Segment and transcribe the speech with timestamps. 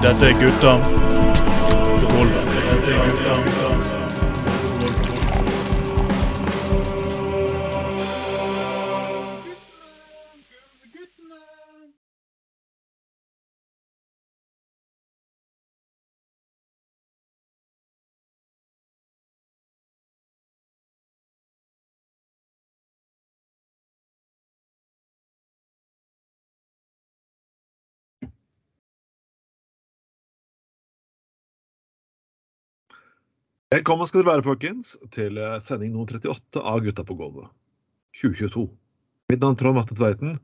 [0.00, 1.07] Dette er gutta
[33.68, 37.50] Velkommen skal dere være, folkens, til eh, sending nummer 38 av Gutta på gulvet
[38.16, 38.62] 2022.
[39.28, 40.38] Mitt navn er Trond Matte Tveiten,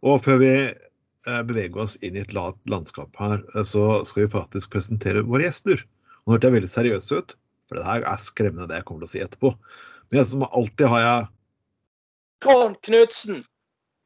[0.00, 4.24] og før vi eh, beveger oss inn i et lavt landskap her, eh, så skal
[4.24, 5.84] vi faktisk presentere våre gjester.
[6.24, 7.36] Nå hørte jeg veldig seriøs ut,
[7.68, 9.52] for det her er skremmende det jeg kommer til å si etterpå.
[10.08, 11.30] Men jeg, som alltid har jeg
[12.48, 13.44] Trond Knutsen.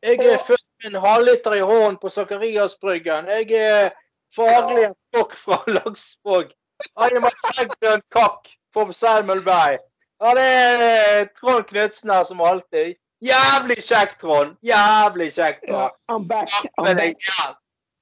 [0.03, 3.31] Jeg er født med en halvliter i hånden på Sakariasbryggen.
[3.31, 3.95] Jeg er
[4.35, 6.51] faglig stokk fra Laksvåg.
[6.97, 9.79] I am a cock from Salmølberg.
[10.21, 12.95] Ja, det er Trond Knutsen her som alltid.
[13.25, 14.57] Jævlig kjekk, Trond.
[14.65, 16.49] Jævlig kjekk Yeah, I'm back.
[16.79, 17.17] I'm back,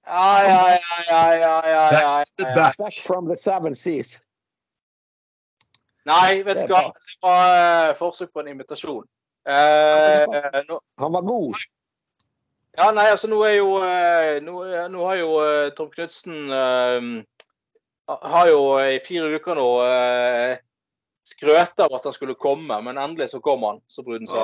[0.06, 0.78] Ja, ja, ja,
[1.11, 2.55] ja, ja, ja, ja, ja, ja.
[2.55, 2.77] back.
[2.77, 4.20] back from the seven seas.
[6.05, 6.91] Nei, vet du hva.
[6.92, 9.06] Det var eh, forsøk på en invitasjon.
[9.48, 11.62] Eh, nå, Han var god.
[12.77, 17.09] Ja, nei, altså nå er jo eh, Nå, nå har jo eh, Tom Knutsen eh,
[18.06, 20.58] Har jo i fire uker nå eh,
[21.24, 24.42] skrøt av at han skulle komme, men endelig så kom han, som bruden sa.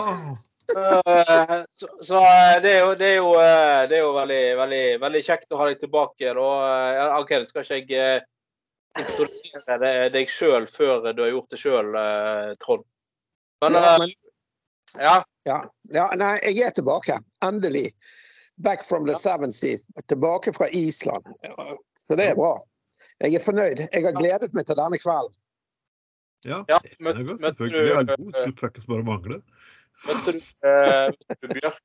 [0.70, 4.42] Eh, så så eh, det er jo, det er jo, eh, det er jo veldig,
[4.62, 6.33] veldig, veldig kjekt å ha deg tilbake.
[6.38, 6.47] Da.
[6.70, 8.22] Eh, OK, skal ikke jeg
[8.98, 11.92] introdusere deg- sjøl før du har gjort det sjøl,
[12.64, 12.86] Trond.
[13.61, 13.77] Men
[14.98, 15.60] Ja, ja.
[15.94, 17.20] ja, nei, jeg er tilbake.
[17.44, 17.93] Endelig.
[18.56, 19.84] Back from the seven seas.
[20.09, 21.28] Tilbake fra Island.
[22.00, 22.56] Så det er bra.
[23.20, 23.82] Jeg er fornøyd.
[23.92, 25.34] Jeg har gledet meg til denne kvelden.
[26.48, 28.06] Ja, Ja, møtte Selvfølgelig.
[28.06, 28.32] du- god.
[28.34, 29.42] skulle faktisk bare mangle.
[30.06, 31.82] Møtte du, uh, du Bjørk?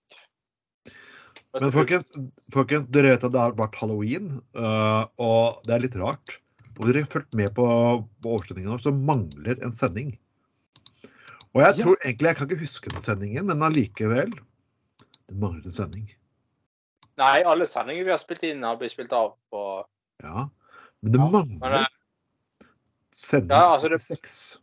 [1.55, 2.13] Men folkens,
[2.51, 6.37] folkens, dere vet at det har vært halloween, uh, og det er litt rart.
[6.79, 7.65] Og dere har fulgt med på,
[8.23, 10.17] på årsendingen vår, så mangler en sending.
[11.55, 11.83] Og jeg Ja.
[11.83, 14.31] tror egentlig Jeg kan ikke huske den sendingen, men allikevel
[15.27, 16.09] Det mangler en sending.
[17.17, 19.85] Nei, alle sendinger vi har spilt inn, har blitt spilt av på
[20.21, 20.49] Ja.
[21.03, 21.87] Men det Ja, mangler men,
[23.13, 24.59] sending Ja, altså det- 36.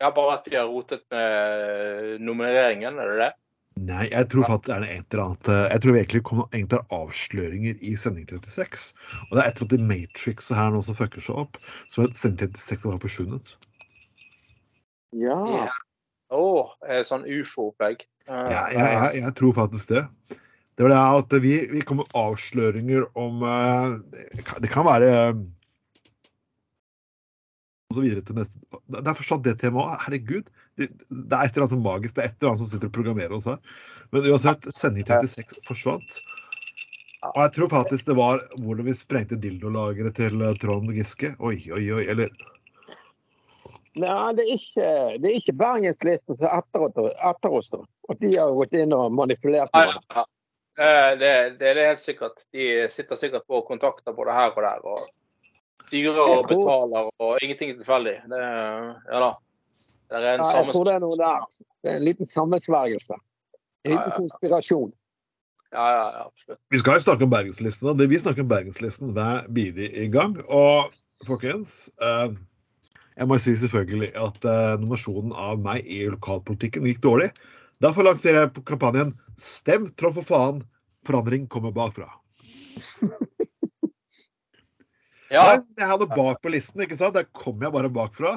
[0.00, 3.32] Ja, bare at vi har rotet med nummereringen, er det det?
[3.78, 6.46] Nei, jeg tror faktisk det er et eller annet eh, Jeg tror vi egentlig kommer
[6.50, 8.92] egentlig har avsløringer i sending 36.
[9.28, 11.58] Og det er et eller annet i Matrix her nå som fucker seg opp.
[11.90, 13.54] Så sending 36 har forsvunnet.
[15.16, 15.38] Ja.
[15.54, 15.68] Ja.
[16.28, 16.44] Å,
[16.84, 18.02] er oh, sånn ufo-opplegg?
[18.28, 20.04] Uh, Ja, jeg, jeg, jeg tror faktisk det.
[20.76, 24.86] Det var det at vi, vi kommer med avsløringer om uh, Det kan, det kan
[24.86, 25.46] være eh, Og
[27.94, 30.02] så videre til neste Det er fortsatt det temaet.
[30.04, 30.48] Herregud.
[30.78, 32.16] Det, det er et eller annet som magisk.
[32.18, 33.58] Det er et eller annet som sitter og programmerer oss her.
[34.12, 36.18] Men uansett, sending 36 forsvant.
[37.32, 41.32] Og jeg tror faktisk det var hvordan vi sprengte dildolageret til eh, Trond Giske.
[41.40, 42.04] Oi, oi, oi.
[42.12, 42.30] Eller
[43.98, 47.80] Nei, det er ikke, det er ikke Bergenslisten som er etter, oss- da.
[48.12, 49.72] At de har gått inn og manipulert.
[49.74, 49.96] Det.
[50.14, 50.26] ja.
[50.78, 52.44] Eh, Det, det er det helt sikkert.
[52.54, 54.84] De sitter sikkert på kontakter både her og der.
[54.86, 55.08] og
[55.88, 58.16] Styrer og tror- betaler, og ingenting er tilfeldig.
[58.30, 58.40] Det,
[59.08, 59.30] ja da.
[60.08, 61.44] Det er en Ja, jeg tror det er noe der.
[61.84, 63.18] Det er en liten sammensvergelse.
[63.84, 64.16] En Ja, liten ja.
[64.16, 64.92] konspirasjon.
[65.72, 66.60] Ja, ja, ja, absolutt.
[66.72, 67.88] Vi skal jo snakke om Bergenslisten.
[67.90, 70.38] og Vi snakker om Bergenslisten hver bidige i gang.
[70.48, 70.94] Og
[71.28, 72.30] folkens, eh,
[73.18, 77.30] jeg må si selvfølgelig at eh, nominasjonen av meg i lokalpolitikken gikk dårlig.
[77.82, 80.62] Derfor lanserer jeg kampanjen 'Stem Trond for faen,
[81.04, 82.08] forandring kommer bakfra'.
[85.32, 87.16] Ja, jeg hadde bak på listen, ikke sant?
[87.16, 88.36] Der kom jeg bare bakfra.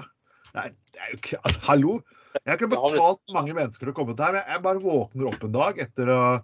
[0.57, 1.99] Nei, det er jo ikke altså, Hallo!
[2.31, 4.37] Jeg har ikke betalt mange mennesker for å komme til her.
[4.37, 6.35] men Jeg bare våkner opp en dag etter å ha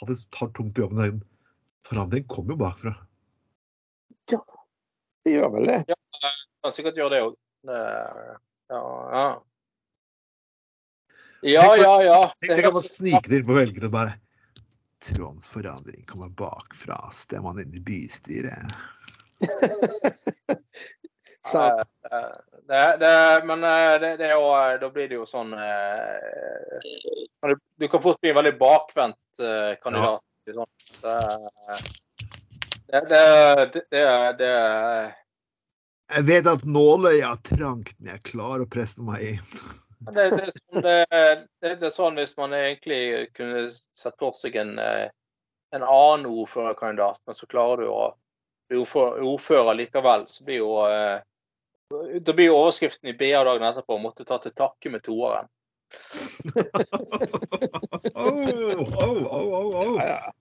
[0.00, 1.20] hatt det tar tungt på jobben.
[1.88, 2.92] Forandring kommer jo bakfra.
[4.32, 4.40] Ja,
[5.24, 5.78] Det gjør vel det.
[5.88, 5.96] Ja,
[6.64, 7.38] kan sikkert gjøre det òg.
[7.68, 8.82] Ja,
[9.16, 9.24] ja.
[11.40, 12.18] Ja, ja, ja.
[12.44, 14.18] Tenk deg å snike til inn på velgerne og bare
[15.00, 16.98] Trådens forandring kommer bakfra.
[17.16, 18.74] Stemmer han inn i bystyret?
[21.46, 21.88] Sant.
[22.12, 22.30] Eh,
[22.70, 26.76] Det, det, men eh, det, det er jo, eh, da blir det jo sånn eh,
[27.42, 30.22] Du, du kan fort bli en veldig bakvendt eh, kandidat.
[30.46, 30.70] Sånn.
[32.86, 33.24] Det, det,
[33.74, 34.04] det, det,
[34.38, 34.52] det
[36.14, 39.42] Jeg vet at nåløyet er trangt, men jeg klarer å presse meg inn.
[40.10, 43.02] Det, det, er sånn, det, det, det er sånn hvis man egentlig
[43.34, 45.10] kunne sett for seg en, eh,
[45.74, 48.14] en annen ordførerkandidat, men så klarer du å
[48.70, 48.82] blir
[49.26, 51.18] ordfører, likevel, så blir jo eh,
[52.22, 55.48] Da blir jo overskriften i BA dagen etterpå 'måtte ta til takke med toeren'.
[58.14, 59.96] oh, oh, oh.
[59.98, 60.32] Ja, ja.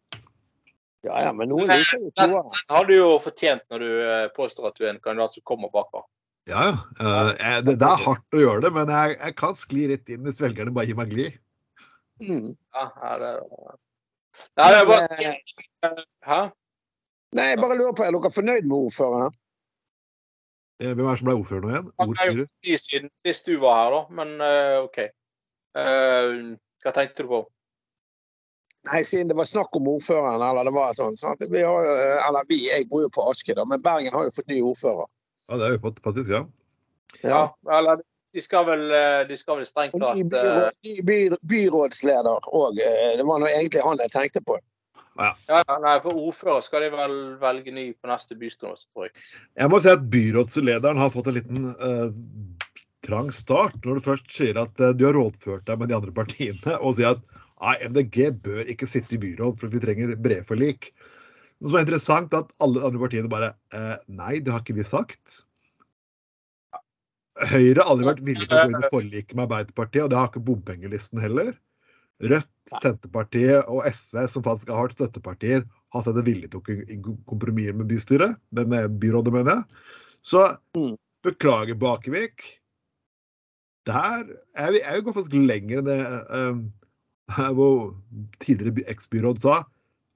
[1.02, 2.52] Ja, ja, men noen liker jo toeren.
[2.52, 5.46] Den har du jo fortjent når du eh, påstår at du er en kandidat som
[5.48, 6.04] kommer bakfra.
[6.50, 6.74] Ja, ja.
[7.00, 10.12] Uh, jeg- det, det er hardt å gjøre det, men jeg, jeg kan skli rett
[10.12, 11.38] inn hvis velgerne bare gir meg glid.
[12.20, 12.50] Mm.
[12.76, 13.30] Ja, er det,
[14.60, 15.08] ja, det er bare
[16.28, 16.40] Hæ?
[17.38, 19.36] Nei, jeg bare lurer på, er dere fornøyd med ordføreren?
[20.82, 21.90] Eh, Hvem er det som ble ordfører nå igjen?
[22.02, 24.02] Han er jo ny siden sist du var her, da.
[24.18, 25.00] Men uh, OK.
[25.78, 26.38] Uh,
[26.84, 27.42] hva tenkte du på?
[28.90, 31.18] Nei, siden det var snakk om ordføreren, eller det var sånn.
[31.20, 31.44] sant?
[31.52, 31.90] Vi har,
[32.26, 35.12] eller vi, jeg bor jo på Aske, da, men Bergen har jo fått ny ordfører.
[35.50, 36.46] Ja, det er jo fakt- faktisk, ja.
[37.26, 37.42] Ja,
[37.76, 38.00] eller
[38.34, 38.86] de skal vel,
[39.28, 41.18] de skal vel strengt ny, tatt ny by,
[41.52, 42.80] byrådsleder òg.
[43.20, 44.58] Det var nå egentlig han jeg tenkte på.
[45.20, 49.16] Ja, ja, Nei, for ordfører skal de vel velge ny på neste bystyre, tror jeg.
[49.60, 52.06] Jeg må si at byrådslederen har fått en liten eh,
[53.08, 53.78] trang start.
[53.84, 56.96] Når du først sier at eh, du har rådført deg med de andre partiene, og
[56.98, 57.24] sier at
[57.60, 60.92] nei, MDG bør ikke sitte i byråd for vi trenger brede forlik.
[61.60, 64.80] Noe som er interessant, er at alle andre partiene bare eh, Nei, det har ikke
[64.80, 65.42] vi sagt.
[67.40, 70.20] Høyre har aldri vært villig til å gå inn i forliket med Arbeiderpartiet, og det
[70.20, 71.54] har ikke bompengelisten heller.
[72.20, 72.50] Rødt,
[72.84, 75.64] Senterpartiet og SV, som faktisk har vært støttepartier,
[75.94, 79.86] har sett det villig til å kompromisse med bystyret, med, byrådet, mener jeg.
[80.22, 80.98] Så Mm.
[81.24, 82.60] beklager, Bakevik.
[83.86, 86.00] Der er vi, er går faktisk lenger enn det
[86.30, 86.60] um,
[87.56, 87.96] hvor
[88.44, 89.64] tidligere eksbyråd sa.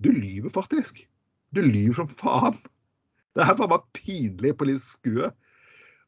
[0.03, 1.07] Du lyver faktisk.
[1.55, 2.57] Du lyver som faen.
[3.33, 5.31] Det er faen meg pinlig politisk skue.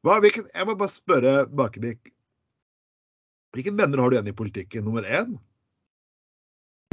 [0.05, 2.11] Hva, hvilken, jeg må bare spørre Bakevik.
[3.55, 4.85] Hvilke venner har du igjen i politikken?
[4.85, 5.37] Nummer én?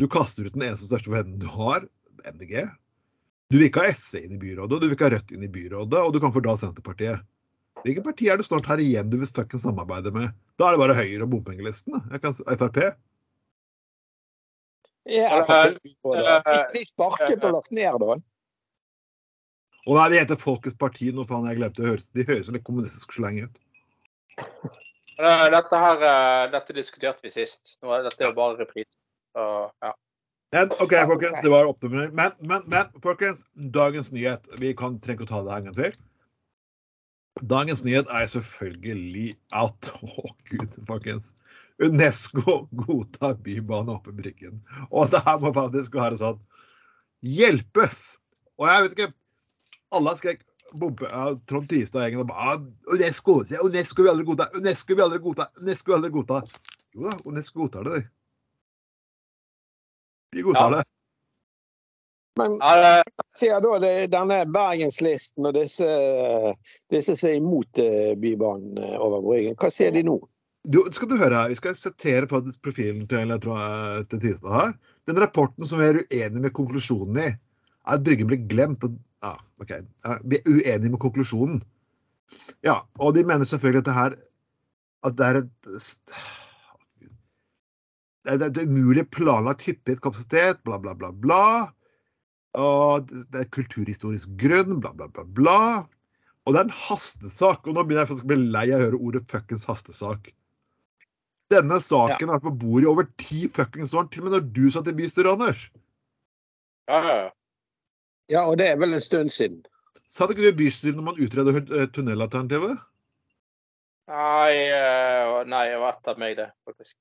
[0.02, 1.84] Du kaster ut den eneste største vennen du har,
[2.26, 2.64] MDG.
[3.52, 5.50] Du vil ikke ha SV inn i byrådet, du vil ikke ha Rødt inn i
[5.52, 7.20] byrådet, og du kan fordra Senterpartiet.
[7.84, 10.32] Hvilket parti er det snart her igjen du vil fucking samarbeide med?
[10.58, 11.94] Da er det bare Høyre og bompengelisten.
[11.94, 12.18] da.
[12.22, 12.78] Kan, Frp.
[15.06, 15.38] Ja.
[15.78, 18.16] Fikk de sparket og lagt ned, da?
[19.86, 21.46] Og nei, de heter Folkets parti nå, faen.
[21.50, 22.02] Jeg glemte å høre.
[22.18, 23.62] De høres litt kommunistisk slang ut.
[24.42, 27.76] Eh, Dette her, eh, dette diskuterte vi sist.
[27.82, 28.90] Nå er dette er jo bare reprise.
[29.32, 29.44] Så,
[29.84, 29.92] ja.
[30.52, 31.40] Men OK, folkens.
[31.42, 32.14] Det var oppsummering.
[32.14, 33.46] Men, men, men, folkens.
[33.52, 34.48] Dagens nyhet.
[34.60, 36.00] Vi kan trenger ikke å ta det en gang til.
[37.48, 41.32] Dagens nyhet er selvfølgelig at Å, gud, folkens.
[41.82, 44.60] Unesco godtar bybane oppe i Bryggen.
[44.90, 46.40] Og det her må faktisk være sånn
[47.22, 48.18] Hjelpes!
[48.60, 49.12] Og jeg vet ikke
[49.96, 50.42] Alle skrek
[50.78, 52.62] bombe, ja, Trond Tystad og gjengen og bare «Ah,
[52.94, 53.40] Unesco!
[53.64, 54.48] Unesco vil aldri godta!
[54.56, 55.48] Unesco vil aldri godta!
[55.60, 56.38] Unesco vil aldri godta!
[56.96, 58.10] Jo da, Unesco godtar det, de.
[60.32, 60.76] De godtar Ja.
[60.78, 60.84] det.
[62.40, 62.54] Men
[63.36, 65.88] sier da det, denne Bergenslisten og disse,
[66.88, 70.16] disse som er imot eh, Bybanen eh, over Bryggen, hva sier de nå?
[70.64, 74.22] Du, skal du høre her, Vi skal sitere faktisk profilen til, jeg tror, jeg, til
[74.24, 74.74] Tystad her.
[75.10, 77.28] Den rapporten som vi er uenig med konklusjonen i,
[77.82, 78.84] er at Bryggen blir glemt.
[78.86, 79.74] Og, ja, ok.
[80.24, 81.60] Vi er uenige med konklusjonen.
[82.64, 84.14] Ja, og de mener selvfølgelig at det her
[85.02, 85.72] at det er et
[88.26, 91.46] det er det er umulig planlagt hyppighetskapasitet, bla, bla, bla, bla.
[92.58, 95.58] Og det er kulturhistorisk grunn, bla, bla, bla, bla.
[96.46, 97.66] Og det er en hastesak.
[97.66, 100.32] Og nå begynner jeg å bli lei av å høre ordet fuckings hastesak.
[101.52, 104.46] Denne saken har vært på bordet i over ti fuckings år, til og med når
[104.56, 105.68] du satt i bystyret, Anders.
[106.88, 107.30] ja, ja, ja.
[108.30, 109.58] Ja, og det er vel en stund siden.
[110.08, 112.78] Satt ikke du i bystyret når man utredet eh, tunnelalternativet?
[114.08, 116.96] Nei, eh, nei, det var etter meg, det, faktisk.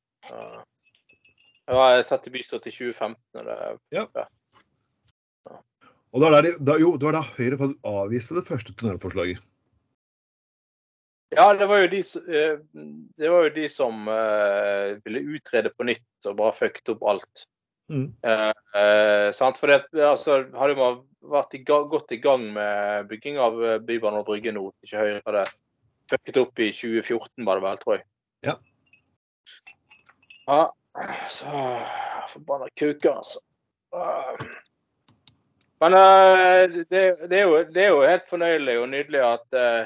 [1.70, 3.20] Så, Jeg satt i bystyret til 2015.
[3.39, 4.25] Og det,
[6.12, 9.48] Og da, var, det, da, jo, det var da Høyre faktisk avviste det første tunnelforslaget.
[11.32, 12.01] ja, det var jo de,
[12.36, 12.58] eh,
[13.22, 17.46] det var jo de som uh, ville utrede på nytt og bare fucket opp alt.
[17.91, 18.10] Mm.
[18.24, 19.60] Uh, uh, sant?
[19.60, 21.00] For det, altså, hadde man
[21.32, 25.22] vært i godt i gang med bygging av eh, Bybanen og Brygge nå, ikke Høyre
[25.27, 25.44] hadde
[26.12, 28.06] fucket opp i 2014, var det vel, tror jeg.
[28.48, 28.56] Ja.
[30.50, 30.63] Ja,
[31.29, 31.79] så
[32.27, 33.39] Forbanna kuker, altså.
[33.95, 34.36] Ah.
[35.81, 39.86] Men eh, det, det, er jo, det er jo helt fornøyelig og nydelig at eh,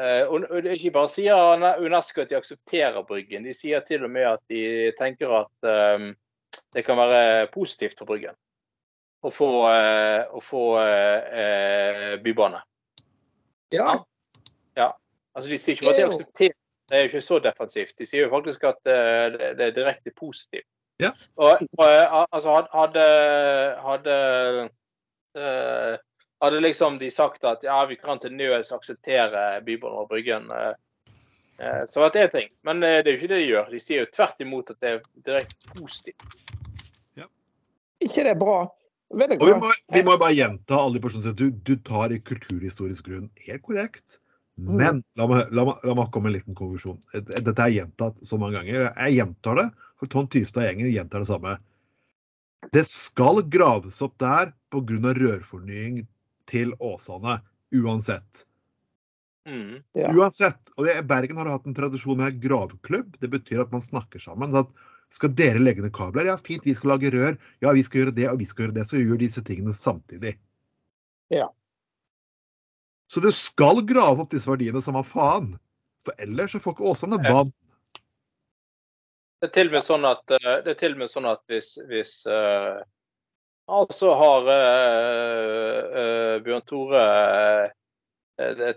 [0.00, 4.24] eh, og Ikke bare sier UNESCO at de aksepterer Bryggen, de sier til og med
[4.30, 4.62] at de
[4.98, 5.70] tenker at
[6.74, 8.36] det kan være positivt for Bryggen
[9.20, 10.64] å få, å få
[12.22, 12.60] bybane.
[13.74, 13.98] Ja,
[15.38, 16.54] Altså, De sier ikke bare at de er aksepterer,
[16.88, 17.94] det er jo ikke så defensivt.
[17.98, 20.68] De sier jo faktisk at eh, det, det er direkte positivt.
[21.02, 21.12] Ja.
[21.36, 23.06] Og, og eh, altså, hadde,
[23.84, 24.16] hadde
[25.38, 25.94] eh,
[26.42, 30.52] hadde liksom de sagt at ja, vi kan til nøds akseptere Bybanen og Bryggen,
[31.90, 32.50] så var det én ting.
[32.62, 33.72] Men det er jo ikke det de gjør.
[33.74, 36.36] De sier jo tvert imot at det er direkte positivt.
[37.98, 38.60] Ikke det er bra?
[39.18, 41.58] Vet du Og vi må, vi må bare gjenta alle de personene som sier du,
[41.66, 43.26] du tar i kulturhistorisk grunn.
[43.42, 44.18] Helt korrekt.
[44.58, 46.98] Men la meg, la, meg, la meg komme med en liten konklusjon.
[47.14, 48.88] Dette er gjentatt så mange ganger.
[48.90, 49.66] Jeg gjentar det,
[50.00, 51.54] for Tom Tystad-gjengen gjentar det samme.
[52.74, 55.14] Det skal graves opp der pga.
[55.20, 56.02] rørfornying
[56.50, 57.38] til Åsane.
[57.74, 58.44] Uansett.
[59.48, 59.78] Mm.
[59.96, 60.10] Ja.
[60.12, 60.72] Uansett.
[60.76, 63.16] Og det, Bergen har hatt en tradisjon med gravklubb.
[63.20, 64.50] Det betyr at man snakker sammen.
[64.50, 64.74] Så at
[65.14, 66.28] skal dere legge ned kabler?
[66.28, 67.38] Ja, fint, vi skal lage rør.
[67.64, 68.88] Ja, vi skal gjøre det, og vi skal gjøre det.
[68.88, 70.34] Så gjør disse tingene samtidig.
[71.32, 71.48] Ja.
[73.08, 75.54] Så du skal grave opp disse verdiene, samme faen.
[76.06, 77.34] For ellers så får ikke Åsane bann.
[77.34, 77.54] vann.
[79.38, 81.42] Det er til og med sånn at, eh, det er til og med sånn at
[81.50, 82.80] hvis, hvis uh,
[83.68, 87.02] Altså har uh, uh, Bjørn Tore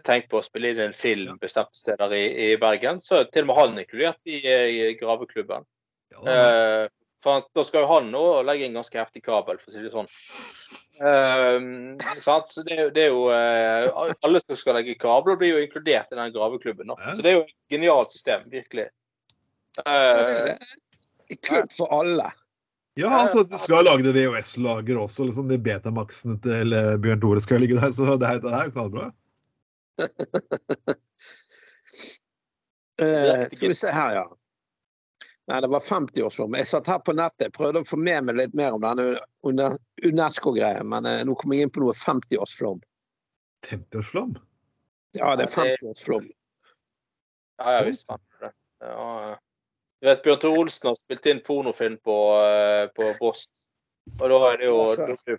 [0.01, 3.45] tenkt på å spille inn en film bestemte steder i, i Bergen, så er til
[3.45, 5.67] og med han inkludert i, i graveklubben.
[6.11, 6.31] Ja, da.
[6.33, 6.88] Eh,
[7.21, 9.93] for da skal jo han nå legge inn ganske heftig kabel, for å si det
[9.93, 10.09] sånn.
[11.01, 11.62] Eh,
[12.15, 12.48] sant?
[12.48, 13.89] Så det, er det er jo eh,
[14.22, 16.88] Alle som skal legge kabler, blir jo inkludert i den graveklubben.
[16.91, 16.96] nå.
[17.00, 17.15] Ja.
[17.15, 18.88] Så det er jo et genialt system, virkelig.
[19.86, 20.58] Eh, er.
[21.48, 22.27] Klubb for alle.
[23.00, 25.24] ja, altså, du skal lage det VHS-lager også.
[25.29, 27.91] Liksom, de betamaxene til eh, Bjørn Tore skal ligge der.
[27.96, 29.05] Så det er, det er jo knallbra.
[33.01, 34.25] uh, skal vi se her, ja.
[35.50, 36.53] Nei, det var 50-årsflom.
[36.60, 39.07] Jeg satt her på nettet, prøvde å få med meg litt mer om denne
[40.05, 42.79] UNESCO-greien, men eh, nå kom jeg inn på noe 50-årsflom.
[43.67, 44.36] 50-årsflom?
[45.17, 46.29] Ja, det er 50-årsflom.
[47.62, 48.53] Ja, jeg visste det.
[48.81, 49.36] Ja,
[50.01, 53.43] du vet, Bjørn Tore Olsen har spilt inn pornofilm på, eh, på Voss.
[54.17, 55.38] Og da er det jo Altså.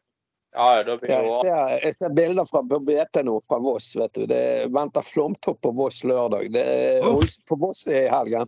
[0.52, 3.22] Ja, ja, da blir Ja, det jeg, jo ser, jeg ser bilder fra på BT
[3.24, 3.94] nå fra Voss.
[3.96, 4.26] vet du.
[4.28, 6.50] Det venter flomtopp på Voss lørdag.
[6.52, 7.16] Det er Oh.
[7.22, 8.46] Olsen på Voss i helgen.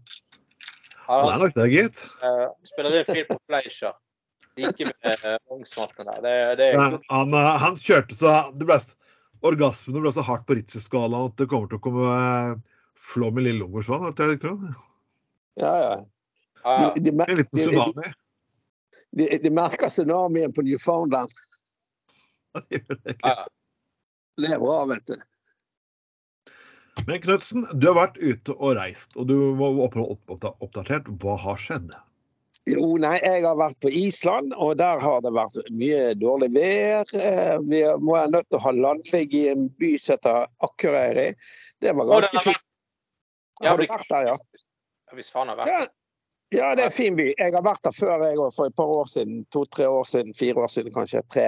[1.09, 2.01] Ja, det er nok det, gitt.
[2.25, 3.95] eh, Spiller en fyr på Fleischer.
[4.57, 6.21] Like med uh, Vognsmatten der.
[6.23, 8.77] Det, det er Han, eh, han kjørte så det ble,
[9.45, 12.53] Orgasmene ble så hardt på Richter-skalaen at det kommer til å komme eh,
[12.97, 14.07] flom i Lillelångsvann.
[14.09, 14.75] Er det ikke det?
[15.61, 15.97] Ja, ja.
[16.65, 18.15] ja, De, de, En liten tsunami.
[19.19, 21.35] de, de merker tsunamien på Newfoundland.
[22.71, 23.17] Det gjør det.
[23.27, 23.37] ja.
[24.39, 25.15] Det er bra, vet du.
[27.07, 31.09] Men Knutsen, du har vært ute og reist, og du var opp, opp, opp, oppdatert.
[31.21, 31.93] Hva har skjedd?
[32.71, 37.11] Jo, nei, jeg har vært på Island, og der har det vært mye dårlig vær.
[37.19, 41.27] Eh, Vi må være nødt til å ha landligg i en by som heter Akureyri.
[41.85, 42.63] Det var ganske fint.
[43.61, 44.37] har vært- Har du vært der, ja?
[45.15, 45.87] Hvis faen har vært Ja,
[46.55, 47.27] ja, det er en fin by.
[47.39, 49.43] Jeg har vært der før, jeg for et par år siden.
[49.55, 51.23] To-tre år siden, fire år siden kanskje.
[51.33, 51.47] Tre.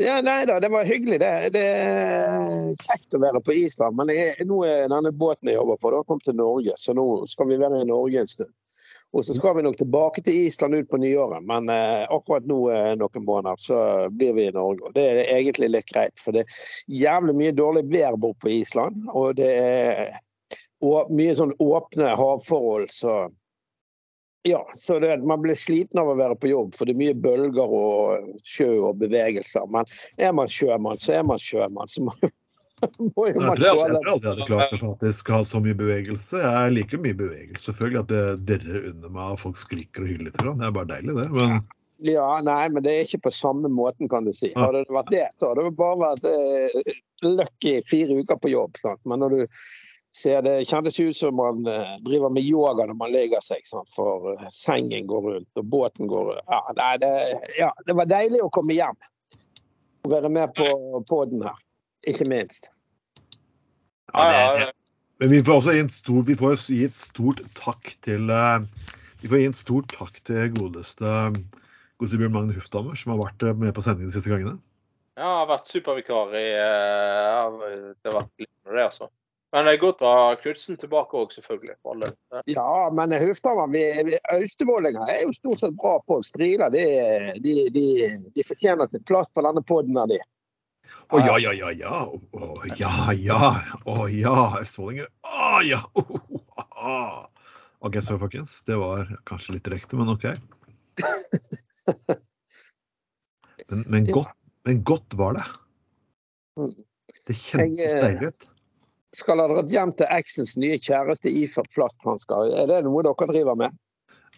[0.00, 1.32] Ja, nei da, det var hyggelig, det.
[1.56, 3.98] Det er kjekt å være på Island.
[3.98, 7.06] Men jeg, nå er denne båten jeg jobber for, da kommet til Norge, så nå
[7.30, 8.54] skal vi være i Norge en stund.
[9.16, 12.58] Og så skal vi nok tilbake til Island ut på nyåret, men eh, akkurat nå
[13.00, 13.78] noen måneder så
[14.12, 14.84] blir vi i Norge.
[14.84, 18.52] Og det er egentlig litt greit, for det er jævlig mye dårlig vær bort på
[18.58, 19.00] Island.
[19.16, 20.18] Og det er
[20.84, 23.14] og mye sånn åpne havforhold, så
[24.42, 27.14] ja, så det, man blir sliten av å være på jobb, for det er mye
[27.18, 29.66] bølger og sjø og bevegelser.
[29.72, 31.90] Men er man sjømann, så er man sjømann.
[31.90, 32.14] Så må,
[33.16, 35.78] må jo man tror jeg, tror aldri jeg hadde klart jeg faktisk ha så mye
[35.78, 36.42] bevegelse.
[36.44, 37.64] Jeg liker mye bevegelse.
[37.66, 40.38] Selvfølgelig at det dirrer under meg og folk skriker og hyler litt.
[40.38, 41.26] Det er bare deilig, det.
[41.34, 41.58] Men
[42.06, 44.52] Ja, nei, men det er ikke på samme måten, kan du si.
[44.54, 48.78] Hadde det vært det, så hadde det bare vært eh, lucky fire uker på jobb.
[48.84, 49.02] Sant?
[49.02, 49.60] Men når du
[50.14, 53.90] ser det kjentes ut som man eh, driver med yoga når man legger seg, sant?
[53.92, 57.12] for eh, sengen går rundt og båten går ja, nei, det,
[57.58, 58.98] ja, det var deilig å komme hjem.
[60.06, 60.68] Å være med på
[61.10, 61.58] podden her,
[62.08, 62.70] ikke minst.
[64.14, 64.72] Ja, det, det.
[65.18, 68.62] Men vi får også gi, en stor, vi får gi et stort takk til eh,
[69.20, 71.12] Vi får gi en stor takk til godeste,
[71.98, 74.56] godeste Bjørn Magne Hufthammer, som har vært med på sendingen de siste gangene.
[75.18, 79.08] Ja, jeg har vært supervikar i Det har vært litt med det, altså.
[79.52, 81.76] Men det er godt å ha Knutsen tilbake òg, selvfølgelig.
[81.82, 82.10] på alle.
[82.52, 86.26] Ja, men Hufdammer, vi, vi austevollinger er jo stort sett bra folk.
[86.28, 86.84] Striler de,
[87.44, 87.86] de, de,
[88.36, 90.20] de fortjener sin plass på denne poden av de.
[91.08, 92.02] Å ja, ja, ja, ja.
[92.36, 93.48] Å ja, ja.
[93.88, 95.08] Å ja, østfoldinger.
[95.24, 95.80] Å ja.
[95.96, 97.24] Oh.
[97.88, 98.58] OK, så folkens.
[98.68, 100.28] Det var kanskje litt direkte, men OK.
[103.68, 104.36] Men, men, godt,
[104.68, 105.46] men godt var det.
[106.60, 106.76] Mm.
[107.28, 108.48] Det kjentes eh, deilig ut.
[109.16, 112.50] Skal ha dratt hjem til eksens nye kjæreste iført plasthansker.
[112.62, 113.76] Er det noe dere driver med?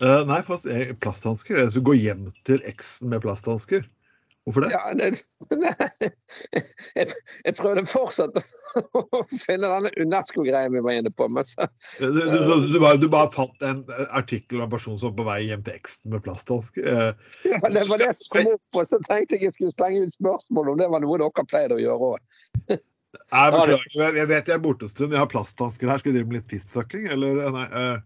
[0.00, 1.65] Uh, nei, faktisk, plasthansker.
[1.69, 3.89] Skulle gå hjem til eksen med plasthansker.
[4.45, 4.71] Hvorfor det?
[4.73, 5.21] Ja, det,
[6.97, 7.07] jeg,
[7.47, 9.03] jeg prøvde fortsatt å
[9.45, 11.67] finne denne Unesco-greia vi var inne på, men så
[11.99, 15.19] Du, du, du, du, bare, du bare fant en artikkel av en person som var
[15.19, 16.89] på vei hjem til eksen med plasthansker.
[16.89, 20.07] Eh, ja, Det var det som kom opp, og så tenkte jeg jeg skulle slenge
[20.07, 22.41] ut spørsmål om det var noe dere pleide å gjøre òg.
[23.11, 25.14] Jeg beklager, jeg jeg vet jeg er borte en stund.
[25.14, 25.99] Jeg har plasthansker her.
[26.02, 27.43] Skal vi drive med litt fistfucking, eller?
[27.55, 27.67] Nei.
[27.81, 27.97] Eh.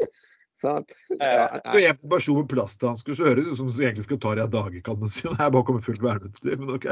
[0.60, 0.92] Sant?
[1.14, 4.20] Eh, Ja, Og en person med plasthansker så høres det ut som du egentlig skal
[4.20, 5.24] ta deg i dage, kan man si.
[5.28, 6.86] Nei, Jeg bare kommer fullt verneutstyr, men OK.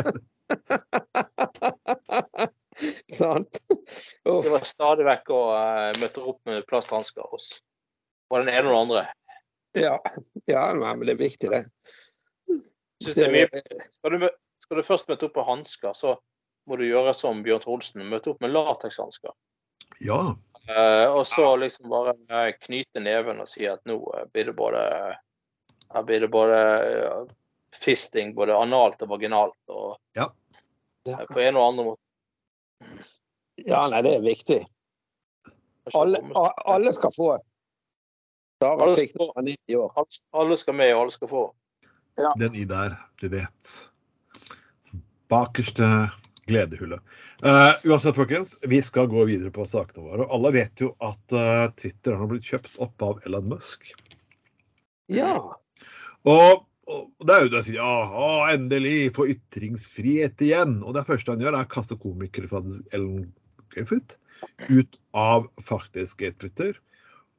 [3.21, 3.61] sant?
[4.25, 7.51] Det var stadig vekk å uh, møte opp med plasthansker hos
[8.31, 9.05] både den ene og den andre.
[9.77, 9.97] Ja,
[10.49, 11.65] ja men det er viktig, det.
[13.03, 14.29] Synes det er mye Skal du,
[14.65, 16.17] skal du først møte opp med hansker, så
[16.69, 19.33] må du gjøre som Bjørn Trolsen, møte opp med latekshansker.
[20.05, 20.21] Ja.
[20.69, 24.57] Eh, og så liksom bare eh, knyte neven og si at nå eh, blir det
[24.59, 24.83] både
[25.89, 27.31] Her blir det både eh,
[27.73, 30.29] fisting, både analt og vaginalt, og Ja.
[31.09, 31.23] ja.
[31.33, 32.03] på en og andre måte.
[33.65, 34.59] Ja, nei, det er viktig.
[35.97, 36.21] Alle,
[36.69, 37.31] alle skal få.
[38.61, 39.33] Alle skal få.
[39.41, 39.93] det 90 år.
[40.33, 41.45] Alle- skal med, og alle skal få.
[42.37, 43.73] Den i der, du vet.
[45.31, 46.11] Bakerste
[46.49, 47.03] gledehullet.
[47.45, 50.27] Uh, uansett, folkens, vi skal gå videre på sakene våre.
[50.27, 53.93] og Alle vet jo at uh, Twitter har blitt kjøpt opp av Elon Musk.
[55.13, 55.37] Ja.
[56.29, 57.93] Og, og det er jo det å si ja,
[58.53, 60.81] endelig få ytringsfrihet igjen.
[60.83, 62.65] Og det første han gjør, er å kaste komikere fra
[62.97, 63.31] Ellen
[63.75, 64.19] Griffith
[64.69, 66.77] ut av faktisk Twitter.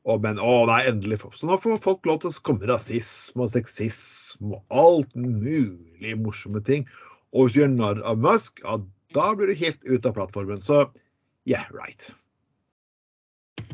[0.07, 1.19] Og, men å nei, endelig.
[1.35, 6.63] Så nå får folk lov til å komme rasisme og sexisme og alt mulig morsomme
[6.65, 6.87] ting.
[7.35, 8.79] Og hvis du gjør narr av Musk, ja,
[9.15, 10.59] da blir du helt ute av plattformen.
[10.59, 10.83] Så
[11.49, 12.11] yeah, right.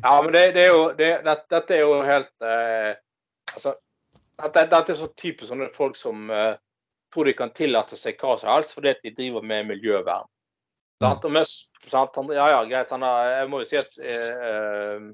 [0.01, 2.93] Ja, men det, det er jo det, det, Dette er jo helt eh,
[3.55, 3.75] Altså,
[4.41, 6.55] dette, dette er så typisk sånne folk som eh,
[7.13, 10.27] tror de kan tillate seg hva som helst fordi de driver med miljøvern.
[11.03, 11.27] Sant?
[11.27, 12.15] Og mest, sant?
[12.19, 12.91] Han, ja, ja, greit.
[12.91, 15.05] Han har, jeg må jo si at eh,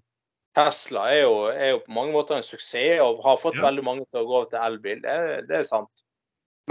[0.58, 3.68] Tesla er jo, er jo på mange måter en suksess og har fått Ja.
[3.70, 5.04] veldig mange til å gå over til elbil.
[5.06, 6.04] Det, det er sant.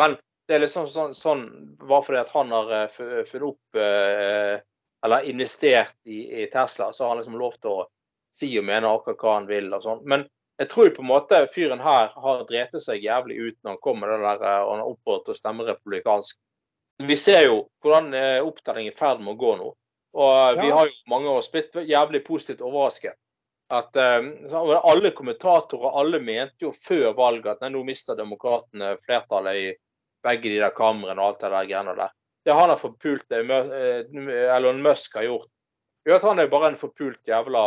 [0.00, 0.18] Men
[0.50, 1.42] det er liksom sånn, sånn
[1.86, 2.88] bare fordi at han har eh,
[3.28, 4.56] funnet opp eh,
[5.06, 7.84] eller investert i, i Tesla, så har han liksom lov til å
[8.34, 10.00] si og mene akkurat hva han vil og sånn.
[10.10, 10.24] Men
[10.58, 14.02] jeg tror på en måte fyren her har drept seg jævlig ut når han kom
[14.02, 16.38] med det der eh, og han har oppfordret til å stemme republikansk.
[17.06, 18.10] Vi ser jo hvordan
[18.44, 19.68] opptellingen er i ferd med å gå nå.
[20.18, 20.56] Og ja.
[20.58, 23.14] vi har jo mange av oss blitt jævlig positivt overrasket.
[23.70, 29.60] At det Alle kommentatorer alle mente jo før valget at nei, nå mister demokratene flertallet
[29.62, 29.70] i
[30.22, 32.12] begge de der kameraene og alt det der greiene der.
[32.46, 35.48] Det han har forpult det eh, Elon Musk har gjort,
[36.08, 37.64] gjør at han er bare en forpult jævla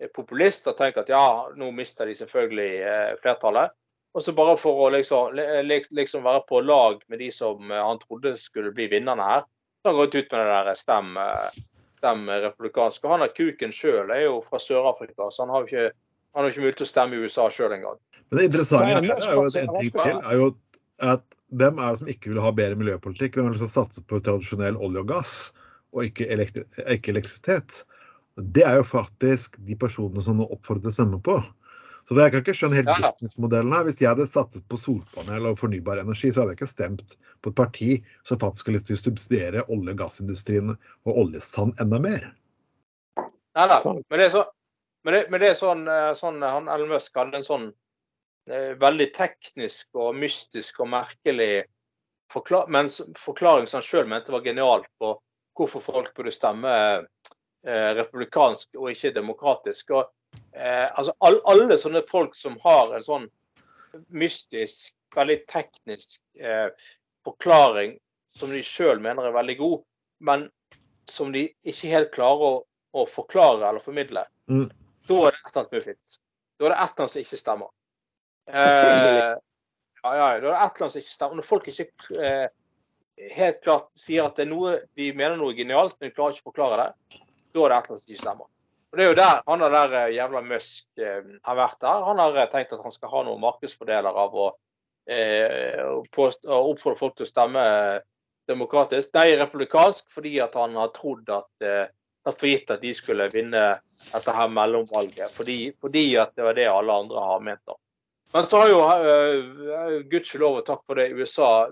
[0.00, 1.24] eh, populist og tenkt at ja,
[1.56, 3.70] nå mister de selvfølgelig eh, flertallet.
[4.16, 7.70] Og så bare for å liksom, li- li- liksom være på lag med de som
[7.70, 9.44] eh, han trodde skulle bli vinnerne her,
[9.78, 11.58] så har han gått ut med det der stem, eh,
[12.00, 13.04] stem republikansk.
[13.04, 15.90] Og han er kuken sjøl, er jo fra Sør-Afrika, så han har jo ikke,
[16.34, 18.00] han har ikke mulighet til å stemme i USA sjøl engang.
[18.32, 19.44] Men det interessante her er jo
[20.02, 20.48] er- er jo
[21.14, 23.36] at hvem er det som ikke vil ha bedre miljøpolitikk?
[23.36, 25.36] Hvem er det vil satser på tradisjonell olje og gass,
[25.96, 27.82] og ikke, elektri ikke elektrisitet?
[28.38, 31.38] Det er jo faktisk de personene som nå oppfordrer til å stemme på.
[32.08, 33.82] Så jeg kan ikke skjønne helt businessmodellen her.
[33.84, 37.52] Hvis jeg hadde satset på solpanel og fornybar energi, så hadde jeg ikke stemt på
[37.52, 37.88] et parti
[38.28, 42.30] som faktisk har lyst til å subsidiere olje- og gassindustrien og oljesand enda mer.
[43.18, 44.46] Nei, da, Men det er, så,
[45.04, 47.76] men det, men det er sånn, eh, sånn han Elon Musk hadde en sånn eh,
[48.80, 51.66] veldig teknisk og mystisk og merkelig
[52.32, 55.14] forklar men, forklaring som han sjøl mente var genial på
[55.58, 56.72] hvorfor folk burde stemme
[57.66, 59.90] eh, republikansk og ikke demokratisk.
[59.96, 60.10] Og,
[60.52, 63.26] eh, altså, all, alle sånne folk som har en sånn
[64.14, 66.68] mystisk, veldig teknisk eh,
[67.26, 67.96] forklaring
[68.30, 69.78] som de sjøl mener er veldig god,
[70.28, 70.46] men
[71.08, 72.54] som de ikke helt klarer å,
[72.92, 74.70] å forklare eller formidle, Mm.
[75.04, 76.12] da er det et eller annet muffins.
[76.56, 77.68] Da er det et eller annet som ikke stemmer.
[78.48, 79.34] Eh,
[80.02, 81.40] ja, ja, da er det et eller annet som ikke stemmer.
[81.40, 81.88] Når folk ikke
[82.24, 82.46] eh,
[83.38, 86.48] helt klart sier at det er noe, de mener noe genialt, men de klarer ikke
[86.48, 88.52] å forklare det, da er det et eller annet som ikke stemmer.
[88.88, 92.06] Og det er jo der han er der eh, jævla Musk eh, har vært der.
[92.08, 94.46] Han har eh, tenkt at han skal ha noen markedsfordeler av å
[95.08, 97.64] eh, å å oppfordre folk til å stemme
[98.48, 99.12] demokratisk.
[99.16, 101.90] Nei, republikansk, fordi at han har trodd at eh,
[102.24, 103.66] tatt for gitt at de skulle vinne
[104.08, 105.34] dette her mellomvalget.
[105.36, 107.64] Fordi, fordi at det var det alle andre har ment.
[107.68, 107.76] da.
[108.32, 111.68] Men så har jo uh, gudskjelov og takk for det, USA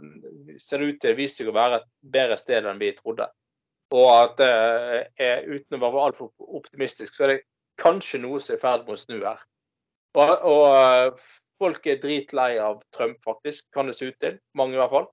[0.63, 3.29] ser ut til viser seg å være et bedre sted enn vi trodde.
[3.95, 7.43] Og at eh, er, uten å være altfor optimistisk, så er det
[7.79, 9.45] kanskje noe som er i ferd med å snu her.
[10.17, 11.27] Og, og eh,
[11.63, 13.69] folk er dritlei av Trump, faktisk.
[13.75, 14.41] Kan det se ut til.
[14.59, 15.07] Mange, i hvert fall.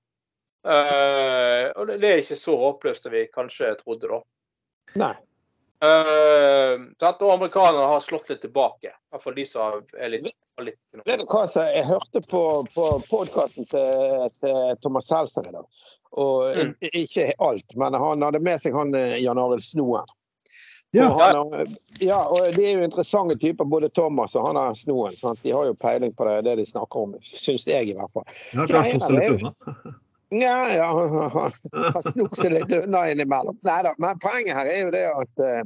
[0.64, 4.20] Uh, og det, det er ikke så håpløst som vi kanskje trodde, da.
[4.96, 5.12] Nei.
[5.82, 8.88] Eh, at og amerikanerne har slått litt tilbake.
[8.94, 12.22] I hvert fall de som er litt, har litt Vet du hva, så jeg hørte
[12.30, 12.42] på,
[12.74, 15.66] på podkasten til, til Thomas Seltzer i dag.
[16.14, 16.74] Og Mm.
[16.94, 20.06] ikke alt, men han hadde med seg han eh, Jan Arild Snoen.
[20.94, 21.08] Ja.
[21.10, 24.76] Og han, har- ja, og de er jo interessante typer, både Thomas og han er
[24.78, 25.16] Snoen.
[25.18, 25.42] Sant?
[25.42, 28.28] De har jo peiling på det, det de snakker om, syns jeg i hvert fall.
[28.52, 29.94] Klart Ja, er litt unna.
[30.40, 30.84] Ja, ja,
[31.28, 33.58] han- snor seg litt unna innimellom.
[33.62, 35.62] Nei da, men poenget her er jo det at eh,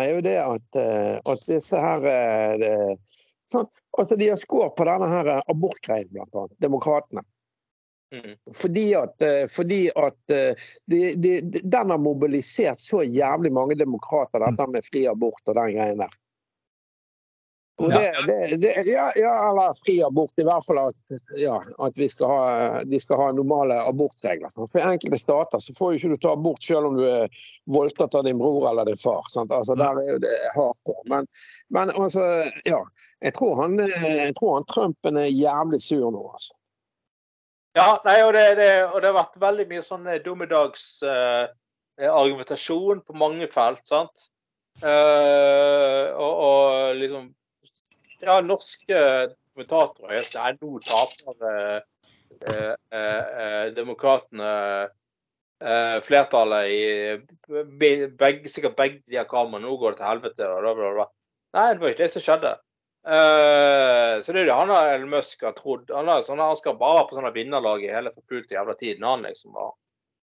[0.00, 2.74] er jo det at, eh, at disse her eh, det,
[3.48, 6.56] sånn, altså De har skåret på denne her abortgreien, blant annet.
[6.64, 7.24] Demokratene.
[8.14, 8.38] Mm.
[8.56, 10.44] Fordi at, fordi at de,
[10.88, 15.74] de, de, den har mobilisert så jævlig mange demokrater, dette med fri abort og den
[15.76, 16.14] greien der.
[17.78, 20.32] Det, det, det, ja, ja, eller fri abort.
[20.36, 20.96] I hvert fall at,
[21.38, 22.40] ja, at vi skal ha,
[22.84, 24.50] de skal ha normale abortregler.
[24.50, 24.70] sant.
[24.72, 27.30] For I enkelte stater så får jo ikke du ta abort selv om du er
[27.70, 29.22] voldtatt av din bror eller din far.
[29.30, 29.54] Sant?
[29.54, 31.04] Altså, der er jo det hardcore.
[31.12, 31.30] Men,
[31.70, 32.24] men altså,
[32.66, 32.82] ja.
[33.22, 36.54] Jeg tror han, eh, jeg tror han Trumpen er jævlig sur nå, altså.
[37.78, 41.46] Ja, nei, og det, det, og det har vært veldig mye sånn eh, dommedags eh,
[42.10, 44.26] argumentasjon på mange felt, sant.
[44.78, 47.24] Uh, og, og liksom
[48.24, 49.00] Ja, norske
[49.54, 51.82] kommentatorer er nå taper eh,
[52.50, 54.48] eh, eh, demokratene
[55.62, 56.80] eh, flertallet i
[57.78, 59.66] begge, sikkert begge de har kameraene.
[59.66, 60.48] Nå går det til helvete.
[60.48, 61.06] og bla, bla, bla.
[61.56, 62.56] Nei, det var ikke det som skjedde.
[63.08, 65.86] Uh, så det er det han har Musk har trodd.
[65.94, 69.06] Han, har, sånne, han skal bare på sånne vinnerlag i hele forpulte jævla tiden.
[69.06, 69.72] Han liksom var.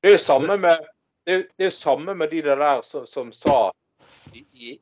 [0.03, 0.89] Det er jo samme med
[1.27, 3.71] det er, det samme med de der som, som sa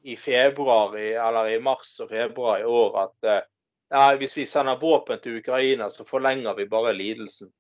[0.02, 3.40] i, februar eller i mars og februar i år at eh,
[3.90, 7.50] ja, hvis vi sender våpen til Ukraina, så forlenger vi bare lidelsen.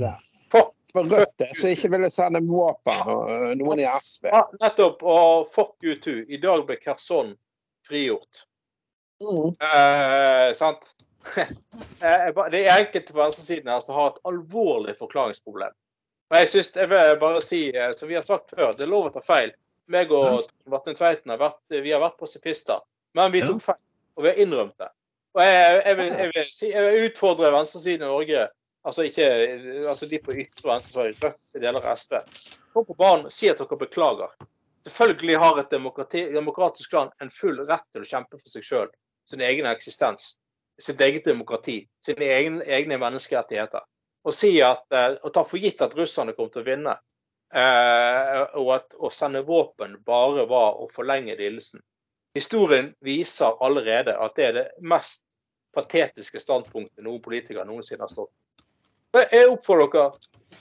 [0.00, 0.14] Ja.
[0.52, 4.28] Fuck Rødt som ikke ville sende våpen, og øh, noen i SV.
[4.28, 5.02] Ja, nettopp.
[5.02, 6.20] Og fuck you too.
[6.28, 7.32] I dag ble Kherson
[7.88, 8.44] frigjort.
[9.22, 9.54] Mm.
[9.56, 10.92] Eh, sant?
[12.02, 15.70] Eh, det er enkelte på venstresiden her som har et alvorlig forklaringsproblem.
[16.32, 18.90] Og jeg synes, jeg vil bare si, eh, som vi har sagt før, det er
[18.90, 19.52] lov å ta feil.
[19.90, 22.82] Meg og Martin Tveiten har vært, vi har vært pasifister.
[23.18, 23.80] Men vi tok feil,
[24.16, 24.88] og vi har innrømt det.
[25.32, 28.46] Og jeg, jeg, vil, jeg, vil, si, jeg vil utfordre venstresiden i Norge,
[28.88, 29.28] altså ikke
[29.88, 32.18] altså de på ytre venstre, Rødt, deler av SV.
[32.72, 34.34] Kom på banen og si at dere beklager.
[34.84, 38.92] Selvfølgelig har et demokratisk land en full rett til å kjempe for seg sjøl,
[39.30, 40.34] sin egen eksistens,
[40.82, 43.84] sitt eget demokrati, sine egne, egne menneskerettigheter.
[44.26, 46.96] Og si at, eh, og ta for gitt at russerne kommer til å vinne,
[47.52, 51.82] og at å sende våpen bare var å forlenge lidelsen.
[52.34, 55.24] Historien viser allerede at det er det mest
[55.76, 58.32] patetiske standpunktet noen politikere noensinne har stått.
[59.12, 60.12] Jeg jeg oppfordrer dere.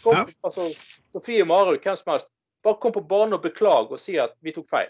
[0.03, 0.25] Kom, Ja.
[0.43, 0.67] altså,
[1.13, 2.29] Sofie Marhaug, hvem som helst.
[2.63, 4.89] Bare kom på banen og beklag og si at vi tok feil.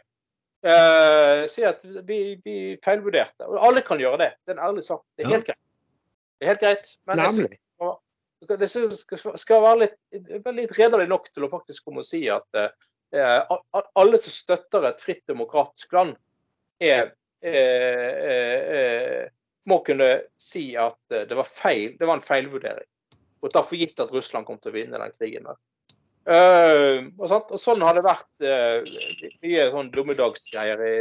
[0.64, 3.46] Eh, si at vi, vi feilvurderte.
[3.48, 4.32] Og alle kan gjøre det.
[4.46, 5.02] Det er en ærlig sak.
[5.18, 5.36] Det er Ja.
[5.36, 5.58] helt greit.
[6.40, 6.98] Det er helt greit.
[7.08, 7.60] Men jeg synes Nemlig.
[8.48, 9.98] Det skal- være litt,
[10.56, 12.70] litt redelig nok til å faktisk komme og si at eh,
[13.42, 16.16] a- alle som støtter et fritt demokratisk land,
[16.82, 19.28] er, eh, eh, eh,
[19.70, 22.88] må kunne si at eh, det var feil, det var en feilvurdering.
[23.42, 25.46] Og ta for gitt at Russland kom til å vinne den krigen.
[25.50, 25.60] der.
[26.22, 28.84] Uh, og, og sånn har det vært uh,
[29.42, 30.98] mye sånn dummedagsgreier i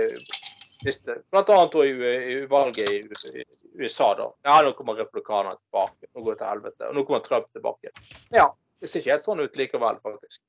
[0.85, 1.91] siste Blant annet i,
[2.35, 3.01] i valget i,
[3.41, 3.45] i
[3.81, 4.29] USA, da.
[4.49, 6.09] Ja, nå kommer republikanerne tilbake.
[6.15, 6.89] Nå går det til helvete.
[6.89, 7.93] Og nå kommer Trump tilbake.
[8.35, 8.49] Ja.
[8.81, 10.41] Det ser ikke helt sånn ut likevel, faktisk.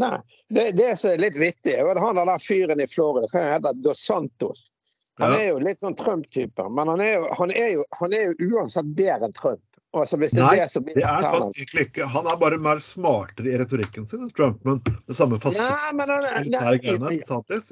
[0.00, 0.16] Nei.
[0.48, 3.70] Det, det som er litt vittig, er at han der fyren i Florida, hva heter
[3.72, 3.84] han?
[3.84, 4.70] Dos Santos.
[5.20, 5.38] Han Ja.
[5.40, 8.50] er jo litt sånn Trump-type, men han er, jo, han, er jo, han er jo
[8.52, 9.62] uansett bedre enn Trump.
[9.96, 12.08] Altså hvis det er det som blir Det er faktisk ikke.
[12.12, 15.52] Han er bare mer smartere i retorikken sin enn Trump, men det samme Nei,
[15.96, 16.50] nei, er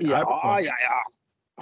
[0.01, 0.25] Ja,
[0.65, 1.03] ja, ja.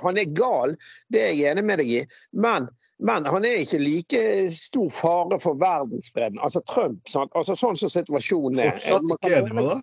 [0.01, 0.77] Han er gal,
[1.13, 2.03] det er jeg enig med deg i.
[2.33, 4.23] Men, men han er ikke like
[4.57, 6.41] stor fare for verdensfreden.
[6.41, 7.33] Altså Trump, sant?
[7.37, 8.79] Altså, sånn som situasjonen er.
[8.81, 9.83] Fortsatt ikke enig med deg?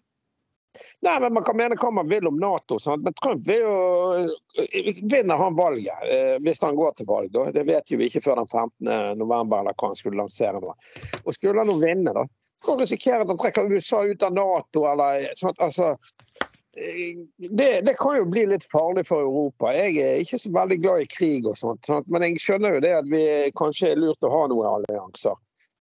[1.01, 3.01] Nei, men Man kan mene hva man vil om Nato, sant?
[3.03, 3.77] men Trump vil jo
[5.09, 6.03] vinner han valget.
[6.09, 7.47] eh, Hvis han går til valg, da.
[7.51, 9.17] Det vet jo vi ikke før den 15.
[9.17, 10.75] november eller hva han skulle lansere nå.
[11.25, 12.25] Og skulle han nå vinne, da,
[12.63, 15.59] kan han risikere at han trekker USA ut av Nato eller sånt.
[15.63, 19.73] Altså, eh, det, det kan jo bli litt farlig for Europa.
[19.73, 22.81] Jeg er ikke så veldig glad i krig og sånt, sånt men jeg skjønner jo
[22.85, 23.23] det at vi
[23.57, 25.37] kanskje er lurt å ha noen allianser.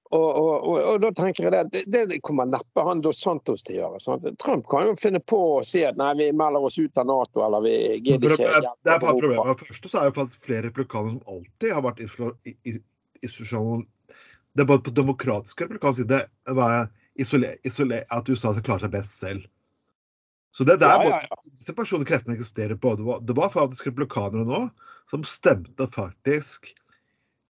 [0.08, 3.18] Og, og, og, og da tenker jeg det, at det, det kommer neppe han Dos
[3.20, 3.98] Santos til å gjøre.
[4.00, 4.24] Sant?
[4.40, 7.42] Trump kan jo finne på å si at nei, vi melder oss ut av Nato,
[7.44, 7.74] eller vi
[8.06, 9.42] gidder ikke Det er bare problemet.
[9.44, 12.56] For det første så er jo faktisk flere republikanere som alltid har vært isla- i-
[12.72, 12.80] i-
[13.20, 13.84] institusjonal
[14.56, 19.20] Det er bare på demokratisk republikansk side isolé, isolé, at USA skal klare seg best
[19.20, 19.44] selv.
[20.56, 22.94] Så det, det er Ja, ja, både, disse personlige kreftene eksisterer på.
[22.96, 24.62] Det var, det var faktisk republikanere nå
[25.10, 26.72] som stemte faktisk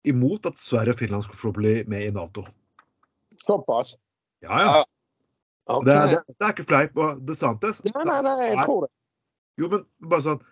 [0.06, 2.46] imot at Sverige og Finland skulle få bli med i Nato.
[3.42, 3.96] Såpass.
[4.46, 4.84] Ja, ja.
[5.66, 5.86] Okay.
[5.86, 6.98] Det, det, det er ikke fleip.
[6.98, 8.92] Og DeSantis Nei, nei, nei, jeg tror det.
[9.58, 10.44] Jo, men bare sånn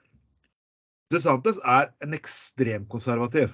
[1.14, 3.52] DeSantis er en ekstremkonservativ.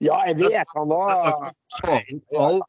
[0.00, 2.62] Ja, jeg vet han Det var snakk om å all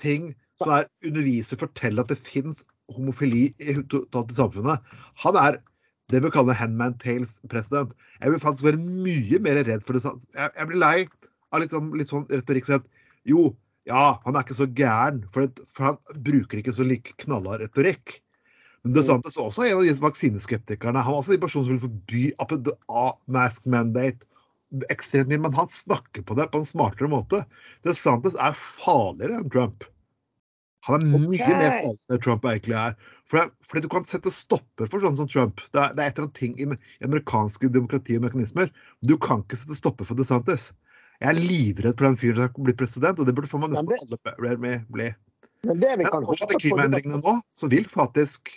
[0.00, 2.62] ting som er underviser, forteller at det fins
[2.96, 4.94] homofili i totalt i samfunnet.
[5.24, 5.58] Han er
[6.10, 7.92] det vi kaller Handman Tales-president.
[8.18, 10.02] Jeg vil faktisk være mye mer redd for det.
[10.34, 10.96] Jeg, jeg blir lei
[11.50, 12.82] av litt sånn, litt sånn retorikk som
[13.28, 13.50] jo,
[13.88, 17.62] ja, han er ikke så gæren, for, det, for han bruker ikke så like knallhard
[17.64, 18.18] retorikk.
[18.84, 21.02] Men DeSantis er også en av de vaksineskeptikerne.
[21.04, 24.28] Han var også de personene som ville forby mask mandate
[24.92, 27.42] ekstremt mye, men han snakker på det på en smartere måte.
[27.84, 29.84] DeSantis er farligere enn Trump.
[30.88, 31.56] Han er mye okay.
[31.56, 32.94] mer farlig enn Trump egentlig er.
[33.28, 35.60] Fordi, fordi du kan sette stopper for sånn som Trump.
[35.74, 36.68] Det er, det er et eller annet ting i,
[37.06, 38.72] amerikanske demokrati og mekanismer.
[39.04, 40.70] Du kan ikke sette stopper for DeSantis.
[41.20, 43.92] Jeg er livredd for den fyren som bli president, og det burde få meg nesten
[44.32, 45.10] alle med bli.
[45.68, 48.54] Men det vi Men håpe klimaendringene nå, så vil faktisk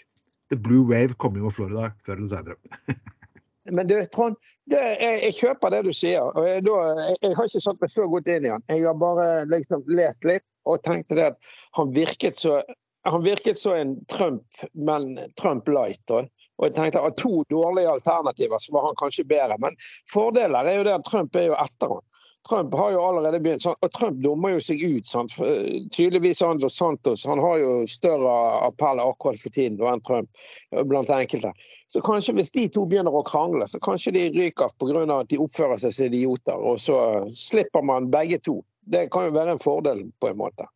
[0.52, 2.56] The Blue Wave komme over Florida før eller senere.
[3.76, 4.36] Men du, Trond,
[4.72, 6.24] det, jeg, jeg kjøper det du sier.
[6.24, 8.66] og jeg, da, jeg, jeg har ikke satt meg så godt inn i den.
[8.72, 12.62] Jeg har bare liksom lest litt og tenkte det at han virket så
[13.04, 16.12] han virket så en Trump, men Trump light.
[16.12, 19.58] Og jeg tenkte at To dårlige alternativer, så var han kanskje bedre.
[19.60, 19.76] Men
[20.14, 22.06] fordeler er jo det at Trump er jo etter han.
[22.50, 25.06] Trump har jo allerede begynt, og Trump dummer jo seg ut.
[25.08, 25.36] Sant?
[25.40, 28.34] Eh, Tydeligvis Andro Santos han har jo større
[28.68, 30.44] appell akkurat for tiden enn Trump
[30.90, 31.54] blant enkelte.
[31.88, 35.06] Så kanskje hvis de to begynner å krangle, så kanskje de ryker pga.
[35.20, 36.60] at de oppfører seg som idioter.
[36.60, 36.98] Og så
[37.32, 38.60] slipper man begge to.
[38.86, 40.68] Det kan jo være en fordel på en måte.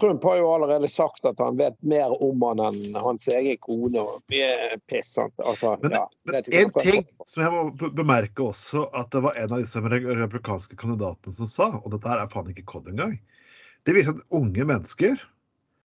[0.00, 4.02] Trump har jo allerede sagt at han vet mer om han enn hans egen kone.
[4.02, 4.22] og
[4.86, 5.34] piss, sant?
[5.42, 9.56] Altså, Men, ja, men en ting som jeg må bemerke også, at det var en
[9.56, 13.16] av disse republikanske kandidatene som sa, og dette her er faen ikke kodd engang,
[13.86, 15.18] det viser at unge mennesker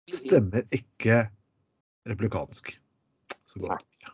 [0.09, 1.27] stemmer ikke
[2.09, 2.75] republikansk.
[3.45, 4.09] Så godt.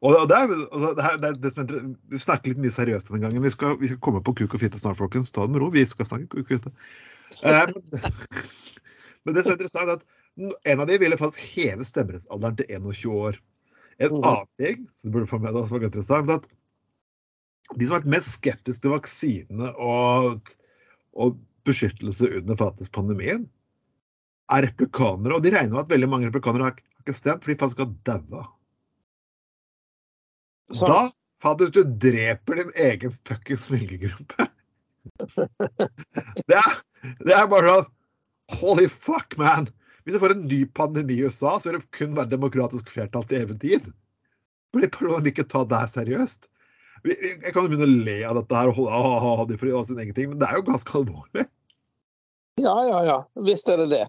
[0.00, 2.72] Og det er, altså, det, er, det, er det som er, Vi snakker litt mye
[2.72, 3.44] seriøst denne gangen.
[3.44, 5.32] Vi skal, vi skal komme på kuk og fitte snart, folkens.
[5.34, 5.68] Ta det med ro.
[5.74, 6.72] Vi skal snakke kuk og fitte.
[7.44, 7.84] Eh, men,
[9.24, 12.72] men det som er interessant, er at en av de ville faktisk heve stemmerettsalderen til
[12.78, 13.40] 21 år.
[14.00, 14.24] En Mhm.
[14.24, 16.48] annen ting som du burde få med deg, som var interessant, er at
[17.76, 20.54] de som har vært mest skeptiske til vaksinene og,
[21.12, 21.36] og
[21.68, 23.44] beskyttelse under faktisk pandemien,
[24.50, 25.36] er replikanere.
[25.36, 27.84] Og de regner med at veldig mange replikanere har har ikke stemt, for de faktisk
[27.84, 28.46] har daua.
[30.70, 30.88] Sant.
[30.88, 31.00] Da
[31.42, 34.48] fader du dreper din egen fuckings velgergruppe.
[36.50, 36.74] Det er,
[37.24, 37.86] det er bare sånn
[38.60, 39.68] Holy fuck, man!
[40.02, 43.22] Hvis jeg får en ny pandemi i USA, så vil det kun være demokratisk flertall
[43.30, 43.84] til evig tid.
[44.74, 46.48] Fordi personene vil ikke ta det her seriøst.
[47.06, 50.16] Jeg kan jo begynne å le av dette her og holde det for sin egen
[50.16, 51.46] ting, men det er jo ganske alvorlig.
[52.60, 53.18] Ja, ja, ja.
[53.46, 54.02] Visst er det det.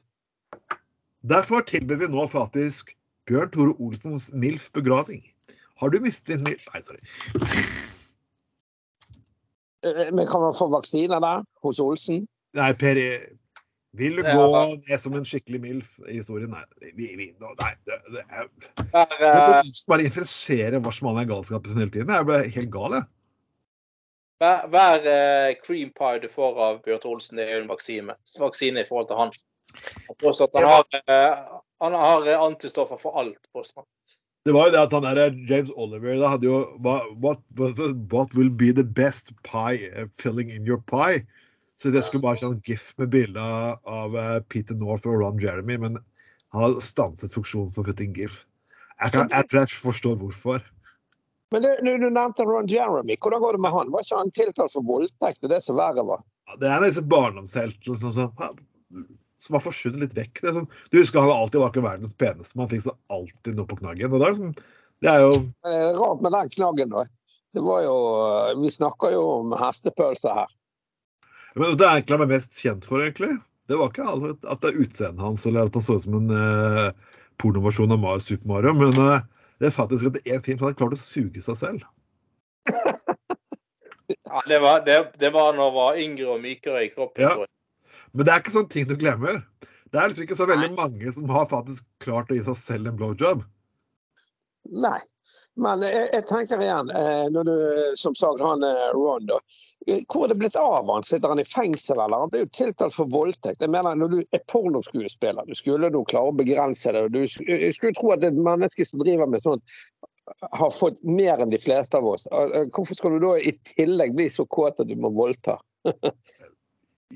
[1.30, 2.95] Derfor tilbyr vi nå faktisk
[3.30, 5.21] Bjørn Tore Olsens MILF begraving.
[5.82, 6.65] Har du mistet din MILF?
[6.74, 7.00] Nei, sorry.
[9.84, 12.28] Eh, Men kan man få vaksine der hos Olsen?
[12.54, 13.00] Nei, Per,
[13.98, 14.36] vil du Ja.
[14.38, 16.52] gå ned som en skikkelig MILF i historien?
[16.54, 21.72] Nei, vi, vi, nei det, det er eh, folk bare interessere hva som er galskapen
[21.72, 22.13] sin hele tiden.
[22.13, 23.10] Jeg ble helt gal, jeg.
[24.41, 28.15] hver hver uh, cream pie du får av Bjørt Olsen, det er jo en vaksine,
[28.39, 29.34] vaksine i forhold til han.
[30.08, 33.41] Han påstår at han har, uh, han har eh, antistoffer for alt.
[33.54, 33.89] påstår han.
[34.46, 37.78] Det var jo det at han der James Oliver da hadde jo what, what,
[38.10, 41.22] what will be the best pie eh, filling in your pie?
[41.78, 45.78] Så det skulle bare sånn gif med bilde av, eh, Peter North og Ron Jeremy,
[45.82, 45.98] men
[46.54, 48.44] han har stanset funksjonen for å putte inn gif.
[49.02, 50.66] Jeg, kan, jeg tror jeg forstår hvorfor.
[51.52, 53.18] Men du, du, nevnte Ron Jeremy.
[53.18, 53.90] Hvordan går det med han?
[53.94, 55.42] Var ikke han tiltalt for voldtekt?
[55.42, 56.22] Det er det som verre var.
[56.60, 58.52] Det er en av disse barndomsheltene
[59.42, 60.42] som, har forsvunnet litt vekk.
[60.42, 62.96] Det er som, du husker han alltid var ikke verdens peneste, men han fikk så
[63.14, 64.12] alltid noe på knaggen.
[64.12, 64.56] Og det, er liksom,
[65.02, 67.06] det er jo det er rart med den knaggen, da.
[67.52, 67.96] Det var jo
[68.64, 70.52] Vi snakker jo om hestepølse her.
[71.60, 73.34] men Det er egentlig han er mest kjent for, egentlig.
[73.68, 74.08] Det var ikke
[74.52, 78.02] at det er utseendet hans, eller at han så ut som en eh, pornoversjon av
[78.02, 79.24] Mario Super Mario, men eh,
[79.62, 81.86] det er faktisk at det er en film som hadde klart å suge seg selv.
[84.12, 87.24] Ja, det, var, det, det var når han var yngre og mykere i kroppen.
[87.24, 87.46] Ja.
[88.12, 89.41] Men det er ikke sånne ting du glemmer.
[89.91, 92.91] Det er liksom ikke så veldig mange som har faktisk klart å gi seg selv
[92.91, 93.41] en blowjob.
[94.71, 95.00] Nei.
[95.60, 97.56] Men jeg, jeg tenker igjen, eh, når du
[98.00, 99.39] som sagt han eh, Ron, da.
[99.88, 101.04] Eh, Hvor er det blitt av han?
[101.04, 102.24] Sitter han i fengsel, eller?
[102.24, 103.60] Han ble jo tiltalt for voldtekt.
[103.60, 107.04] Jeg mener, Når du er pornoskuespiller, du skulle jo klare å begrense det.
[107.12, 109.76] Du, jeg skulle tro at et menneske som driver med sånt,
[110.56, 112.28] har fått mer enn de fleste av oss.
[112.71, 115.58] Hvorfor skal du da i tillegg bli så kåt at du må voldta?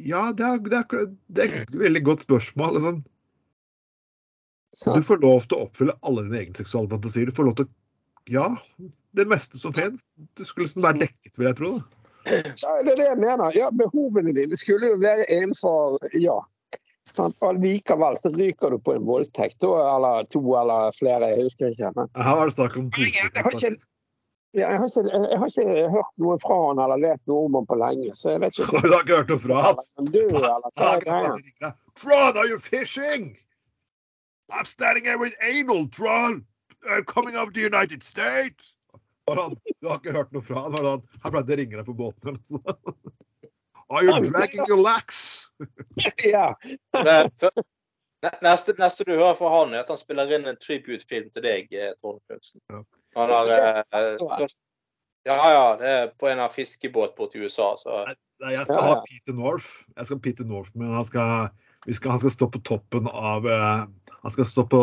[0.03, 2.77] Ja, det er, det, er, det er et veldig godt spørsmål.
[2.77, 3.01] Liksom.
[4.95, 7.29] Du får lov til å oppfylle alle dine egne seksuelle fantasier.
[7.29, 7.73] Du får lov til å
[8.34, 8.47] Ja,
[9.13, 10.10] det meste som finnes.
[10.34, 11.71] Du skulle liksom være dekket, vil jeg tro.
[11.77, 12.01] Da.
[12.25, 13.53] Ja, det er det jeg mener.
[13.53, 16.39] Ja, Behovene dine skulle jo være innenfor ja.
[17.13, 17.38] Sant?
[17.45, 21.29] Og likevel så ryker du på en voldtekt, eller to eller flere.
[21.31, 21.91] Jeg husker ikke.
[21.95, 23.86] Men Her var det snakk om faktisk.
[24.56, 27.58] Ja, jeg, har ikke, jeg har ikke hørt noe fra han eller lest noe om
[27.60, 29.82] han på lenge, så jeg vet ikke Du har ikke hørt noe fra han?
[30.00, 31.74] om eller hva er greia.
[32.00, 33.36] Tron, are you fishing?
[34.52, 36.46] I'm standing here with anal, Tron.
[36.89, 38.76] I'm coming over to the United States.
[39.28, 40.76] Han, du har ikke hørt noe fra han?
[40.78, 43.13] Her han, han pleide å ringe deg på båten eller noe sånt.
[43.89, 45.50] Are you dragging your lax?
[46.26, 46.56] Ja.
[48.42, 51.74] Neste, neste du hører fra han, er at han spiller inn en tribute-film til deg,
[51.76, 52.62] eh, Trond Knutsen.
[52.72, 52.82] Ja.
[53.20, 54.48] Han har eh,
[55.26, 58.04] Ja, ja, det er på en av fiskebåt borte i USA, så
[58.44, 58.96] Nei, jeg skal ha.
[59.08, 59.70] Peter North.
[59.96, 61.48] Jeg skal ha Peter North, men han skal,
[61.88, 63.86] vi skal, han skal stå på toppen av uh,
[64.22, 64.82] Han skal stå på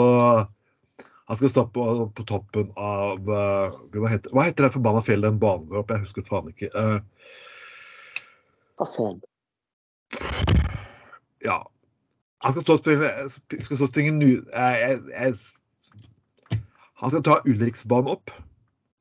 [1.31, 1.83] han skal stå på,
[2.17, 5.93] på toppen av uh, hva, heter, hva heter det forbanna fjellet en banen går opp?
[5.95, 6.69] Jeg husker faen ikke.
[6.75, 6.99] Uh,
[11.47, 11.61] ja.
[12.43, 13.11] Han skal stå og spille
[13.63, 13.93] skal stå og
[14.51, 15.35] jeg,
[17.03, 18.33] han skal ta Ulriksbanen opp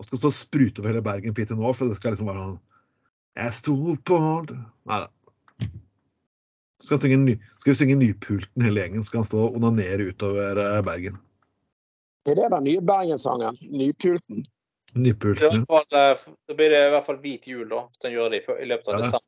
[0.02, 2.46] og skal stå og sprute over hele Bergen, Peter nå, For det skal liksom være
[2.46, 2.60] sånn
[3.38, 3.76] Jeg sto
[4.10, 4.18] på
[4.90, 5.10] Nei da.
[6.82, 9.04] Skal, synge skal vi synge Nypulten hele gjengen?
[9.06, 11.20] Skal han stå og onanere utover eh, Bergen?
[12.26, 13.58] Er det den nye Bergenssangen?
[13.70, 14.42] Nypulten?
[14.98, 15.62] Nypulten.
[15.70, 17.84] fall, eh, da blir det i hvert fall hvit jul, da.
[17.86, 19.04] Hvis han gjør det i, i løpet av Ja.
[19.06, 19.28] desember.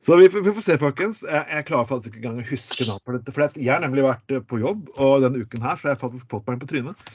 [0.00, 1.22] Så vi, vi får se, folkens.
[1.28, 3.34] Jeg, jeg klarer faktisk ikke engang å huske navnet på dette.
[3.36, 6.02] For jeg har nemlig vært eh, på jobb, og denne uken her så har jeg
[6.06, 7.10] faktisk fått meg en på trynet.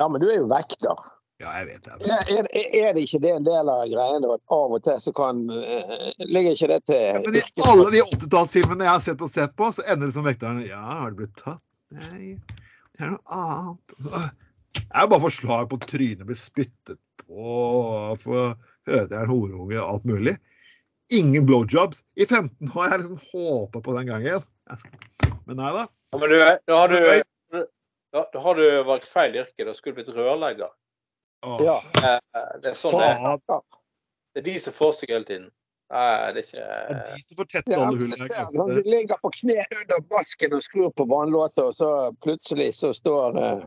[0.00, 1.02] Ja, men du er jo vekter.
[1.42, 2.06] Ja, jeg vet det.
[2.06, 5.40] Er, er, det ikke det en del av greiene at av og til så kan
[5.50, 9.56] uh, Ligger ikke det til Men i alle de 80-tallsfilmene jeg har sett og sett
[9.58, 11.64] på, så ender det som vekteren Ja, har du blitt tatt?
[11.92, 12.36] Nei,
[12.94, 13.96] det er noe annet.
[14.78, 17.56] Jeg er bare for slag på trynet, blir spyttet på,
[18.22, 18.54] for
[18.88, 20.38] høre jeg er en horunge, alt mulig.
[21.18, 22.02] Ingen blowjobs.
[22.16, 24.42] I 15 år har jeg liksom håpa på den gangen.
[25.46, 25.86] Men nei da.
[26.12, 27.64] Ja, men du, da har du,
[28.12, 29.64] da, da har du valgt feil yrke.
[29.68, 30.70] Da skulle du blitt rørlegger.
[31.42, 31.78] Ja.
[32.02, 32.18] Eh,
[32.62, 33.60] Det er sånn det er.
[34.32, 35.48] Det er de som får seg hele tiden.
[35.92, 38.76] Nei, det er ikke Det er de som får tette alle hullene.
[38.78, 41.90] De ligger på kne under vasken og skrur på vannlåset, og så
[42.24, 43.64] plutselig så står eh,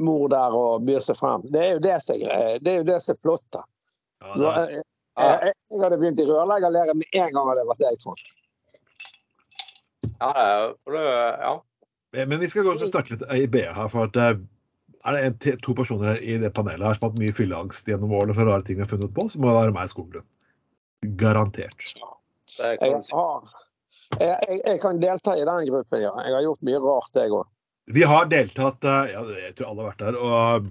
[0.00, 1.44] mor der og byr seg frem.
[1.52, 3.44] Det er jo det som er, det er, jo det som er flott.
[3.52, 3.64] da.
[4.24, 4.86] Ja, det er-
[5.24, 8.22] eh, eh, Jeg hadde begynt i rørleggerlære med en gang hadde det vært deg, Trond.
[10.18, 10.30] Ja,
[10.84, 11.02] for det,
[11.42, 11.52] ja.
[12.26, 13.90] Men vi skal gå og snakke litt i BA her.
[13.92, 14.40] for at eh,
[15.06, 17.86] Er det en, to personer her i det panelet her som har hatt mye fylleangst
[17.90, 20.26] gjennom årene for rare ting vi har funnet på, så må det være meg Skoglund.
[21.20, 21.78] Garantert.
[22.58, 23.52] Det Jeg, har,
[24.18, 26.10] jeg, jeg, jeg kan delta i den gruppen, ja.
[26.26, 27.58] Jeg har gjort mye rart, jeg òg.
[27.88, 30.18] Vi har deltatt eh, ja, Jeg tror alle har vært der.
[30.18, 30.66] Og,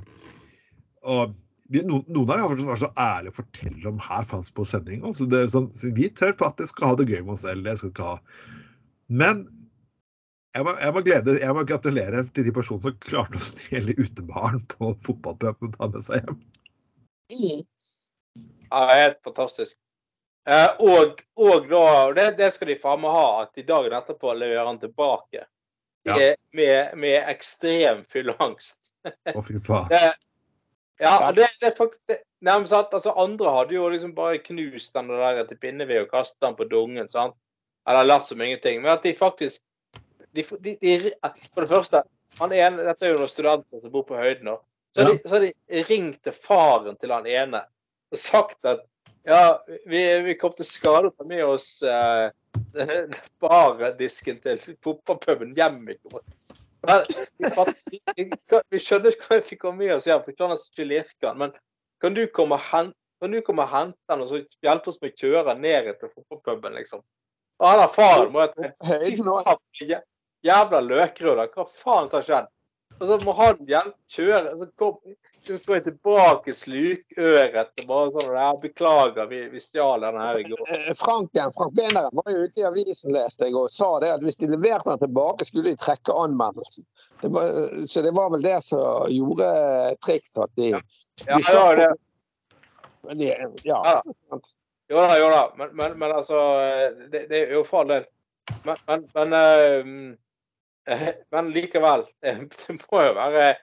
[1.08, 1.38] og
[1.74, 4.66] vi, noen, noen av dem har vært så ærlige å fortelle om her fantes på
[4.68, 5.04] sending.
[5.08, 7.66] Altså det er sånn, så vi tør faktisk å ha det gøy med oss selv.
[7.68, 8.18] Det skal ikke ha.
[9.08, 9.46] Men
[10.58, 13.98] jeg må, jeg, må glede, jeg må gratulere til de personene som klarte å stjele
[14.00, 16.40] utebaren på fotballpuben og ta med seg hjem.
[18.72, 19.78] Ja, helt fantastisk.
[20.48, 21.84] Eh, og, og da,
[22.16, 25.44] det, det skal de faen meg ha, at de dagen etterpå leverer han tilbake.
[26.08, 26.16] Ja.
[26.56, 28.94] Med, med ekstrem fylleangst.
[29.04, 29.90] Å, fy faen.
[29.94, 30.02] Det,
[31.00, 35.10] ja, det, det er faktisk nærmest sant, altså Andre hadde jo liksom bare knust den
[35.10, 37.10] der til pinneved og kastet den på dungen.
[37.10, 37.36] sant?
[37.88, 38.82] Eller latt som ingenting.
[38.82, 39.62] Men at de faktisk
[40.36, 41.12] de, de, de,
[41.54, 42.02] For det første,
[42.40, 44.58] han ene, dette er jo noen studenter som bor på høyden nå.
[44.96, 45.16] Så har Ja.
[45.16, 47.64] de, så de ringt til faren til han ene
[48.12, 48.84] og sagt at
[49.28, 52.30] ja, vi, vi kom til skade å ta med oss eh,
[53.44, 56.24] bardisken til fotballpuben hjem i går.
[56.88, 60.90] Vi skjønner ikke hva vi fikk komme med oss her, for vi klarer nesten ikke
[60.92, 61.34] lirke.
[61.40, 61.54] Men
[62.04, 65.00] kan du komme og hente kan du komme og hente den og så hjelpe oss
[65.02, 67.02] med å kjøre ned til fotballpuben, liksom?
[67.58, 68.44] Og han har faren må
[69.42, 70.04] faen,
[70.46, 72.52] jævla løkrøder, hva faen som har skjedd?
[72.98, 75.00] Og så må han hjelpe kjøre så kom,
[75.44, 80.40] så går jeg tilbake slukøret og bare sånn ja, Beklager, vi, vi stjal den her
[80.40, 80.64] i går.
[80.74, 84.26] Eh, Franken, Frank Beneren var jo ute i avisen leste jeg, og sa det at
[84.26, 86.88] hvis de leverte den tilbake, skulle de trekke anmeldelsen.
[87.22, 89.50] Det var, eh, så det var vel det som gjorde
[90.06, 90.36] triks.
[90.38, 90.74] At de,
[91.26, 91.92] Ja, de det
[93.08, 93.32] Men de,
[93.64, 93.82] ja.
[93.86, 94.40] Ja.
[94.90, 95.44] Jo da, jo da.
[95.58, 96.40] Men, men, men altså
[97.12, 98.10] det, det er jo for all del.
[98.64, 102.06] Men, men, men, øh, men likevel.
[102.68, 103.56] Det må jo være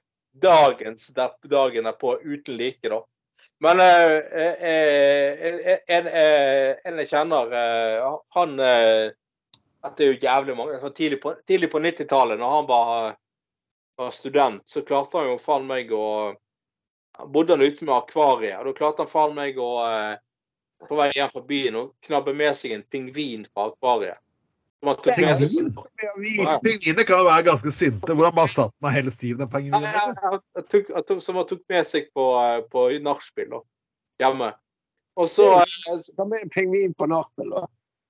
[0.42, 3.00] dagens der, dagen derpå uten like, da.
[3.60, 9.10] Men eh, eh, eh, en, eh, en jeg kjenner, eh, han eh,
[9.84, 11.34] At det er jo jævlig mange altså, Tidlig på,
[11.72, 13.16] på 90-tallet, når han var,
[14.00, 16.06] var student, så klarte han jo faen meg å
[17.30, 20.14] bodde han ute med akvariet, og da klarte han faen meg å eh,
[20.88, 24.23] på vei hjem fra byen og knabbe med seg en pingvin fra akvariet.
[26.64, 28.14] Pingviner kan være ganske sinte.
[28.14, 29.86] Hvordan bare satt man hele stiv, den pingvinen?
[31.20, 33.56] Som han tok med seg på, eh, på nachspiel
[34.22, 34.52] hjemme.
[35.20, 37.66] Og så eh, Ta med en pingvin på nachspiel, da.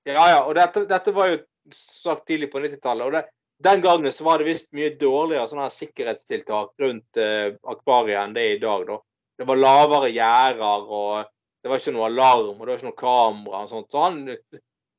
[0.09, 0.41] Ja, ja.
[0.43, 1.39] Og dette, dette var jo
[1.73, 3.05] sagt tidlig på 90-tallet.
[3.05, 3.23] Og det,
[3.63, 8.35] den gangen så var det visst mye dårligere sånne her sikkerhetstiltak rundt eh, akvariet enn
[8.35, 8.85] det er i dag.
[8.89, 8.99] da.
[9.35, 11.31] Det var lavere gjerder, og
[11.63, 13.63] det var ikke noe alarm, og det var ikke noe kamera.
[13.63, 13.91] og sånt.
[13.91, 14.19] Så han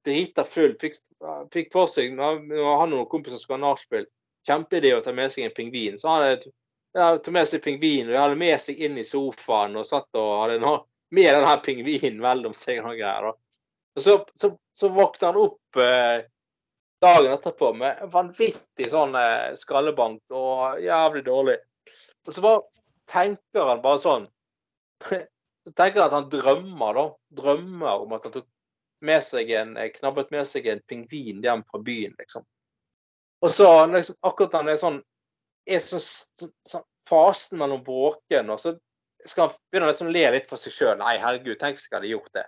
[0.07, 1.01] drita full fikk,
[1.53, 4.07] fikk for seg han og noen kompiser skulle ha nachspiel,
[4.47, 5.99] kjempeidé å ta med seg en pingvin.
[5.99, 6.53] Så han hadde
[6.97, 10.31] tok med seg pingvin, og de hadde med seg inn i sofaen og satt og
[10.45, 10.79] hadde nå
[11.17, 13.29] med den her pingvinen mellom seg og noe greier.
[13.31, 16.25] Og så, så, så våkner han opp eh,
[17.03, 21.57] dagen etterpå med vanvittig sånn eh, skallebank og jævlig dårlig.
[22.27, 24.29] Og så bare tenker han bare sånn
[25.67, 27.03] Så tenker han at han drømmer, da.
[27.41, 28.45] Drømmer om at han tok
[29.07, 32.45] med seg en, eh, knabbet med seg en pingvin hjem fra byen, liksom.
[33.45, 35.01] Og så liksom, akkurat han er sånn
[35.67, 38.77] er så, så, så fasen mellom våken, og så
[39.27, 40.95] skal han begynne å liksom le litt for seg sjøl.
[41.01, 42.47] Nei, herregud, tenk hvis jeg hadde gjort det.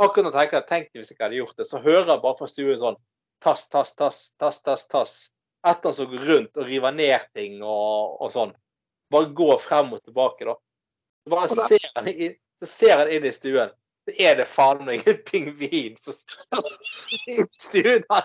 [0.00, 2.48] Akkurat når jeg tenker tenk hvis jeg hadde gjort det, så hører jeg bare fra
[2.48, 2.98] stuen sånn
[3.42, 5.14] tass, tass, tass, tass, tass, tass.
[5.66, 8.54] Etter han som går rundt og river ned ting og, og sånn.
[9.12, 10.54] Bare går frem og tilbake, da.
[11.24, 11.66] Så bare så
[12.68, 13.74] ser han inn i stuen.
[14.18, 16.70] Er det faen meg en pingvin som står
[17.28, 18.22] i.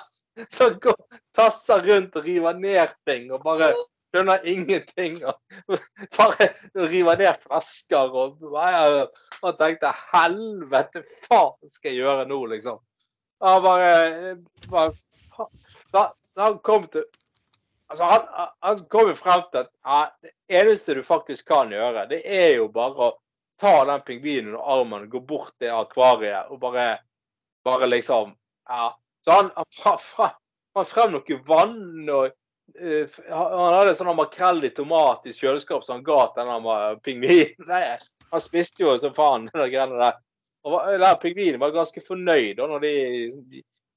[0.52, 0.98] Som går,
[1.36, 3.70] tasser rundt og river ned ting og bare
[4.16, 5.22] skjønner ingenting.
[5.24, 5.80] Og
[6.18, 9.08] bare river ned flasker og bare,
[9.42, 12.82] og tenkte helvete, faen skal jeg gjøre nå, liksom.
[13.44, 13.92] Han bare,
[14.72, 14.94] bare
[15.94, 17.06] da, da han kom til
[17.86, 18.22] Altså, han,
[18.66, 22.56] han kom jo frem til at ja, det eneste du faktisk kan gjøre, det er
[22.56, 23.12] jo bare å
[23.62, 26.98] ta den pingvinen under armen, gå bort til akvariet og bare,
[27.66, 28.36] bare liksom
[28.70, 28.96] Ja.
[29.26, 30.00] Så han han
[30.76, 32.32] fant frem noe vann og
[32.82, 37.68] uh, Han hadde sånn makrell i tomat i kjøleskap som han ga til den pingvinen.
[37.72, 37.98] Nei,
[38.32, 40.20] Han spiste jo som faen, de greiene der.
[40.66, 42.94] Og den pingvinen var ganske fornøyd da når de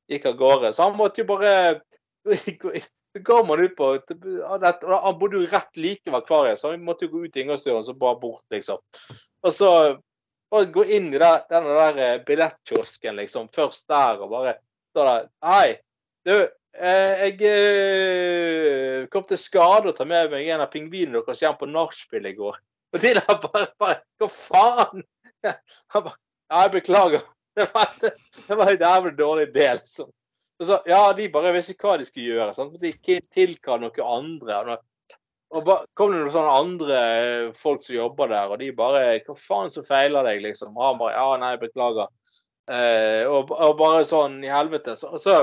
[0.08, 0.72] gikk av gårde.
[0.72, 1.80] Så han måtte jo bare
[3.26, 7.06] Så man ut på og Han bodde jo rett like ved akvariet, så han måtte
[7.06, 8.80] jo gå ut i inngangsdøren så bare bort, liksom.
[9.42, 9.72] Og så
[10.50, 13.50] bare gå inn i der, den der eh, billettkiosken, liksom.
[13.54, 14.56] Først der og bare
[14.92, 15.28] stå der.
[15.44, 15.76] Hei,
[16.28, 16.36] du.
[16.78, 21.56] Eh, jeg eh, kom til skade å ta med meg en av pingvinene deres hjem
[21.58, 22.60] på nachspiel i går.
[22.94, 25.04] Og de der bare, bare Hva faen?
[25.94, 26.16] Han bare
[26.48, 27.24] Ja, jeg beklager.
[27.58, 30.08] Det var, det var en jævlig dårlig idé, liksom.
[30.64, 32.54] Så, ja, de bare visste ikke hva de skulle gjøre.
[32.56, 32.78] Sant?
[32.82, 34.78] De ikke tilkalte noen andre.
[35.54, 37.02] Og, ba, kom det noen sånne andre
[37.56, 40.74] folk som jobber der, og de bare Hva faen som feiler deg, liksom?
[40.76, 42.10] Og han bare Ja, nei, beklager.
[42.68, 44.98] Eh, og, og bare sånn i helvete.
[45.00, 45.38] Så, så,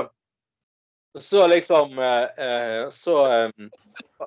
[1.18, 3.50] så liksom eh, eh, Så eh,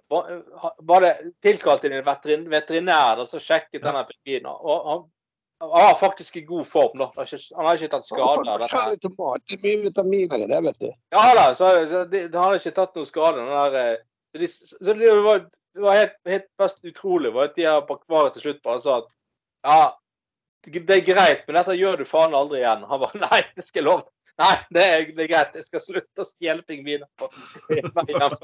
[0.09, 1.13] var, det
[1.45, 4.51] tilkalt en veterin, veterinær og så sjekket denne pingvinen.
[4.51, 5.07] Og han,
[5.59, 6.97] han var faktisk i god form.
[6.97, 7.05] da.
[7.05, 8.67] Han har ikke, han har tatt skade av dette.
[8.71, 9.41] Forskjellig tomat.
[9.43, 10.91] Det er mye vitaminer i det, vet du.
[11.15, 13.47] Ja da, så, så de, de hadde ikke tatt noe skade.
[13.49, 13.97] Der, eh,
[14.31, 15.41] så de, så det var,
[15.75, 18.83] det var helt, helt best utrolig var at de her på akvariet til slutt bare
[18.85, 19.11] sa at
[19.67, 19.81] ja,
[20.69, 22.87] det er greit, men dette gjør du faen aldri igjen.
[22.87, 24.07] Han bare nei, det skal jeg love.
[24.39, 25.55] Nei, det er, det er greit.
[25.59, 27.27] Jeg skal slutte å stjele pingviner på
[27.67, 28.35] vei hjem.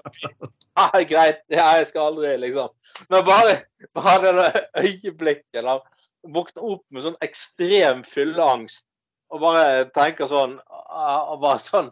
[0.76, 1.45] Ja, greit.
[1.47, 2.74] Jeg skal aldri, liksom.
[3.07, 3.61] Men bare,
[3.95, 5.78] bare det øyeblikket da
[6.34, 8.88] våkne opp med sånn ekstrem fylleangst
[9.34, 11.90] og bare tenker sånn ah, og bare sånn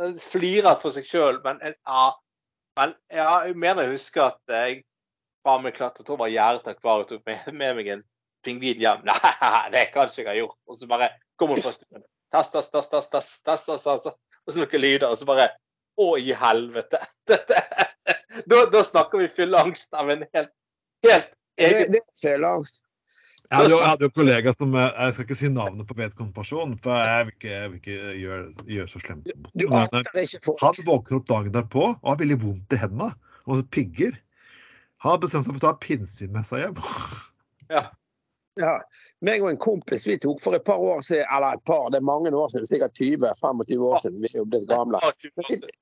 [0.00, 2.10] eh, Flirer for seg sjøl, men, eh, ja,
[2.78, 4.82] men ja, jeg mener jeg husker at jeg
[5.46, 8.04] faen meg klatret over gjerdet til akvariet og tok med, med, meg en
[8.46, 9.04] pingvin hjem.
[9.08, 10.58] Nei, det kan ikke jeg har gjort.
[10.68, 11.10] Og så bare
[11.40, 12.04] kom hun fra stuen.
[12.34, 14.18] test, test, test, test, test, test, tass, tass.
[14.46, 15.50] Og så noen lyder, og så bare
[15.98, 17.00] Å, i helvete.
[18.50, 20.52] da, da snakker vi fylleangst av en helt,
[21.02, 22.84] helt egen Det, det er fylleangst.
[23.48, 25.96] Jeg hadde, jo, jeg hadde jo kollegaer som eh, Jeg skal ikke si navnet på
[25.96, 28.40] vedkommende person, for jeg vil ikke, jeg vil ikke gjøre,
[28.74, 29.28] gjøre så slemt.
[29.28, 29.66] Du, Du.
[29.72, 30.34] Men, eh.
[30.62, 33.12] Han våkner opp dagen derpå og har veldig vondt i hendene.
[33.48, 34.18] Og så pigger.
[35.04, 36.82] Han har bestemt seg for å ta pinnsvin med seg hjem.
[37.68, 37.82] Ja.
[38.56, 38.78] Ja.
[39.20, 41.98] Meg og en kompis vi tok for et par år siden, eller et par, det
[42.00, 45.00] er mange år siden, sikkert 20-25 år siden, vi er jo blitt gamle.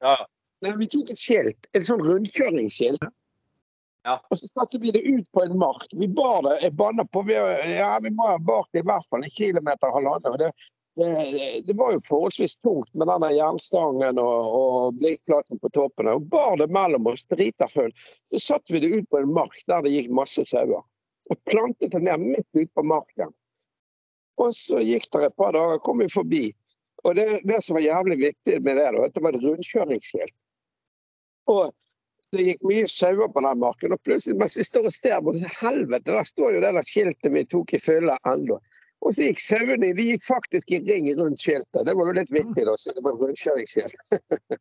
[0.03, 0.17] Ja.
[0.65, 3.07] Nei, vi tok et skilt, et sånn rundkjøringsskilt.
[4.07, 4.21] Ja.
[4.31, 5.87] Og så satte vi det ut på en mark.
[5.91, 7.35] Vi bar det, jeg banna på, vi,
[7.75, 10.37] ja, vi må ha bart i hvert fall en kilometer halvannen.
[10.39, 10.51] Det,
[11.01, 11.07] det,
[11.67, 16.11] det var jo forholdsvis tungt med den jernstangen og, og blikkplaten på toppen.
[16.13, 17.91] Og bar det mellom oss, drita full.
[18.31, 20.87] Så satte vi det ut på en mark der det gikk masse sauer.
[21.27, 23.35] Og plantet det ned midt ute på marken.
[24.39, 26.45] Og så gikk det et par dager, kom vi forbi.
[27.03, 30.39] Og det, det som var jævlig viktig med det, da, at det var et rundkjøringsskilt.
[31.51, 31.75] Og
[32.35, 35.37] det gikk mye sauer på den marken, og plutselig mens vi står og ser på
[35.61, 38.59] helvete, der står jo det der skiltet vi tok i fylla ennå.
[39.05, 41.85] Og så gikk sauene de gikk faktisk i ring rundt skiltet.
[41.87, 44.61] Det var jo litt vittig, da, siden det var rundkjøringsskilt.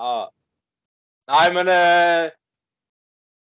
[0.00, 0.30] Ja.
[1.28, 2.30] Nei, men eh,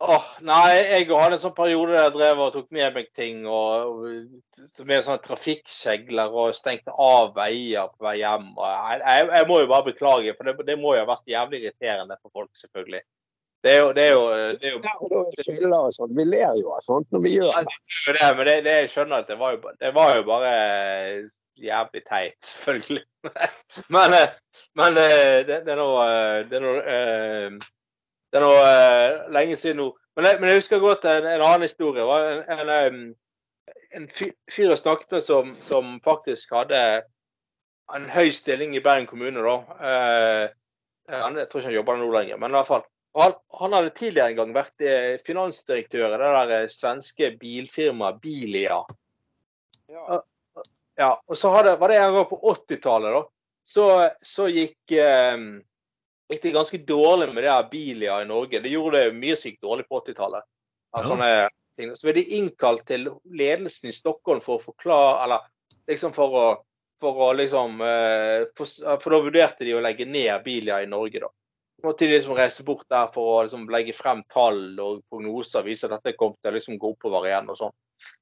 [0.00, 3.42] Åh, nei, jeg hadde en sånn periode der jeg drev og tok med meg ting
[3.44, 8.46] og, og med sånne trafikkjegler og stengte av veier på vei hjem.
[8.56, 11.60] Jeg, jeg, jeg må jo bare beklage, for det, det må jo ha vært jævlig
[11.60, 13.04] irriterende for folk, selvfølgelig.
[13.62, 14.22] Det er jo, det er jo,
[14.56, 16.12] det er jo da skylder og sånn.
[16.16, 17.74] Vi ler jo av sånt når vi gjør det.
[18.16, 20.52] det, men det, det jeg skjønner at det var jo, det var jo bare
[21.60, 23.04] jævlig teit, selvfølgelig.
[23.94, 24.28] Men, eh,
[24.74, 26.70] men eh, det, det er nå eh, Det er nå
[28.32, 29.88] det er lenge siden nå.
[30.16, 32.04] Men men jeg husker godt en, en annen historie.
[32.06, 33.00] Var en, en,
[33.98, 36.80] en fyr jeg snakket med som, som faktisk hadde
[37.94, 39.42] en høy stilling i Bergen kommune.
[39.42, 39.56] da.
[41.10, 42.86] Jeg tror ikke han jobber der nå lenger, men i hvert fall.
[43.18, 48.20] Han, han hadde tidligere en gang vært eh, finansdirektør i det der eh, svenske bilfirmaet
[48.22, 48.78] Bilia.
[51.00, 53.22] Ja, og så hadde, var det en gang på 80-tallet, da.
[53.66, 53.86] Så,
[54.22, 55.42] så gikk, eh,
[56.30, 58.62] gikk det ganske dårlig med det her Bilia i Norge.
[58.62, 60.46] Det gjorde det mye sykt dårlig på 80-tallet.
[60.96, 61.48] Altså, Ja.
[61.96, 65.46] Så ble de innkalt til ledelsen i Stockholm for å forklare Eller
[65.88, 66.46] liksom for å,
[67.00, 71.22] for å liksom eh, for, for da vurderte de å legge ned Bilia i Norge,
[71.24, 71.30] da.
[71.82, 75.86] Måtte de liksom reise bort der for å liksom legge frem tall og prognoser, vise
[75.88, 77.76] at dette kom til å liksom gå oppover igjen og sånn.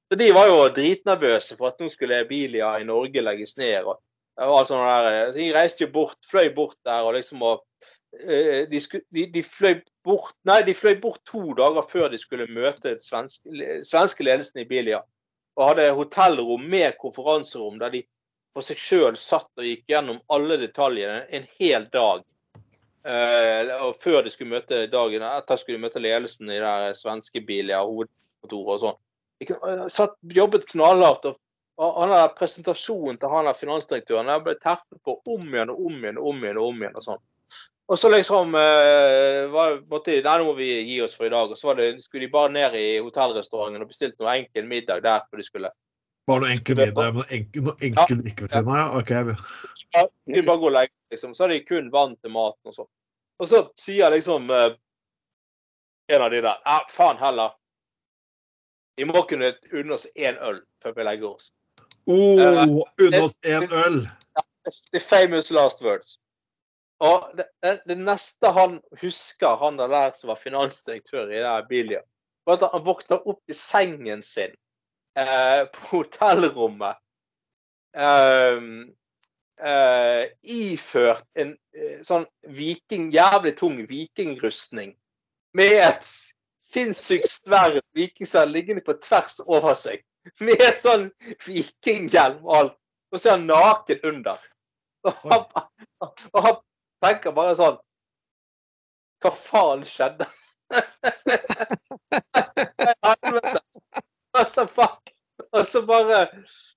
[0.09, 3.85] Så de var jo dritnervøse for at nå skulle Bilia i Norge legges ned.
[3.85, 4.01] og,
[4.41, 5.33] og der.
[5.37, 7.65] De reiste jo bort, fløy bort der og liksom og
[8.25, 12.19] eh, de, skulle, de, de fløy bort Nei, de fløy bort to dager før de
[12.19, 13.45] skulle møte den svensk,
[13.85, 15.03] svenske ledelsen i Bilia.
[15.59, 18.05] Og hadde hotellrom med konferanserom der de
[18.57, 22.25] for seg sjøl satt og gikk gjennom alle detaljene en hel dag.
[23.07, 27.43] Eh, og før de skulle møte dagen etter skulle de møte ledelsen i det svenske
[27.47, 28.99] bilen, hovedkontoret og sånn.
[29.39, 31.31] De satt, jobbet knallhardt.
[31.79, 35.85] og han der presentasjonen til han der finansdirektøren jeg ble terpet på om igjen og
[35.87, 36.59] om igjen og om igjen.
[36.59, 37.27] Og om igjen og sånn.
[37.89, 41.55] Og så liksom eh, var, måtte Nei, nå må vi gi oss for i dag.
[41.55, 45.23] Og så det, skulle de bare ned i hotellrestauranten og bestilte noe enkel middag der.
[45.31, 45.71] for de skulle
[46.29, 48.79] Bare noe enkel middag med noe enkel, noe enkel drikke ved siden av.
[48.79, 49.13] Ja, ok.
[49.97, 50.03] ja,
[50.35, 51.35] de bare går og legger liksom.
[51.35, 52.91] Så har de kun vann til maten og sånn.
[53.39, 54.75] Og så sier liksom eh,
[56.13, 57.57] en av de der Ja, faen heller.
[58.99, 61.53] Vi må kunne unne oss én øl før vi legger oss.
[62.09, 64.01] Oh, Unne oss en øl!
[64.93, 66.19] The famous last words.
[67.05, 67.47] Og det,
[67.87, 72.01] det, neste han husker, han der, som var finansdirektør i det Bilia,
[72.45, 74.57] var at han våkna opp i sengen sin
[75.19, 76.97] eh, på hotellrommet
[77.97, 78.63] eh,
[79.61, 84.95] eh, iført en eh, sånn viking, jævlig tung vikingrustning
[85.59, 86.11] med et
[86.69, 90.05] sinnssykt sverd vikingsverd liggende på tvers over seg.
[90.45, 91.07] Med sånn
[91.47, 92.75] vikinghjelm og alt.
[93.09, 94.43] Og så er han naken under.
[95.09, 95.45] Og han,
[96.35, 96.57] og han
[97.05, 97.79] tenker bare sånn
[99.23, 100.27] Hva faen skjedde?
[104.37, 104.67] Og så
[105.53, 106.27] og så bare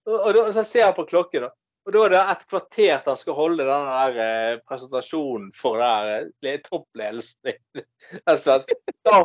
[0.06, 1.50] og, og, så ser jeg på klokken.
[1.86, 5.82] Og da er det et kvarter til han skal holde den der eh, presentasjonen for
[5.82, 7.56] den der eh, toppledelsen.
[8.30, 8.60] altså,
[9.08, 9.24] da,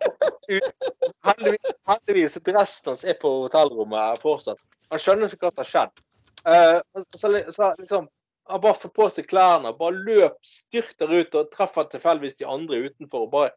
[1.28, 4.62] heldigvis, heldigvis resten hans er på hotellrommet fortsatt.
[4.92, 6.02] Han skjønner ikke hva som har skjedd.
[6.46, 8.08] Uh, så, så liksom,
[8.48, 12.86] han bare får på seg klærne, bare løp, styrter ut og treffer tilfeldigvis de andre
[12.86, 13.26] utenfor.
[13.26, 13.54] og bare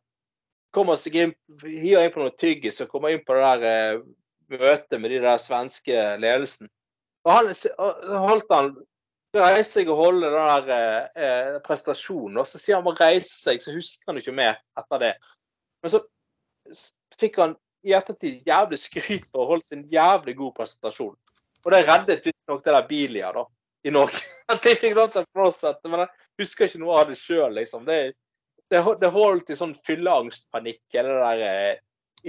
[0.76, 4.02] kommer seg inn, hiver inn på noe tyggis og kommer inn på det der
[4.52, 6.70] møtet med de der svenske ledelsen.
[7.28, 7.52] Og han
[8.24, 8.72] holdt han
[9.36, 13.36] reise seg og holde den der eh, eh, prestasjonen, og så sier han må reise
[13.38, 15.12] seg, så husker han ikke mer etter det.
[15.84, 16.02] Men så
[17.20, 21.16] fikk han i ettertid jævlig skryt ha holdt en jævlig god presentasjon.
[21.66, 23.46] Og det reddet visstnok det der Bilia, da,
[23.86, 24.24] i Norge.
[24.52, 27.52] At de fikk lov til å fortsette, men jeg husker ikke noe av det sjøl,
[27.60, 27.86] liksom.
[27.88, 28.00] Det,
[28.72, 31.84] det, det holdt i sånn fylleangstpanikk, det der eh,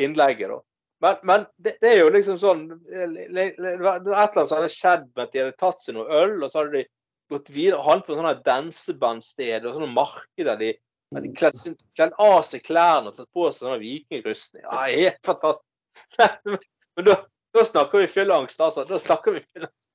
[0.05, 0.61] innlegget, da.
[1.01, 5.07] Men, men det, det, er jo liksom sånn var et eller annet som hadde skjedd
[5.15, 6.85] med at de hadde tatt seg noe øl, og så hadde de
[7.33, 10.61] gått videre og handlet på sånne dansebandsted og sånne markeder.
[10.61, 10.75] De
[11.17, 14.67] hadde kledd, kledd av seg klærne og tatt på seg sånne vikingrustning.
[14.67, 15.67] Ja, helt fantastisk.
[16.99, 17.17] Men da,
[17.57, 18.85] da snakker vi fylleangst, altså.
[18.89, 19.89] Da snakker vi fylleangst.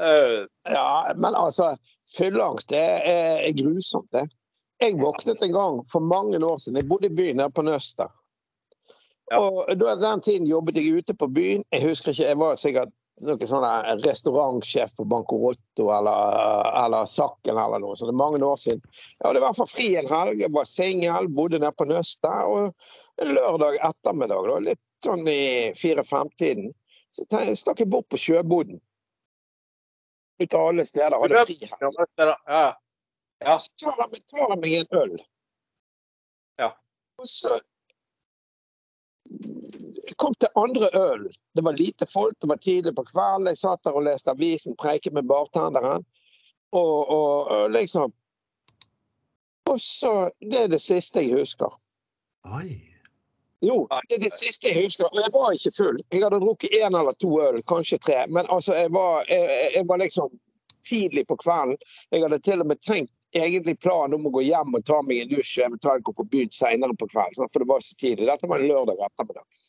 [0.00, 0.40] uh,
[0.76, 1.68] ja, men altså
[2.16, 4.24] Fylleangst det er, er grusomt, det.
[4.80, 6.80] Jeg våknet en gang for mange år siden.
[6.80, 8.08] Jeg bodde i byen her på Nøster.
[9.30, 9.38] Ja.
[9.38, 11.64] Og da, Den tiden jobbet jeg ute på byen.
[11.72, 13.66] Jeg husker ikke, jeg var sikkert noen sånn
[14.04, 17.96] restaurantsjef på Bancorotto eller, eller Sakken eller noe.
[17.98, 18.82] Så det er mange år siden.
[19.18, 22.44] Jeg hadde i hvert fall fri en helg, jeg var singel, bodde nede på Nøstet.
[22.48, 25.40] Og en lørdag ettermiddag, da, litt sånn i
[25.78, 26.70] fire-fem-tiden,
[27.14, 27.26] så
[27.58, 28.80] stakk jeg bort på sjøboden.
[30.40, 31.18] Ut av alle steder.
[31.20, 32.00] Hadde fri helg.
[32.48, 32.64] Ja.
[33.44, 33.58] Ja.
[33.60, 35.18] Så tar jeg meg en øl.
[36.60, 36.72] Ja.
[37.20, 37.58] Og så
[39.30, 41.28] jeg kom til andre øl.
[41.54, 43.46] Det var lite folk, det var tidlig på kvelden.
[43.46, 46.04] Jeg satt der og leste avisen, preiket med bartenderen.
[46.72, 48.12] Og, og, og, liksom
[49.70, 51.70] Og så Det er det siste jeg husker.
[52.44, 52.80] Oi.
[53.62, 55.06] Jo, det er det siste jeg husker.
[55.12, 55.98] Og jeg var ikke full.
[56.12, 58.26] Jeg hadde drukket én eller to øl, kanskje tre.
[58.26, 60.30] Men altså, jeg var, jeg, jeg var liksom
[60.88, 61.76] tidlig på kvelden.
[62.12, 65.22] Jeg hadde til og med tenkt egentlig planen om å gå hjem og ta meg
[65.22, 67.50] en dusj og eventuelt gå på byen senere på kvelden.
[67.52, 68.28] For det var så tidlig.
[68.30, 69.64] Dette var en lørdag ettermiddag.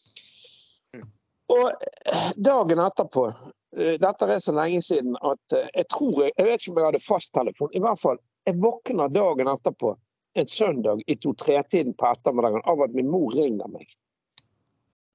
[0.95, 1.09] Mm.
[1.55, 6.47] Og eh, dagen etterpå eh, Dette er så lenge siden at eh, jeg tror Jeg
[6.47, 7.75] vet ikke om jeg hadde fasttelefon.
[7.77, 9.95] I hvert fall, jeg våkner dagen etterpå,
[10.39, 13.87] en søndag i to-tre-tiden på ettermiddagen, av at min mor ringer meg.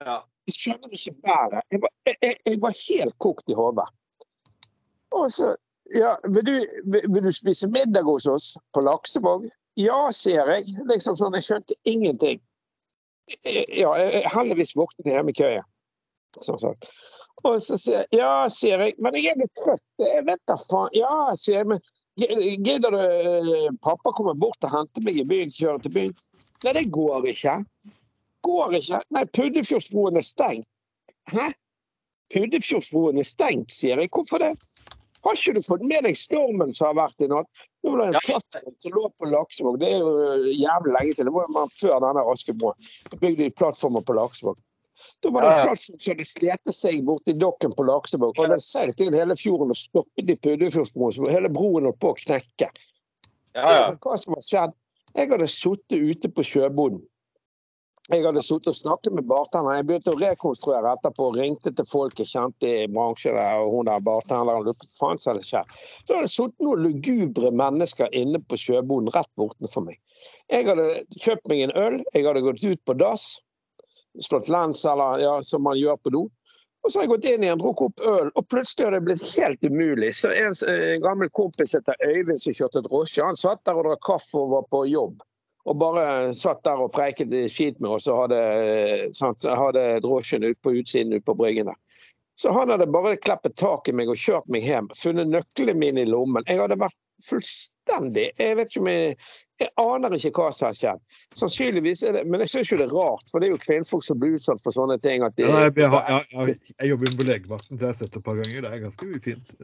[0.04, 0.22] Ja.
[0.46, 1.14] Jeg skjønner ikke.
[1.26, 1.62] Jeg,
[2.06, 3.86] jeg, jeg, jeg var helt kokt i hodet.
[5.16, 5.56] Og så
[5.94, 9.48] ja, vil du, vil du, spise middag hos oss på Laksevåg?
[9.78, 10.72] Ja, sier jeg.
[10.88, 12.40] Liksom sånn, Jeg skjønte ingenting.
[13.74, 13.92] Ja,
[14.32, 15.62] heldigvis våknet jeg hjemme i køya.
[16.44, 16.88] Sånn sagt.
[17.44, 19.84] Og så sier jeg ja, sier jeg, men jeg er litt trøtt.
[20.00, 20.92] Jeg vet da faen.
[20.96, 21.82] Ja, sier jeg, men
[22.64, 26.16] gidder du eh, Pappa kommer bort og henter meg i byen, kjører til byen.
[26.64, 27.58] Nei, det går ikke.
[28.46, 29.02] Går ikke.
[29.12, 30.70] Nei, Puddefjordsbroen er stengt.
[31.30, 31.50] Hæ?
[32.32, 34.10] Puddefjordsbroen er stengt, sier jeg.
[34.14, 34.54] Hvorfor det?
[35.26, 37.64] Har ikke du fått med deg stormen som har vært i natt?
[37.82, 39.78] Nå var det en plattform som lå på Laksevåg.
[39.82, 41.30] Det er jo øh, jævlig lenge siden.
[41.30, 42.88] Det var jo før denne Askebroen.
[43.16, 44.60] Bygde de plattformer på Laksevåg.
[45.24, 48.38] Da var det en plattform som hadde slitt seg borti dokken på Laksevåg.
[48.38, 51.16] Og den seilte inn hele fjorden og stoppet i Puddefjordsbroen.
[51.16, 52.70] Så hele broen holdt på å knekke.
[53.56, 53.90] Ja, ja.
[53.98, 54.78] Hva som har skjedd?
[55.16, 57.02] Jeg hadde sittet ute på sjøboden
[58.06, 59.80] jeg hadde sittet og snakket med bartenderen.
[59.80, 61.32] Jeg begynte å rekonstruere etterpå.
[61.34, 63.34] Ringte til folk jeg kjente i bransjen.
[63.34, 65.72] Der, og hun der bartenderen lurte på faen som hadde skjedd.
[66.04, 69.98] Så hadde det sittet noen lugubre mennesker inne på sjøboden rett bortenfor meg.
[70.54, 70.86] Jeg hadde
[71.18, 71.98] kjøpt meg en øl.
[72.14, 73.28] Jeg hadde gått ut på dass.
[74.22, 76.26] Slått lens, eller ja, som man gjør på do.
[76.86, 79.24] Og så har jeg gått inn igjen, drukket opp øl, og plutselig har det blitt
[79.34, 80.12] helt umulig.
[80.14, 84.06] Så en, en gammel kompis heter Øyvind som kjørte drosje, han satt der og drakk
[84.06, 85.24] kaffe og var på jobb
[85.66, 88.40] og bare satt der og preiket skit med oss og hadde,
[89.18, 91.80] sant, hadde drosjen ut på utsiden ut på Bryggen der.
[92.38, 94.90] Så han hadde bare kleppet tak i meg og kjørt meg hjem.
[94.94, 96.44] Funnet nøklene mine i lommen.
[96.46, 99.14] Jeg hadde vært fullstendig Jeg vet ikke om jeg
[99.56, 101.00] Jeg aner ikke hva som har skjedd.
[101.40, 104.04] Sannsynligvis er det Men jeg syns jo det er rart, for det er jo kvinnfolk
[104.04, 105.24] som blir utsatt for sånne ting.
[105.24, 108.28] At de, ja, jeg, jeg, jeg, jobber på legevakten, så jeg har sett det et
[108.28, 108.66] par ganger.
[108.66, 109.56] Det er ganske ufint.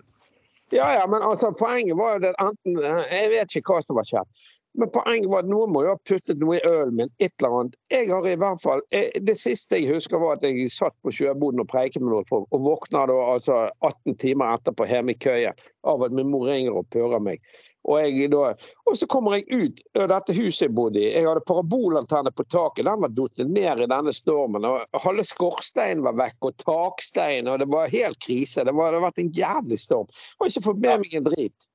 [0.73, 2.79] Ja, ja, men altså, poenget var jo det enten
[3.11, 4.45] Jeg vet ikke hva som har skjedd.
[4.81, 7.11] Men poenget var at noen må jo ha puttet noe i ølen min.
[7.21, 7.75] et eller annet.
[7.93, 11.13] Jeg har i hvert fall, eh, Det siste jeg husker, var at jeg satt på
[11.13, 15.21] sjøboden og preiket med noen folk, og våkna da altså 18 timer etterpå hjemme i
[15.21, 17.45] køyen av at min mor ringer og pører meg.
[17.83, 18.53] Og, da,
[18.87, 21.09] og så kommer jeg ut av dette huset jeg bodde i.
[21.17, 22.87] Jeg hadde parabolantenne på taket.
[22.87, 24.67] Den var datt ned i denne stormen.
[24.69, 28.63] og Halve skorsteinen var vekk, og takstein, og det var helt krise.
[28.63, 30.11] Det, var, det hadde vært en jævlig storm.
[30.15, 31.69] Jeg har ikke fått med meg en drit.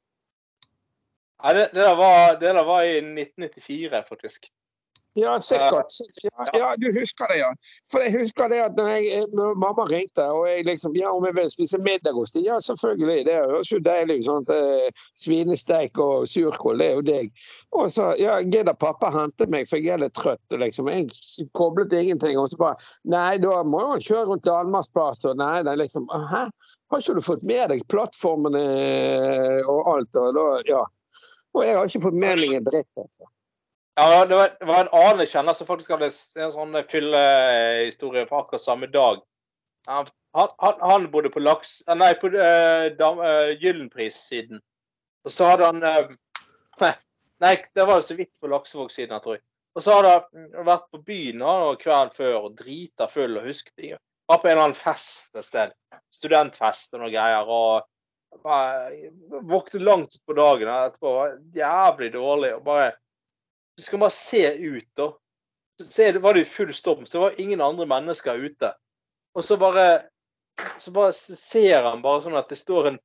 [1.44, 4.50] Ja, det, det, der var, det, der var, i 1994, faktisk.
[5.18, 5.94] Ja, sikkert.
[6.24, 7.50] Ja, ja, du husker det, ja.
[7.92, 11.26] For jeg husker det at når, jeg, når mamma ringte og jeg liksom Ja, om
[11.26, 12.44] jeg vil spise middag hos dem?
[12.46, 13.26] Ja, selvfølgelig.
[13.26, 14.28] Det høres jo deilig ut.
[14.28, 14.46] Sånn,
[15.18, 17.44] svinesteik og surkål, det er jo deg.
[17.78, 20.46] Og så ja, gidder pappa hente meg, for jeg er litt trøtt.
[20.54, 20.92] liksom.
[20.94, 22.38] Jeg koblet ingenting.
[22.38, 26.06] Og så bare Nei, da må han kjøre rundt Danmarksplass og Nei, det er liksom
[26.12, 26.48] Hæ?
[26.88, 28.62] Har ikke du fått med deg plattformene
[29.68, 30.22] og alt?
[30.22, 30.84] Og da, ja.
[31.58, 32.92] Og jeg har ikke fått med meg en dritt.
[33.02, 33.28] altså.
[33.98, 38.28] Ja, det var, det var en annen jeg kjenner som faktisk hadde en sånn fyllehistorie
[38.30, 39.24] på akkurat samme dag.
[39.90, 40.06] Han,
[40.38, 40.52] han,
[40.84, 41.80] han- bodde på laks...
[41.88, 44.62] eh, Nei, på uh, Gyllenpris-siden.
[45.26, 46.92] Og så hadde han uh,
[47.42, 49.44] Nei, det var jo så vidt på Laksevåg-siden, tror jeg.
[49.78, 53.82] Og så hadde han vært på byen var kvelden før og drita full og husket
[53.82, 54.00] ikke.
[54.30, 55.74] Var på en eller annen fest et sted.
[56.14, 57.50] Studentfest og noe greier.
[57.50, 57.86] Og
[59.50, 61.14] våknet langt utpå dagen og etterpå.
[61.18, 62.56] Var jævlig dårlig.
[62.58, 62.90] og bare
[63.78, 65.12] Du skal bare se ut, da.
[65.84, 68.72] Så var det jo full storm, så det var ingen andre mennesker ute.
[69.38, 69.88] Og så bare
[70.80, 72.98] så bare ser han bare sånn at det står en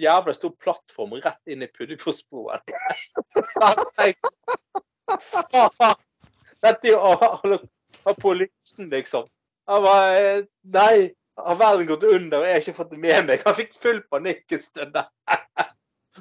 [0.00, 2.60] jævla stor plattform rett inn i Puddingfossbroen.
[6.64, 6.98] Dette er jo
[8.08, 9.28] apolysen, liksom.
[9.68, 13.44] Han bare Nei, har verden gått under, og jeg har ikke fått det med meg?
[13.44, 14.96] Han fikk full panikk en stund.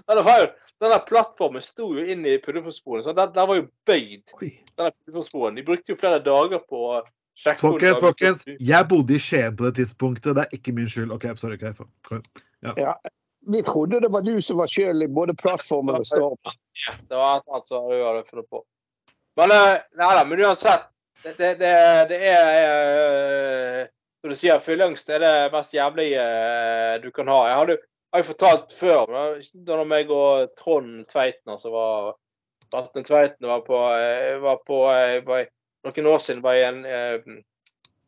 [0.03, 0.47] Det var jo,
[0.83, 4.33] denne plattformen sto jo inn i så den, den var jo bøyd.
[4.33, 5.55] Den Puddingfossbroen.
[5.55, 7.01] De brukte jo flere dager på å
[7.39, 10.35] sjekke Folkens, folkens, jeg bodde i Skien på det tidspunktet.
[10.35, 11.13] Det er ikke min skyld.
[11.15, 11.59] OK, sorry.
[11.59, 12.21] Okay,
[12.65, 12.75] ja.
[12.77, 12.95] ja.
[13.47, 16.55] Vi trodde det var du som var skyld i både plattformen og stormen.
[17.09, 18.63] Det var et eller annet som du hadde funnet på.
[19.39, 20.89] Men eh, nei da, men uansett.
[21.23, 21.73] Det, det, det,
[22.09, 23.83] det er eh,
[24.19, 27.39] Som du sier, fylleangst er det mest jævlige eh, du kan ha.
[27.49, 27.77] Jeg hadde,
[28.13, 29.23] har jeg fortalt før, da
[29.73, 32.13] da meg og Trond Tveiten altså var
[32.73, 35.49] Atne Tveiten var på, eh, var på eh, var,
[35.83, 37.25] Noen år siden var i en eh,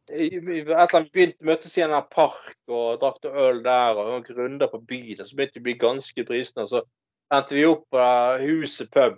[0.06, 4.70] et eller annet begynte møttes i en park og drakk øl der og noen runder
[4.70, 5.22] på byen.
[5.22, 6.82] og Så begynte vi å bli ganske brisne, og Så
[7.34, 8.06] endte vi opp på
[8.46, 9.18] Huset pub.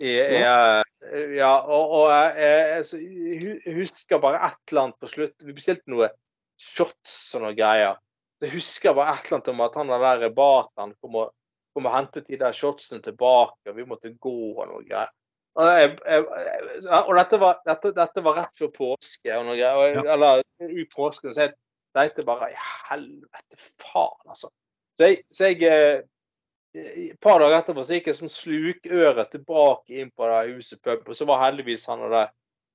[0.00, 4.98] I, i, eh, ja, og, og jeg, jeg, så hu- husker bare et eller annet
[5.04, 5.36] på slutt.
[5.44, 6.08] Vi bestilte noe
[6.58, 8.00] shots og noen greier.
[8.44, 11.34] Jeg husker bare et eller annet om at han der bateren kom og,
[11.74, 15.12] kom og hentet de der shotsene tilbake, og vi måtte gå og noe greier.
[15.54, 16.24] Og, jeg, jeg,
[16.98, 19.78] og dette, var, dette, dette var rett før påske, og noe greier.
[19.78, 21.54] Og jeg, eller ut påsken, så jeg
[21.94, 22.58] tenkte bare i
[22.90, 24.50] helvete, faen, altså.
[24.98, 26.02] Så jeg, så jeg eh,
[26.74, 31.06] et par dager etterpå så gikk jeg sånn slukøre tilbake inn på det huset pub,
[31.06, 32.24] og så var heldigvis han og det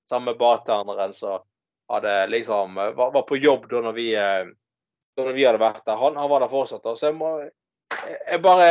[0.10, 1.44] samme bartenderen som
[1.92, 4.52] hadde liksom var, var på jobb da når vi, eh,
[5.28, 5.98] når vi hadde vært der.
[6.00, 6.84] Han, han var der fortsatt.
[6.84, 7.34] da, Så jeg må
[8.30, 8.66] jeg bare,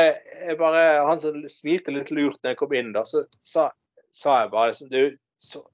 [0.47, 3.69] jeg bare Han som smilte litt lurt når jeg kom inn, da, så sa,
[4.15, 5.65] sa jeg bare liksom Du, så,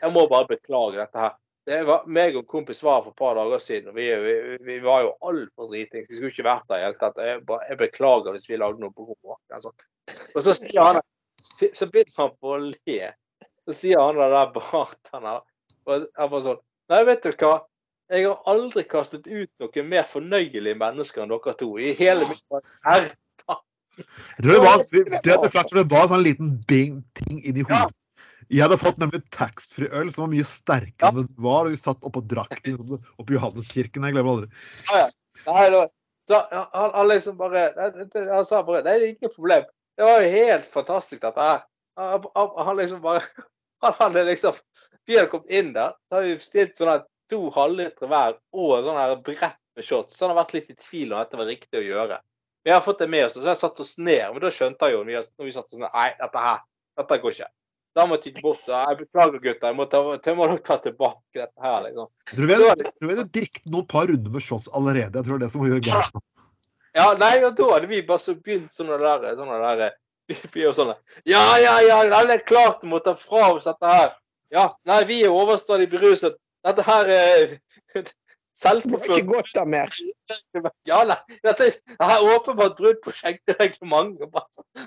[0.00, 1.34] jeg må bare beklage dette her.
[1.68, 4.78] Det var, meg og kompis var for et par dager siden, og vi, vi, vi
[4.80, 6.08] var jo altfor dritings.
[6.08, 7.20] Vi skulle ikke vært der i det hele tatt.
[7.20, 9.42] Jeg, jeg beklager hvis vi lagde noe rommet.
[9.52, 9.74] Altså.
[10.32, 11.02] Og så sier han
[11.40, 13.12] Så begynner han på å le.
[13.68, 15.44] Så sier han der bartenderen
[15.88, 16.60] og jeg bare sånn
[16.90, 17.52] Nei, vet du hva?
[18.10, 22.42] Jeg har aldri kastet ut noen mer fornøyelige mennesker enn dere to i hele mitt.
[22.90, 27.40] Jeg tror det var, det, det, flaks, for det var en sånn liten bing, ting
[27.44, 27.94] inni hodet.
[28.50, 31.68] Jeg hadde fått nemlig taxfree-øl som var mye sterkere enn det var.
[31.68, 34.06] og Vi satt oppe og drakk den sånn, oppe i Johanneskirken.
[34.08, 35.84] Jeg glemmer aldri.
[36.30, 39.36] Så han, han liksom bare det- det- Han sa bare Nei, det er ikke noe
[39.36, 39.64] problem.
[39.96, 41.62] Det var jo helt fantastisk, dette her.
[41.98, 43.22] Han, han, han liksom bare
[43.82, 44.54] Han hadde liksom
[45.06, 48.74] Vi hadde kommet inn der, så hadde vi stilt sånn her to halvlitere hver og
[48.86, 50.16] sånn her brett med shots.
[50.16, 52.20] Så han har vært litt i tvil om dette var riktig å gjøre.
[52.64, 54.26] Vi har fått det med oss, så jeg satt oss ned.
[54.34, 56.60] Men da skjønte jeg jo når vi, satt oss ned Nei, dette her,
[57.00, 57.48] dette går ikke.
[57.96, 58.60] Da måtte jeg bort.
[58.68, 59.70] og Jeg beklager, gutter.
[59.72, 62.10] Jeg må, ta, jeg må nok ta tilbake dette her, liksom.
[62.30, 65.16] Tror vi hadde, drukket noen par runder med shots allerede.
[65.16, 66.22] Jeg tror det er det som gjør gærent.
[66.98, 69.82] Ja, nei, og da hadde vi bare så begynt der, sånne der
[70.30, 70.86] vi, vi er jo
[71.26, 74.12] Ja, ja, ja, alle er klart å ta fra oss dette her.
[74.50, 76.36] Ja, nei, vi er overstadig beruset.
[76.66, 77.54] Dette her er
[78.60, 79.92] selvpåført var ikke godt av mer.
[80.88, 84.34] Ja, nei, dette er åpenbart brudd på skjenkereglementet.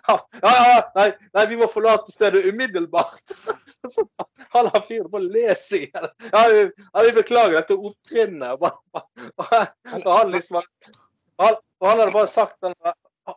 [0.05, 3.33] Ja, ja, ja, nei, nei, vi må forlate stedet umiddelbart.
[4.53, 6.09] Han har fyren på å le seg i hjel.
[6.29, 8.61] Ja, vi- ja, vi beklager dette opptrinnet.
[9.33, 12.75] Og han liksom han, han hadde bare sagt han,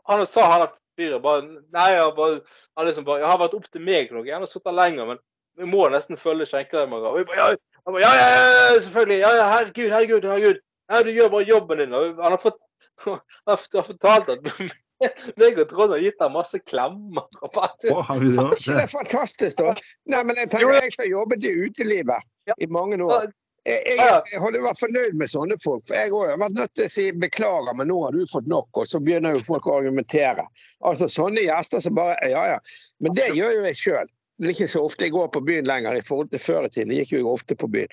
[0.05, 0.67] han sa han
[0.99, 2.43] fyren bare Nei, han, bare,
[2.77, 4.27] han liksom bare Jeg har vært opp til meg noe.
[4.29, 5.23] Jeg har sittet lenger, men
[5.57, 7.63] vi må nesten følge skjenkereglementet.
[7.87, 9.19] Han bare, ja, ja, ja, selvfølgelig.
[9.23, 10.63] Ja, ja, herregud, herregud, herregud.
[10.91, 11.95] Ja, du gjør bare jobben din.
[11.95, 12.59] Han har fått
[13.05, 14.51] han har fortalt at
[15.41, 17.27] meg og Trond har gitt ham masse klemmer.
[17.43, 19.75] Og bare, Å, har vi det Er ikke det fantastisk, da?
[20.13, 22.55] Nei, men jeg tenker jeg som har jobbet i utelivet Ja.
[22.63, 23.29] i mange år.
[23.67, 25.83] Jeg, jeg, jeg hadde vært fornøyd med sånne folk.
[25.89, 28.69] For jeg har vært nødt til å si beklager, men nå har du fått nok.
[28.79, 30.45] Og så begynner jo folk å argumentere.
[30.87, 32.61] Altså sånne gjester som bare Ja, ja.
[33.03, 34.13] Men det gjør jo jeg sjøl.
[34.37, 36.71] Det er ikke så ofte jeg går på byen lenger i forhold til før i
[36.73, 36.93] tiden.
[36.93, 37.93] Jeg gikk jo ofte på byen.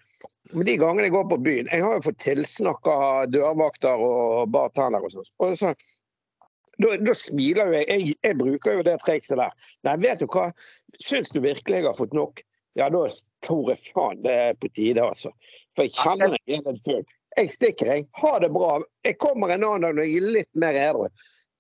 [0.52, 2.90] Men de gangene jeg går på byen Jeg har jo fått tilsnakk
[3.32, 5.30] dørvakter og bartender og sånn.
[5.40, 5.74] Og så
[6.82, 7.86] Da, da smiler jo jeg.
[7.88, 8.16] jeg.
[8.26, 9.52] Jeg bruker jo det trikset der.
[9.86, 10.48] Nei, vet du hva.
[10.98, 12.42] Syns du virkelig jeg har fått nok?
[12.76, 13.04] Ja, da
[13.46, 15.30] tror jeg faen det er på tide, altså.
[15.78, 17.04] For jeg kjenner meg helt full.
[17.38, 18.08] Jeg stikker, jeg.
[18.18, 18.80] Ha det bra.
[19.06, 21.06] Jeg kommer en annen dag når jeg er litt mer edru.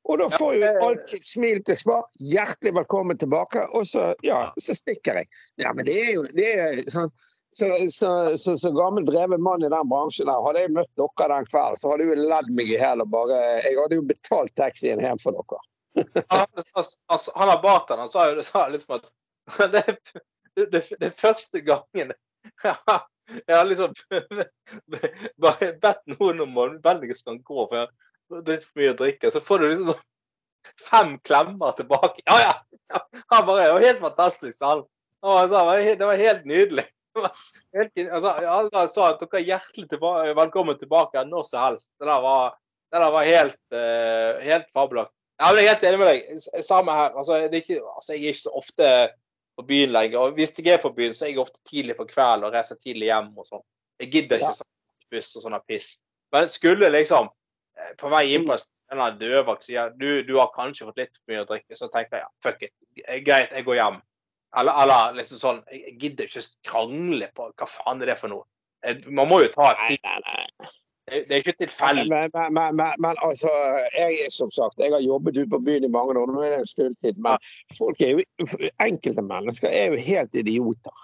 [0.03, 2.07] Og da får jo alltid smil til svar.
[2.19, 3.63] Hjertelig velkommen tilbake.
[3.77, 5.29] Og så, ja, så stikker jeg.
[5.63, 7.11] Ja, men det er jo det er, sånn,
[7.57, 11.29] så, så, så, så gammel dreven mann i den bransjen der, hadde jeg møtt dere
[11.35, 14.05] den kvelden, så hadde jeg jo ledd meg i hjel og bare Jeg hadde jo
[14.09, 15.63] betalt taxien hjem for dere.
[16.33, 19.03] Han, altså, han har bartenderen han sa jo det sa liksom at
[19.75, 19.83] det,
[20.71, 22.15] det, det første gangen
[22.65, 23.93] jeg har liksom
[25.45, 27.91] bare bedt noen om vennligst kan gå, for jeg
[28.41, 29.31] dritt for mye å drikke.
[29.31, 29.93] Så får du liksom
[30.89, 32.23] fem klemmer tilbake.
[32.25, 32.53] Ja, ja!
[33.33, 34.83] Han bare Det var helt fantastisk, sa han.
[35.23, 36.85] Det var helt, det var helt nydelig.
[37.77, 41.91] Helt, altså, alle sa at dere er hjertelig tilbake, velkommen tilbake når som helst.
[42.01, 42.55] Det der var,
[42.91, 45.15] det der var helt, uh, helt fabelaktig.
[45.43, 46.63] Jeg er helt enig med deg.
[46.65, 47.13] Samme her.
[47.17, 48.89] Altså, det ikke, altså, jeg er ikke så ofte
[49.57, 50.19] på byen lenger.
[50.19, 52.79] Og hvis jeg er på byen, så er jeg ofte tidlig på kvelden og reiser
[52.81, 53.63] tidlig hjem og sånn.
[54.01, 54.59] Jeg gidder ikke Ja.
[54.61, 54.71] sånn
[55.13, 55.89] buss og sånn piss.
[56.33, 57.29] Men skulle liksom
[57.97, 58.57] på vei inn på
[58.93, 62.19] en dørvakt sier du, du har kanskje fått litt for mye å drikke, så tenker
[62.19, 62.73] jeg ja, fuck it.
[63.07, 64.01] Eh, Greit, jeg går hjem.
[64.53, 68.45] Eller, eller liksom sånn Jeg gidder ikke krangle på hva faen er det for noe.
[68.85, 70.71] Eh, Man må jo ta et Nei, nei, nei.
[71.09, 72.05] Det det er ikke tilfeldig.
[72.07, 73.49] Men, men, men, men, altså,
[73.91, 76.59] jeg som sagt, jeg har jobbet ute på byen i mange år, nå er det
[76.61, 77.19] en stund siden.
[77.25, 77.41] Men
[77.75, 78.23] folk er jo,
[78.79, 81.03] enkelte mennesker er jo helt idioter.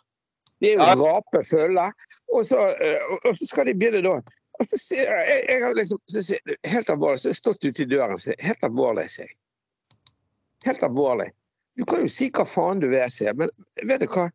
[0.63, 0.95] De er jo Ja.
[1.01, 1.89] rape fulle,
[2.31, 4.15] og så, eh, og så skal de begynne da.
[4.59, 5.99] Og så sier jeg, jeg, har liksom,
[6.67, 9.37] helt alvorlig, så har jeg stått ute i døren og helt alvorlig, sier jeg.
[10.67, 11.29] Helt alvorlig.
[11.79, 13.51] Du kan jo si hva faen du vil, sier men
[13.87, 14.27] vet du hva?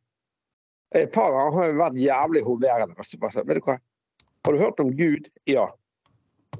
[0.96, 2.96] Et par ganger har jeg vært jævlig hoverende.
[2.96, 3.76] Vet du hva?
[4.44, 5.28] Har du hørt om Gud?
[5.50, 5.66] Ja.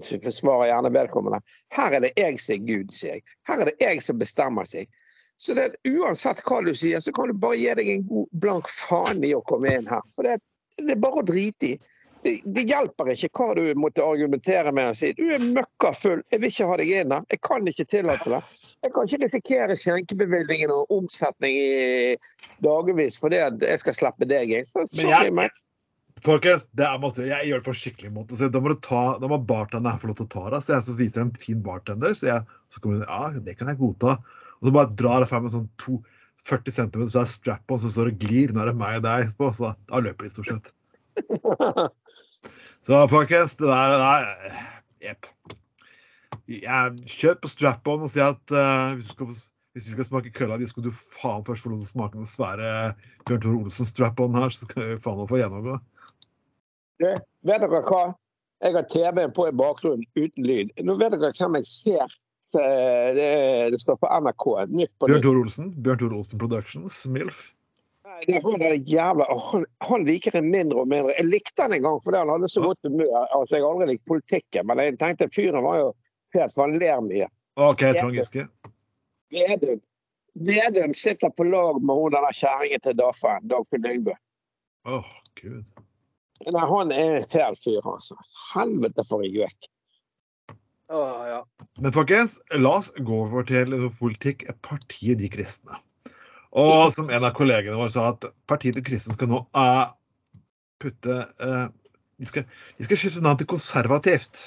[0.01, 1.41] Så forsvarer gjerne vedkommende.
[1.73, 3.25] Her er det jeg som er Gud, sier jeg.
[3.49, 4.91] Her er det jeg som bestemmer seg.
[5.41, 8.71] Så det, uansett hva du sier, så kan du bare gi deg en god blank
[8.75, 10.03] faen i å komme inn her.
[10.17, 10.39] For det,
[10.81, 11.79] det er bare å drite i.
[12.25, 15.11] Det, det hjelper ikke hva du måtte argumentere med og si.
[15.19, 17.27] Du er møkka full, jeg vil ikke ha deg inn her.
[17.35, 18.41] Jeg kan ikke tillate det.
[18.85, 22.17] Jeg kan ikke risikere skjenkebevilgningen og omsetning i
[22.65, 24.71] dagevis fordi jeg skal slippe deg inn.
[24.71, 25.53] Så, sorry, men
[26.25, 28.37] Folkens, det er måte, jeg gjør det på en skikkelig måte.
[28.39, 30.61] Så da må, ta, da må bartenderen få lov til å ta det.
[30.65, 32.15] Så jeg så viser en fin bartender.
[32.17, 34.15] Så, jeg, så kommer hun ja, det kan jeg godta.
[34.61, 35.99] Og så bare drar jeg frem en sånn to,
[36.49, 38.53] 40 cm, så er strap-on som står og glir.
[38.53, 39.51] Nå er det meg og deg på.
[39.57, 40.73] Så da løper de stort sett.
[42.85, 44.25] Så folkens, det der, det der
[45.05, 45.29] Jepp.
[47.09, 49.31] Kjøp på strap-on og si at uh, hvis, du skal,
[49.73, 52.21] hvis vi skal smake kølla di, skal du faen først få lov til å smake
[52.21, 52.93] den svære
[53.25, 55.79] Bjørn Tore Olsen strap-on her, så skal vi faen meg få gjennomgå.
[57.01, 58.05] Vet dere hva?
[58.65, 60.71] Jeg har TV-en på i bakgrunnen uten lyd.
[60.85, 62.15] Nå vet dere hvem jeg ser.
[62.55, 63.31] Eh, Det,
[63.73, 64.45] det står på NRK.
[64.69, 65.27] Nytt på Bjørn nytt.
[65.27, 65.73] Tore Olsen.
[65.81, 67.54] Bjørn Tore Olsen Productions, MILF.
[68.15, 71.15] Nei, det er han der jævla han, han liker jeg mindre og mindre.
[71.19, 73.11] Jeg likte han en gang fordi han hadde så godt humør.
[73.25, 75.89] Altså, jeg har aldri likt politikken, men jeg tenkte fyren var jo
[76.37, 77.27] helt for han ler mye.
[77.59, 78.47] OK, Trond Giske.
[79.35, 79.83] Vedum
[80.35, 84.15] Vedum sitter på lag med hun der kjerringen til Daffen, Dagfinn Lyngbø.
[84.91, 85.07] Oh,
[85.39, 85.69] gud.
[86.45, 88.19] Nei, han er en fæl fyr, altså.
[88.51, 89.69] Helvete for en gjøk.
[90.91, 91.39] Oh, ja.
[91.79, 94.43] Men folkens, la oss gå over til liksom, politikk.
[94.67, 95.79] Partiet De kristne.
[96.55, 99.89] Og som en av kollegene våre sa, at Partiet til Kristen skal nå uh,
[100.83, 101.67] putte uh,
[102.21, 102.45] de, skal,
[102.79, 104.45] de skal skifte navn til konservativt.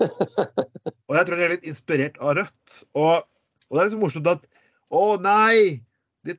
[0.00, 2.80] Og jeg tror de er litt inspirert av Rødt.
[2.98, 4.46] Og, og det er liksom morsomt at
[4.94, 5.80] Å nei!
[6.28, 6.36] De,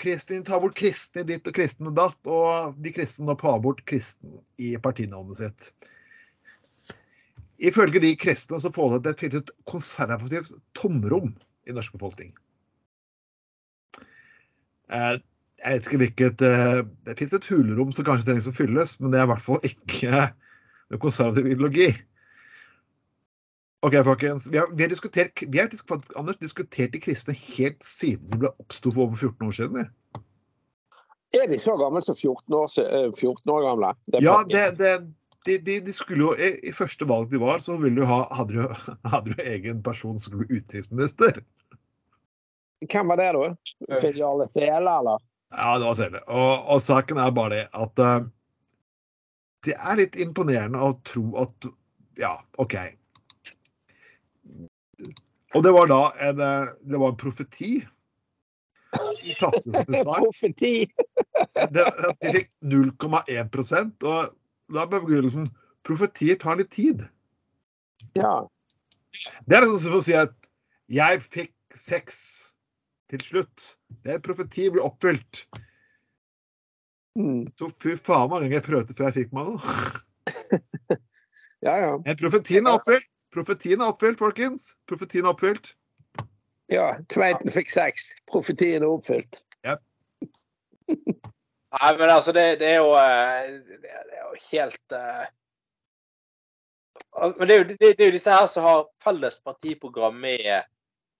[0.00, 2.16] kristen, bort kristne ditt og kristne datt.
[2.24, 5.68] Og de kristne nå tar bort kristen i partinavnet sitt.
[7.56, 11.30] Ifølge de kristne så får det et konservativt tomrom
[11.68, 12.32] i norsk befolkning.
[14.92, 15.16] Eh,
[15.64, 19.10] Jeg vet ikke hvilket eh, Det finnes et hulrom som kanskje trengs å fylles, men
[19.14, 20.26] det er i hvert fall ikke
[20.92, 21.88] med konservativ ideologi.
[23.86, 24.46] Ok, folkens.
[24.50, 28.30] Vi har, vi har diskutert vi har disk- faktisk, Anders, diskutert de kristne helt siden
[28.32, 29.76] de ble oppsto for over 14 år siden.
[29.82, 30.20] vi.
[31.40, 33.92] Er de så gamle som 14 år, eh, 14 år gamle?
[34.12, 34.92] Det Ja, det, det,
[35.46, 38.22] de, de, de skulle jo, i, I første valg de var, så ville du ha,
[38.34, 38.62] hadde du,
[39.12, 41.42] hadde jo egen person som skulle bli utenriksminister.
[42.84, 43.98] Hvem var det, da?
[44.02, 45.22] Finn Jarle Tele, eller?
[45.54, 46.20] Ja, det var selv.
[46.26, 48.26] Og, og saken er bare det at uh,
[49.66, 51.68] det er litt imponerende å tro at
[52.20, 52.76] Ja, OK.
[55.56, 57.74] Og det var da en, eh, det var en profeti.
[58.96, 60.16] De tapte som de sa.
[60.22, 60.72] Profeti!
[61.72, 61.84] Det,
[62.22, 64.32] de fikk 0,1 og
[64.72, 65.48] da er begrunnelsen
[65.86, 67.04] profetier tar litt tid.
[68.18, 68.46] Ja.
[69.46, 70.34] Det er liksom som å si at
[70.92, 72.18] jeg fikk sex
[73.12, 73.66] til slutt.
[74.04, 75.46] Det er profeti blir oppfylt.
[77.16, 77.46] Mm.
[77.56, 80.96] Så fy faen hvor lenge jeg prøvde før jeg fikk meg noe.
[81.64, 81.92] Ja, ja.
[82.04, 83.08] Men profetien er oppfylt.
[83.34, 84.68] Profetien er oppfylt, folkens.
[84.86, 85.72] Profetien er oppfylt.
[86.70, 86.90] ja.
[87.10, 88.10] Tveiten fikk sex.
[88.30, 89.40] Profetien er oppfylt.
[90.86, 95.24] Nei, men altså, det, det er jo eh, Det er jo helt uh,
[97.34, 100.46] Men det er, jo, det, det er jo disse her som har felles partiprogram med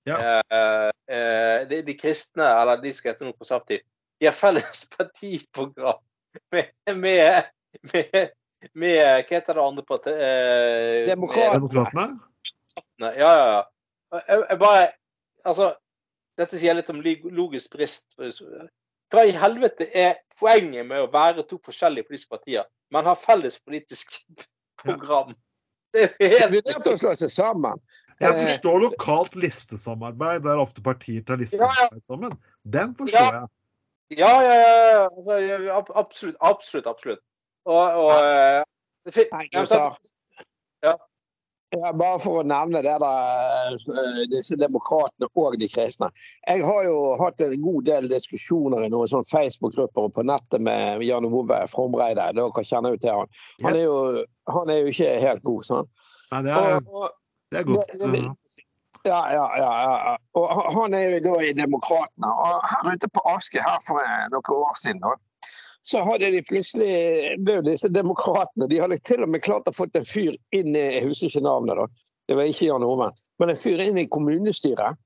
[0.07, 0.40] Ja.
[0.50, 3.86] eh, eh, de, de kristne, eller de som heter noe konservativt.
[4.20, 6.02] De har felles partiprogram
[6.52, 7.48] med, med,
[7.92, 8.28] med,
[8.72, 10.20] med Hva heter det andre partiet?
[10.20, 12.07] Eh, Demokratene?
[13.00, 13.64] Ja, ja, ja.
[14.16, 14.86] Jeg, jeg bare
[15.46, 15.66] Altså,
[16.38, 18.16] dette sier litt om logisk brist.
[18.18, 23.61] Hva i helvete er poenget med å være to forskjellige politiske partier, men ha felles
[23.62, 24.18] politisk
[24.82, 25.30] program?
[25.30, 25.45] Jo
[25.97, 27.80] Vi er nødt til å slå seg sammen.
[28.20, 31.44] Jeg Eh, forstår lokalt listesamarbeid, der ofte partier tar Ja, ja.
[31.44, 32.36] listesamarbeid sammen.
[32.64, 33.49] Den forstår jeg.
[34.16, 35.59] Ja, ja, ja.
[35.66, 36.36] Ja, Absolutt.
[36.40, 36.86] Absolutt.
[36.86, 37.20] absolutt.
[37.66, 38.62] Og, og ja.
[39.05, 39.99] det Ja, gutter.
[41.74, 46.08] Ja, bare for å nevne det der, eh, disse demokratene og de kristne.
[46.46, 50.62] Jeg har jo hatt en god del diskusjoner i noen sånne Facebook-grupper og på nettet
[50.62, 52.28] med Jan Ove Fromreide.
[52.38, 53.32] Dere kjenner jo til han.
[53.66, 55.88] Han er jo, han er jo ikke helt god, sånn.
[56.32, 57.10] Nei, det er, Og, og,
[57.50, 57.92] det er godt.
[57.98, 58.36] det- det-
[59.06, 59.72] ja, ja, ja,
[60.06, 60.16] ja.
[60.34, 62.26] Og han- er jo da i Demokratene.
[62.30, 64.00] Og her ute på Aske her for
[64.30, 65.14] noen år siden, da,
[65.87, 69.87] så hadde de plutselig ble disse demokratene De hadde til og med klart å få
[69.87, 71.87] en fyr inn i Jeg husker ikke navnet, da.
[72.26, 73.11] Det var ikke Jan Ove.
[73.39, 74.99] Men en fyr inn i kommunestyret.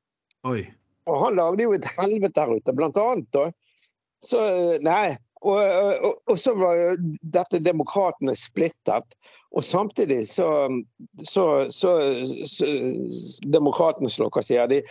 [0.48, 0.62] Oi.
[1.10, 3.28] Og han lagde jo et helvete her ute, blant annet.
[3.36, 3.50] Da.
[4.24, 4.40] Så
[4.86, 5.18] Nei.
[5.40, 5.56] Og,
[6.04, 6.96] og, og så var jo
[7.32, 9.14] dette demokratene splittet.
[9.56, 10.68] Og samtidig så,
[11.24, 11.92] så, så,
[12.46, 12.66] så
[13.48, 14.82] Demokratene, som dere sier, de,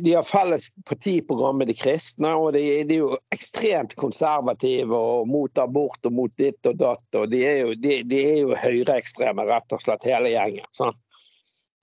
[0.00, 2.32] de, har felles partiprogram med de kristne.
[2.32, 7.20] Og de, de er jo ekstremt konservative og mot abort og mot ditt og datt.
[7.20, 8.24] Og de er jo, de,
[8.64, 10.72] høyreekstreme, rett og slett, hele gjengen.
[10.72, 11.04] Sant?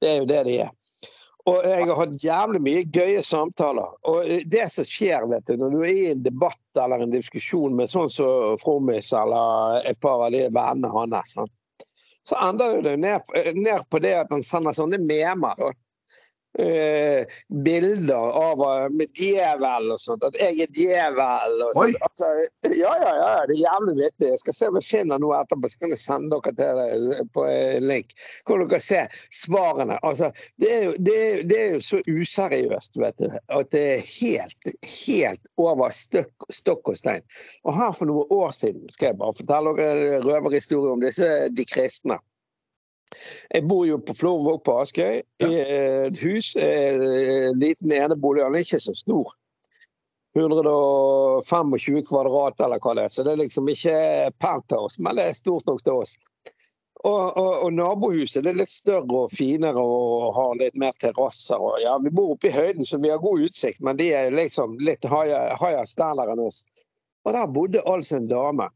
[0.01, 0.73] Det er jo det de er.
[1.45, 3.91] Og jeg har hatt jævlig mye gøye samtaler.
[4.09, 7.75] Og det som skjer, vet du, når du er i en debatt eller en diskusjon
[7.77, 11.35] med sånn som Frommis eller et par av de vennene hans,
[12.25, 15.53] så ender det ned, ned på det at han sender sånne memer.
[15.59, 15.69] Da.
[16.59, 17.25] Eh,
[17.65, 20.23] bilder av eh, med djevel og sånt.
[20.23, 21.97] At jeg er djevel og sånt.
[22.07, 22.29] Altså,
[22.69, 23.31] ja, ja, ja.
[23.49, 24.29] Det er jævlig vittig.
[24.29, 26.79] Jeg skal se om jeg finner noe etterpå, så kan jeg sende dere til
[27.09, 28.15] det på en link.
[28.47, 29.01] Hvor dere se
[29.35, 29.97] svarene.
[30.07, 30.31] Altså,
[30.63, 33.27] det er jo, det er, det er jo så useriøst, vet du.
[33.59, 37.27] At det er helt, helt over støkk, stokk og stein.
[37.67, 41.67] Og her for noen år siden skal jeg bare fortelle dere røverhistorie om disse de
[41.67, 42.21] kristne.
[43.53, 46.55] Jeg bor jo på Florvåg på Askøy, i et hus.
[46.55, 48.43] eh, En liten enebolig.
[48.43, 49.33] Han er ikke så stor.
[50.35, 53.09] 125 kvadrat eller hva det er.
[53.13, 53.95] Så det er liksom ikke
[54.41, 56.15] penthouse, men det er stort nok til oss.
[57.05, 61.61] Og, og, og nabohuset det er litt større og finere og har litt mer terrasser.
[61.83, 64.79] Ja, vi bor oppe i høyden, så vi har god utsikt, men de er liksom
[64.81, 66.63] litt higher standard enn oss.
[67.25, 68.69] Og der bodde altså en dame.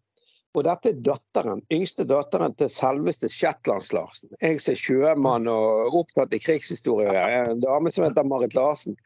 [0.57, 4.31] Og dette er datteren, yngste datteren til selveste Shetlands-Larsen.
[4.41, 7.13] Jeg som er sjømann og opptatt i krigshistorie.
[7.43, 8.97] En dame som heter Marit Larsen.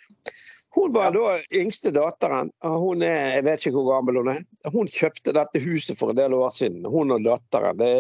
[0.74, 2.50] Hun var da yngste datteren.
[2.64, 4.46] Hun er, jeg vet ikke hvor gammel hun er.
[4.72, 7.78] Hun kjøpte dette huset for en del år siden, hun og datteren.
[7.78, 7.92] Det,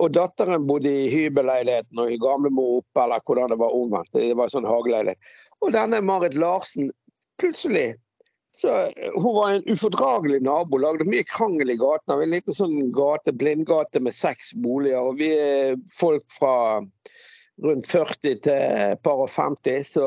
[0.00, 4.12] og datteren bodde i hybelleiligheten og gamlemor oppe, eller hvordan det var omvendt.
[4.16, 5.32] Det var en sånn hageleilighet.
[5.62, 6.90] Og denne Marit Larsen,
[7.40, 7.94] plutselig
[8.56, 12.18] så eh, Hun var en ufordragelig nabo, lagde mye krangel i gaten.
[12.18, 15.10] En liten sånn gate, blindgate med seks boliger.
[15.10, 16.54] og Vi er folk fra
[17.60, 19.84] rundt 40 til par og 50.
[19.86, 20.06] Så,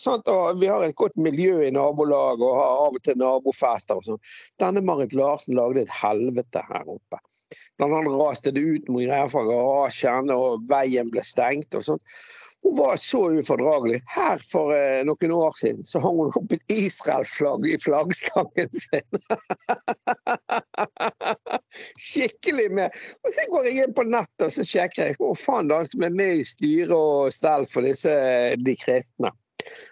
[0.00, 0.28] sant?
[0.32, 4.00] Og vi har et godt miljø i nabolaget og har av og til nabofester.
[4.00, 4.24] og sånn.
[4.62, 7.22] Denne Marit Larsen lagde et helvete her oppe.
[7.78, 11.74] Blant annet raste det ut mot greier fra garasjen, og veien ble stengt.
[11.74, 12.20] og sånt.
[12.62, 14.02] Hun var så ufordragelig.
[14.06, 19.20] Her for eh, noen år siden så hang hun opp et Israel-flagg i flaggstangen sin.
[22.04, 22.98] Skikkelig med.
[23.24, 25.92] Og så går jeg inn på nettet og så sjekker jeg hvor faen det er
[25.92, 28.12] som er med i styre og stell for disse
[28.60, 29.32] de kristne.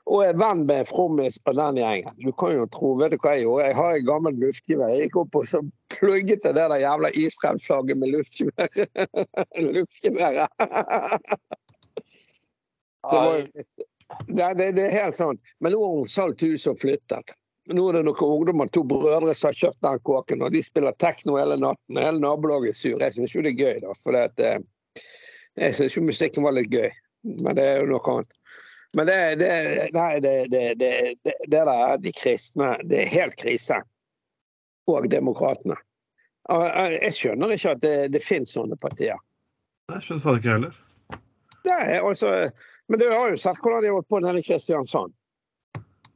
[0.09, 2.17] Og er venn med Frommis på den gjengen.
[2.25, 3.67] Du kan jo tro, vet du hva jeg gjorde?
[3.69, 4.93] Jeg har en gammel luftgevær.
[4.93, 5.63] Jeg gikk opp og så
[5.93, 8.69] plugget det der jævla Israel-flagget med luftgevær.
[9.77, 10.49] luftgeværet.
[13.11, 13.43] Det, var,
[14.27, 15.45] det, det, det er helt sant.
[15.61, 17.35] Men nå har hun solgt huset og flyttet.
[17.69, 20.95] Nå er det noen ungdommer, to brødre som har kjøpt den kåken, og de spiller
[20.97, 21.99] tekno hele natten.
[21.99, 23.03] og Hele nabolaget er sur.
[23.05, 23.97] Jeg syns jo det er gøy, da.
[24.01, 25.05] For det at, eh,
[25.61, 26.89] jeg syns jo musikken var litt gøy.
[27.29, 28.33] Men det er jo noe annet.
[28.97, 29.51] Men det, det,
[29.93, 30.93] nei, det, det, det,
[31.25, 33.83] det, det der, de kristne, det er helt krise.
[34.89, 35.77] Og demokratene.
[36.49, 39.21] Jeg skjønner ikke at det, det finnes sånne partier.
[39.93, 40.79] Jeg skjønner faen ikke heller.
[41.69, 42.31] Nei, er altså,
[42.89, 45.15] men du har jo sett hvordan de har holdt på nede i Kristiansand.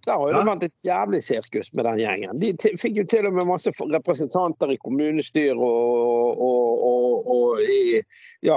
[0.06, 2.38] Der har jo det vært et jævlig sirkus med den gjengen.
[2.42, 2.48] De
[2.80, 8.00] fikk jo til og med masse representanter i kommunestyr og, og, og, og i
[8.42, 8.56] ja,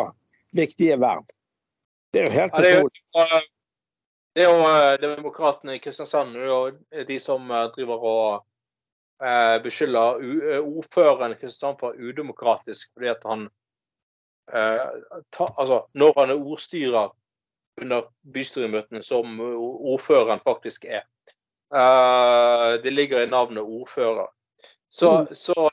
[0.57, 1.27] viktige verv.
[2.13, 3.43] Det er jo helt Ja, det er jo- utrolig.
[4.35, 6.49] Jo eh, Demokratene i Kristiansand det
[6.91, 8.31] er de som eh, driver og
[9.23, 13.45] eh, beskylder eh, ordføreren i Kristiansand for udemokratisk fordi at han
[14.51, 14.81] eh,
[15.31, 17.13] ta, Altså, når han er ordstyrer
[17.81, 21.03] under bystyremøtene, som ordføreren faktisk er.
[21.75, 24.27] Uh, det ligger i navnet ordfører.
[24.89, 25.69] Så, så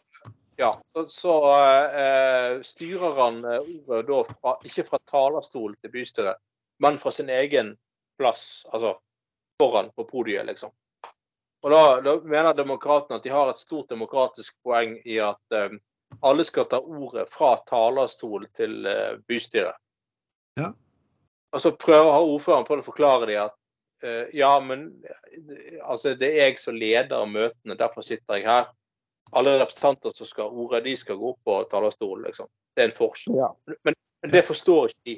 [0.56, 6.40] ja, så, så uh, styrer han eh, ordet da fra, ikke fra talerstol til bystyret,
[6.82, 7.76] men fra sin egen
[8.18, 8.96] plass, altså
[9.62, 10.72] foran på podiet, liksom.
[11.62, 15.78] Og da, da mener demokratene at de har et stort demokratisk poeng i at uh,
[16.20, 18.82] alle skal ta ordet fra talerstol til
[19.30, 19.78] bystyret.
[20.58, 20.72] Ja.
[21.52, 23.56] Og så prøver å ha ordføreren på å forklare dem at
[24.06, 24.86] uh, ja, men
[25.82, 28.70] altså, det er jeg som leder møtene, derfor sitter jeg her.
[29.36, 32.48] Alle representanter som skal ha ordet, de skal gå opp på talerstolen, liksom.
[32.72, 33.36] Det er en forskjell.
[33.36, 33.50] Ja.
[33.84, 33.96] Men
[34.32, 35.14] det forstår ikke de.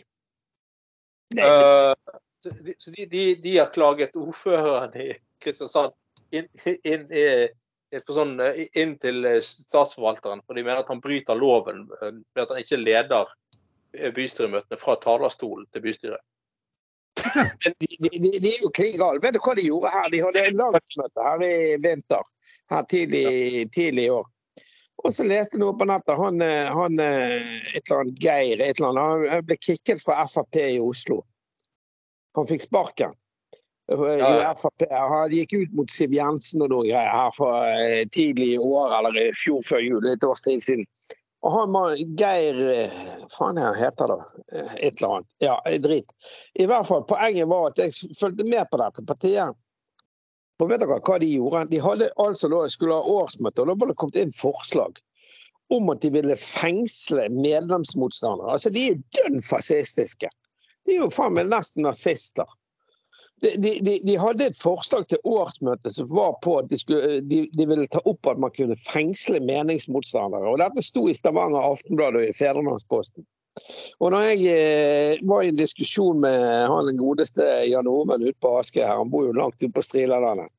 [1.34, 1.94] Det, Eh,
[2.42, 5.94] så de, så de, de, de har klaget ordføreren i Kristiansand
[6.30, 6.48] inn,
[6.84, 12.42] inn, inn, sånn, eh, inn til statsforvalteren, for de mener at han bryter loven ved
[12.42, 13.32] at han ikke leder
[14.14, 16.22] bystyremøtene fra talerstolen til bystyret.
[17.24, 19.22] de, de, de, er jo klin gale.
[19.22, 20.08] Vet du hva de gjorde her?
[20.12, 22.30] De hadde en landsmøte her i vinter.
[22.72, 23.26] Her tidlig,
[23.74, 24.26] tidlig i år.
[25.04, 26.16] Og så leste noe på nettet.
[26.18, 30.24] Han, eh, han eh, et eller annet Geir et eller annet, han ble kicket fra
[30.30, 31.20] Frp i Oslo.
[32.38, 33.12] Han fikk sparken.
[33.92, 34.54] Eh, Ja.
[35.10, 38.96] Han gikk ut mot Siv Jensen og noe greier her for eh, tidlig i år,
[38.98, 40.88] eller i fjor før jul, et års tid siden.
[41.44, 41.74] Og han
[42.16, 43.02] Geir eh,
[43.34, 44.20] Faen, hva heter det?
[44.52, 45.28] Eh, Et eller annet.
[45.44, 46.14] Ja, drit.
[46.56, 49.58] I hvert fall, Poenget var at jeg fulgte med på dette partiet.
[50.62, 51.66] Og vet dere hva de gjorde?
[51.72, 55.00] De hadde altså da, skulle ha årsmøte, og da var det kommet inn forslag
[55.74, 58.52] om at de ville fengsle medlemsmotstandere.
[58.54, 60.30] Altså, De er dønn fascistiske.
[60.84, 62.48] De er jo faen meg nesten nazister.
[63.44, 67.18] De, de, de, de hadde et forslag til årsmøte som var på at de, skulle,
[67.28, 70.48] de ville ta opp at man kunne fengsle meningsmotstandere.
[70.48, 73.26] Og Dette sto i Stavanger Aftenblad og i Fedrelandsposten.
[74.02, 78.56] Og når jeg eh, var i en diskusjon med han godeste Jan Oven ute på
[78.58, 80.50] Aske her, han bor jo langt ute på Strilalandet,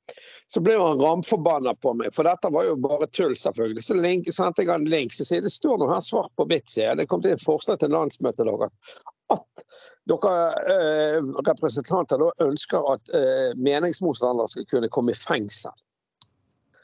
[0.48, 3.84] så ble han ramforbanna på meg, for dette var jo bare tull, selvfølgelig.
[3.84, 6.48] Så link, sendte jeg han en link, så sier det står noe her svart på
[6.48, 7.02] hvitt, sier jeg.
[7.02, 9.64] Det kom til et forslag til landsmøtet deres at
[10.06, 10.34] dere
[10.70, 11.18] eh,
[11.48, 15.74] representanter da ønsker at eh, meningsmotstandere skal kunne komme i fengsel.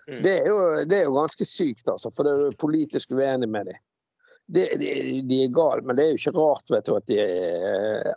[0.10, 0.24] Mm.
[0.26, 3.50] Det er, jo, det er jo ganske sykt, altså, for det er jo politisk uenig
[3.50, 3.78] med dem.
[4.48, 7.20] De, de, de er gale, men det er jo ikke rart vet du, at, de,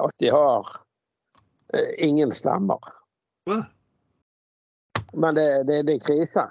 [0.02, 0.70] at de har
[1.76, 2.92] eh, ingen stemmer.
[3.46, 3.60] Hva?
[5.14, 6.46] Men det, det, det er krise.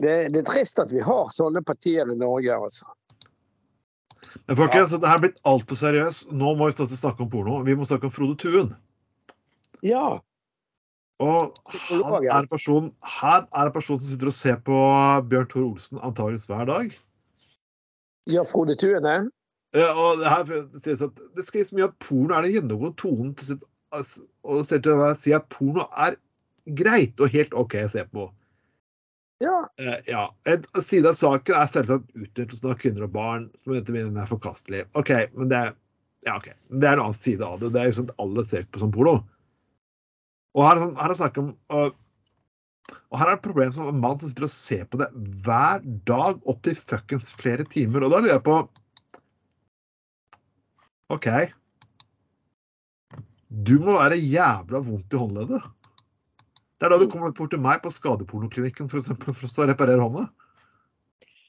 [0.00, 2.88] Det, det er trist at vi har sånne partier i Norge, altså.
[4.48, 6.32] Men folkens, det her er blitt altfor seriøst.
[6.34, 7.60] Nå må vi å snakke om porno.
[7.64, 8.72] Vi må snakke om Frode Tuen.
[9.84, 10.18] Ja.
[11.22, 11.54] Og
[11.86, 12.90] han er en person,
[13.20, 14.78] her er en person som sitter og ser på
[15.30, 16.96] Bjørn Thor Olsen antageligvis hver dag.
[18.30, 19.26] Ja, Frode Tuen, eh?
[19.74, 23.32] Ja, og det her sies at det skrives mye at porno er den gjennomgående tonen
[23.34, 23.64] til sitt
[24.46, 26.16] Og ser til å si at porno er
[26.78, 28.24] greit og helt OK å se på.
[29.42, 29.56] Ja.
[29.78, 30.24] Eh, ja.
[30.48, 34.30] En side av saken er selvsagt utnyttelsen av kvinner og barn, som etter min er
[34.30, 34.84] forkastelig.
[34.98, 35.60] OK, men det,
[36.26, 36.48] ja, ok.
[36.70, 37.72] Men det er en annen side av det.
[37.74, 39.18] Det er jo sånn at alle ser på som porno.
[40.54, 41.90] Og her, er sånn- her er snakk om øh,
[43.12, 45.08] Og her er det et problem som en mann som sitter og ser på det
[45.44, 48.04] hver dag opptil fuckings flere timer.
[48.04, 48.58] Og da lurer jeg på
[51.14, 51.28] OK.
[53.64, 55.62] Du må være jævla vondt i håndleddet.
[56.74, 60.02] Det er da du kommer bort til meg på skadepornoklinikken for, eksempel, for å reparere
[60.02, 60.26] hånda.
[60.26, 60.44] Ja,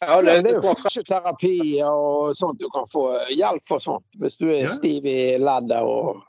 [0.06, 1.56] Ja, det, det er jo fysioterapi
[1.88, 4.72] og sånt du kan få hjelp for sånt, hvis du er Ja.
[4.72, 6.22] stiv i leddet og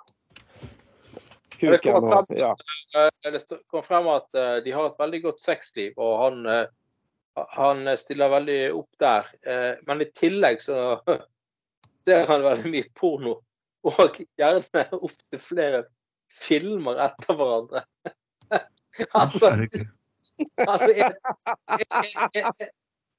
[1.61, 2.53] kuken og ja.
[2.97, 3.41] Eh, Det
[3.73, 8.33] kom frem at eh, de har et veldig godt sexliv, og han, eh, han stiller
[8.33, 9.29] veldig opp der.
[9.47, 11.01] Eh, Men i tillegg så
[12.07, 13.39] ser han veldig mye porno,
[13.87, 15.85] og gjerne opptil flere
[16.37, 17.83] filmer etter hverandre.
[19.21, 19.53] altså,
[20.67, 21.15] altså en,
[22.35, 22.53] en,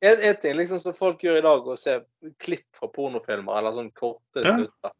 [0.01, 1.97] en, en ting liksom som folk gjør i dag, å se
[2.43, 4.57] klipp fra pornofilmer, eller sånn korte Ja.
[4.59, 4.95] snutter.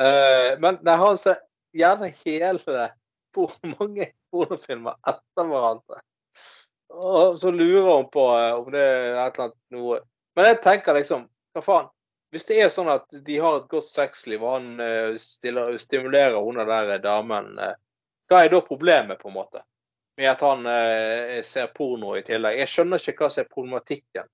[0.00, 1.40] Eh, men nei, han ser
[1.76, 2.88] gjerne hele
[3.34, 6.00] hvor mange pornofilmer etter hverandre.
[6.90, 10.00] Og så lurer hun på eh, om det er et eller annet noe
[10.34, 11.90] Men jeg tenker liksom, hva faen?
[12.34, 16.38] Hvis det er sånn at de har et godt sexliv, og han eh, stiller, stimulerer
[16.38, 17.74] hun der damen, eh,
[18.30, 19.64] hva er da problemet, på en måte?
[20.18, 20.66] Med at han
[21.46, 22.58] ser porno i tillegg.
[22.60, 24.26] Jeg skjønner ikke hva som er problematikken.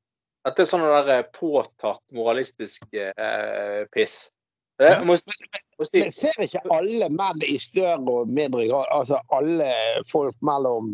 [0.46, 4.28] At det er sånn der påtatt moralistisk eh, piss.
[4.78, 9.70] Men ser ikke alle menn i større og mindre grad, altså alle
[10.10, 10.90] folk mellom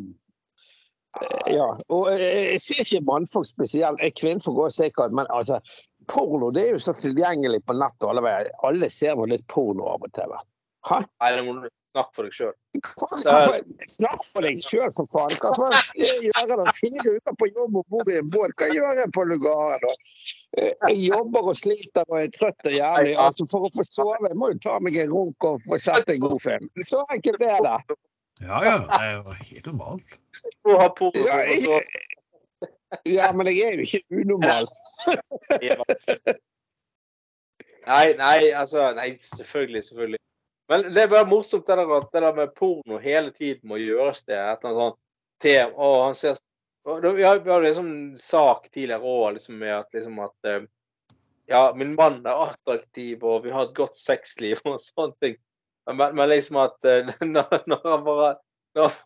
[1.18, 1.68] eh, Ja.
[1.90, 5.58] Og eh, jeg ser ikke mannfolk spesielt, eh, kvinnfolk også sikkert, men altså
[6.10, 8.50] Porno det er jo så tilgjengelig på nettet alle veier.
[8.66, 10.34] Alle ser nå litt porno av og til.
[10.88, 11.02] Hæ?
[11.92, 12.54] Snakke for deg sjøl.
[13.92, 15.34] Snakk for deg sjøl, for faen.
[15.42, 16.72] Hva skal jeg gjøre da?
[16.78, 19.90] Fire uker på jobb og bor i en båt, hva gjør jeg på lugaren da?
[20.62, 23.12] Eh, Jeg jobber og sliter og er trøtt og jævlig.
[23.26, 26.08] Altså, for å få sove jeg må jo ta meg en runk og få sett
[26.14, 26.64] en god film.
[26.80, 27.76] Så enkelt er det.
[28.40, 28.74] Ja, ja.
[28.88, 30.16] Det er jo helt normalt.
[30.64, 31.84] Du har porno, Ja, jeg,
[33.12, 34.66] ja, men jeg er jo ikke unormal.
[37.82, 40.18] Nei, nei, altså Nei, selvfølgelig, selvfølgelig.
[40.72, 44.22] Men det er bare morsomt det der, det der med porno hele tiden må gjøres
[44.24, 44.38] det.
[44.40, 44.98] Et eller annet sånt
[45.44, 45.74] tema.
[45.76, 46.38] Og han ser
[47.12, 50.64] Vi hadde liksom sak tidligere òg liksom, med at liksom at eh,
[51.52, 55.36] Ja, min mann er attraktiv, og vi har et godt sexliv og sånne ting.
[55.90, 57.52] Men, men liksom at eh, når,
[57.84, 58.32] han bare
[58.78, 58.98] når,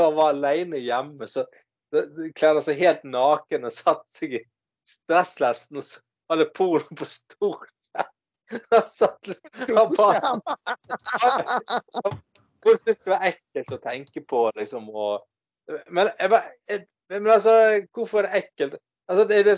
[0.00, 1.44] han var alene hjemme, så
[1.92, 4.46] kledde han seg helt naken og satte seg i
[4.88, 5.92] stresslesten og
[6.32, 7.74] hadde porno på stolen.
[12.64, 14.88] Hun syntes det var ekkelt å tenke på, liksom.
[14.90, 15.24] Og,
[15.92, 17.52] men, jeg, jeg, men altså,
[17.94, 18.78] hvorfor er det ekkelt?
[19.08, 19.56] Altså, det, det,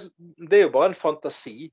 [0.51, 1.71] det er jo bare en fantasi.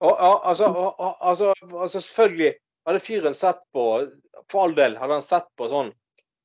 [0.00, 2.54] Og, og, altså, og, altså, altså, selvfølgelig
[2.88, 3.82] hadde fyren sett på
[4.48, 5.90] For all del hadde han sett på sånn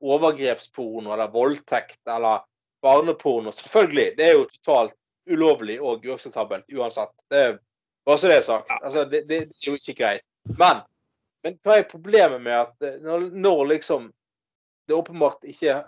[0.04, 2.44] overgrepsporno eller voldtekt eller
[2.84, 3.54] barneporno.
[3.56, 4.12] Selvfølgelig.
[4.18, 4.96] Det er jo totalt
[5.32, 7.14] ulovlig og uakseptabelt uansett.
[7.32, 7.56] Det er
[8.06, 8.70] bare så det er sagt.
[8.82, 10.26] Altså, det, det, det er jo ikke greit.
[10.60, 10.84] Men,
[11.44, 14.12] men hva er problemet med at eh, når, når liksom
[14.88, 15.80] det åpenbart ikke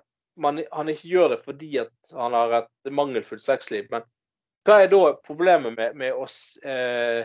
[0.42, 4.04] man, Han ikke gjør det fordi at han har et mangelfullt sexliv, men
[4.68, 7.24] hva er da problemet med, med, å, s- eh,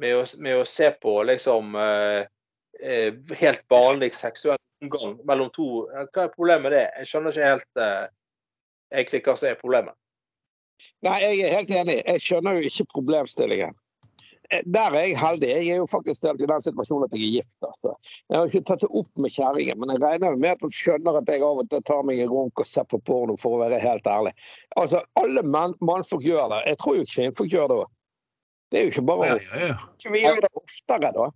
[0.00, 2.24] med, å, med å se på liksom eh,
[2.82, 6.84] eh, helt vanlig seksuell omgang mellom to Hva er problemet med det?
[7.02, 8.04] Jeg skjønner ikke helt eh,
[8.92, 9.96] egentlig hva som er problemet.
[11.04, 11.98] Nei, jeg er helt enig.
[12.08, 13.76] Jeg skjønner jo ikke problemstillingen.
[14.50, 15.48] Eh, Der er jeg heldig.
[15.48, 17.56] Jeg er jo faktisk delt i den situasjonen at jeg er gift.
[17.66, 17.92] Altså.
[18.28, 21.20] Jeg har ikke tatt det opp med kjerringen, men jeg regner med at hun skjønner
[21.20, 23.62] at jeg av og til tar meg en runk og ser på porno, for å
[23.64, 24.32] være helt ærlig.
[24.80, 26.62] Altså, Alle mann, mannfolk gjør det.
[26.72, 27.92] Jeg tror jo kvinnfolk gjør det òg.
[28.70, 30.10] Det er jo ikke bare Ja, ja, ja.
[30.14, 31.30] Vi gjør det oftere, da.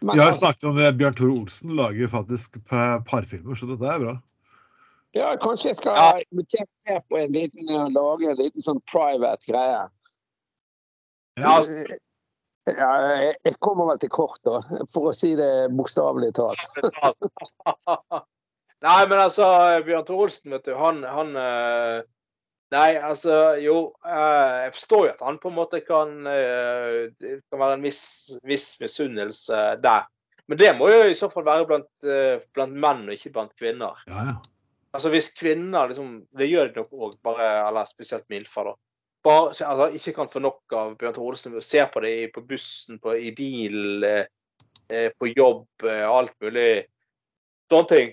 [0.00, 0.88] Men, jeg har altså, snakket om det.
[1.00, 4.14] Bjørn Tore Olsen lager faktisk pa- parfilmer, så dette er bra.
[5.14, 6.98] ja, kanskje jeg skal invitere ja.
[7.08, 9.84] på en liten eh, lage en liten sånn private greie.
[11.40, 11.54] Ja,
[12.64, 16.78] Ja, jeg, kommer vel til kort, da, for å si det bokstavelig talt.
[18.84, 19.48] Nei, men altså,
[19.84, 21.98] Bjørn Olsen, vet du, han, han eh,
[22.74, 23.76] Nei, altså, jo.
[24.04, 27.84] eh, Jeg forstår jo at han på en måte kan eh, Det kan være en
[27.84, 28.04] viss,
[28.48, 30.08] viss misunnelse der.
[30.48, 32.08] Men det må jo i så fall være blant,
[32.52, 34.00] blant menn, og ikke blant kvinner.
[34.10, 34.34] Ja, ja.
[34.94, 38.74] Altså hvis kvinner liksom Det gjør de nok òg, bare Eller spesielt Milfa, da.
[39.24, 41.54] Bare, altså, ikke kan få nok av Bjørn Tore Olsen.
[41.64, 44.26] Ser på det på bussen, på, i bil, eh,
[44.92, 46.84] eh, på jobb, eh, alt mulig.
[47.72, 48.12] Sånne ting.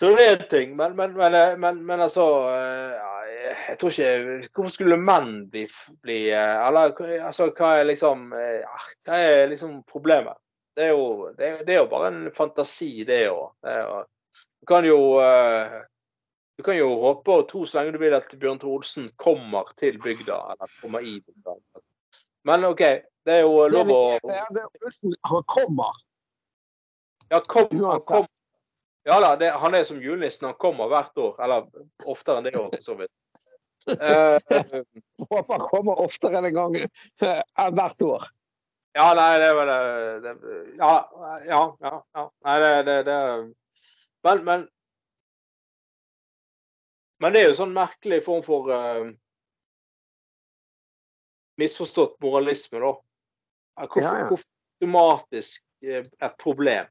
[0.00, 4.48] Så det er en ting, men, men, men, eh, men, altså eh, Jeg tror ikke
[4.50, 5.62] Hvorfor skulle menn bli,
[6.04, 6.92] bli eh, Eller
[7.24, 10.36] altså, hva er liksom eh, Hva er liksom problemet?
[10.76, 13.54] Det er jo, det er, det er jo bare en fantasi, det òg.
[14.60, 15.78] Du kan jo eh,
[16.56, 19.68] du kan jo håpe og tro så lenge du vil at Bjørn Tore Olsen kommer
[19.76, 20.38] til bygda.
[20.54, 21.56] Eller kommer i bygda.
[22.48, 22.80] Men OK,
[23.26, 24.00] det er jo lov å
[24.86, 25.16] Olsen,
[25.50, 25.98] kommer.
[27.28, 28.08] Ja, kom, han Uansett.
[28.14, 28.26] kom.
[29.06, 30.48] Ja da, det, han er som julenissen.
[30.48, 31.36] Han kommer hvert år.
[31.44, 31.66] Eller
[32.08, 33.12] oftere enn det òg, for så vidt.
[33.92, 34.38] Eh,
[35.30, 38.24] Håper han kommer oftere enn en gang eh, enn hvert år.
[38.96, 39.76] ja, nei, det var det,
[40.24, 40.32] det
[40.80, 40.94] Ja,
[41.44, 41.60] ja.
[41.84, 42.24] ja, ja.
[42.48, 43.20] Nei, det, det, det
[44.24, 44.66] Men, men
[47.22, 49.08] Men det er jo sånn merkelig form for uh,
[51.60, 52.92] misforstått moralisme, da.
[53.86, 54.26] Hvorfor, Ja, ja.
[54.30, 56.88] hvorfor automatisk eh, et problem?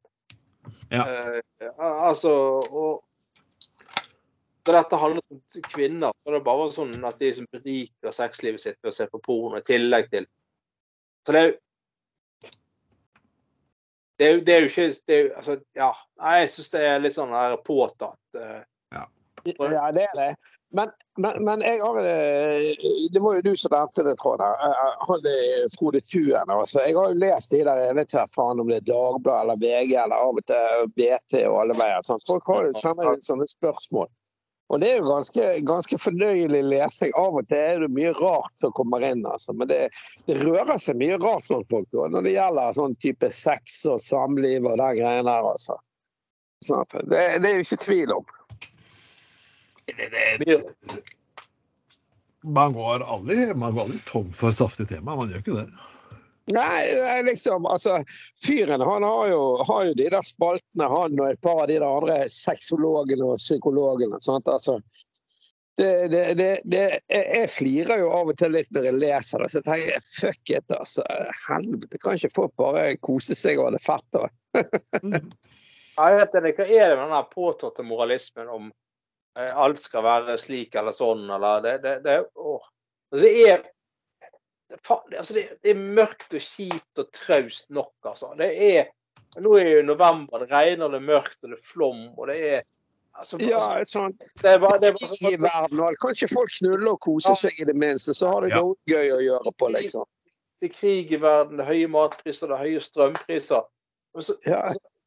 [0.89, 1.05] Ja.
[1.05, 1.69] Uh,
[2.09, 2.31] altså
[2.65, 3.03] og
[4.65, 8.63] da dette handlet om kvinner, så er det bare sånn at de som beriker sexlivet
[8.63, 10.25] sitt ved å se på porno i tillegg til
[11.25, 11.53] Så det er jo
[14.17, 15.91] det, er jo, det er jo ikke det er jo, altså, Ja.
[16.23, 17.35] Nei, jeg syns det er litt sånn
[17.67, 18.39] påtatt.
[18.39, 18.63] eh,
[19.45, 20.35] Ja, det er det.
[20.73, 24.41] Men, men, men jeg har eh, Det var jo du som nevnte det, Trond.
[24.41, 24.57] her.
[24.65, 25.27] Eh, Han
[25.77, 26.49] Frode Tuen.
[26.49, 26.81] Altså.
[26.81, 29.61] Jeg har jo lest de der, jeg vet ikke faen om det er Dagbladet eller
[29.61, 32.03] VG eller av og til BT og alle veier.
[32.05, 32.23] Sånn.
[32.27, 34.09] Folk har jo sender inn sånne spørsmål.
[34.73, 37.11] Og det er jo ganske, ganske fornøyelig lesing.
[37.21, 39.53] Av og til er det mye rart som kommer inn, altså.
[39.53, 39.81] Men det,
[40.25, 44.01] det rører seg mye rart blant folk da, når det gjelder sånn type sex og
[44.01, 45.77] samliv og den greien der, altså.
[46.65, 46.81] Sånn
[47.11, 48.33] det, det er jo ikke tvil om.
[50.41, 51.01] Mye-
[52.45, 55.69] Man går aldri, man går aldri tom for saftig tema, man gjør ikke det.
[56.53, 58.03] Nei, det liksom, altså,
[58.45, 61.79] fyren han har jo, har jo de der spaltene, han og et par av de
[61.79, 64.19] der andre sexologene og psykologene.
[64.21, 64.47] Sant?
[64.47, 64.77] Altså,
[65.77, 69.41] det, det, det, det, jeg jeg flirer jo av og til litt når jeg leser
[69.41, 71.07] det, så jeg tenker fuck it, altså.
[71.47, 74.07] Helvete, kan ikke folk bare kose seg og ha det fett?
[74.13, 74.29] da?
[75.95, 78.65] Jeg vet ikke, Hva er det med den påtatte moralismen om
[79.35, 82.19] alt skal være slik eller sånn, eller det, det, det.
[82.35, 83.63] Altså, det er
[84.69, 88.31] det, altså det, det er mørkt og kjipt og traust nok, altså.
[88.39, 88.87] Det er
[89.43, 92.35] Nå er jo november, det regner, det er mørkt og det er flom, og det
[92.39, 92.61] er
[93.19, 94.13] altså, Ja, altså, sånn.
[94.39, 97.59] det er bare, det er I verden, og kan ikke folk knulle og kose seg
[97.59, 98.61] i det minste, så har de Ja.
[98.63, 100.07] noe gøy å gjøre på, liksom.
[100.63, 103.67] det er krig i verden, det er høye matpriser, det er høye strømpriser.
[104.23, 104.61] Så, Ja,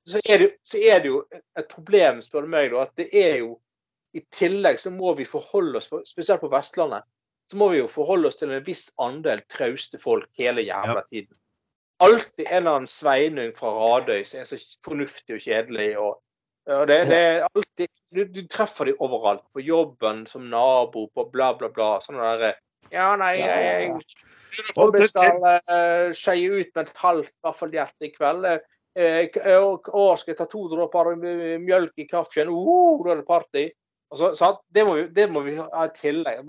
[0.05, 1.23] så er, det, så er det jo
[1.57, 3.55] et problem, spør du meg, da, at det er jo
[4.16, 7.05] I tillegg så må vi forholde oss, spesielt på Vestlandet,
[7.51, 11.36] så må vi jo forholde oss til en viss andel trauste folk hele jævla tiden.
[12.05, 15.89] Alltid en eller annen sveinung fra Radøy som er så fornuftig og kjedelig.
[15.98, 16.20] og,
[16.70, 19.43] og det, det er alltid, du, du treffer dem overalt.
[19.52, 21.97] På jobben, som nabo, på bla, bla, bla.
[22.05, 22.52] Sånne derre
[22.93, 28.47] Ja, nei, jeg, jeg, skal uh, skeie ut med et halvt vaffelhjerte i kveld.
[28.98, 29.24] Uh,
[29.59, 32.52] og, å, skal jeg ta to dråper mjølk i kaffen?
[32.52, 33.66] Uh, da er det party.
[34.14, 34.55] Altså?
[34.74, 36.48] Det, må vi, det må vi ha i tillegg.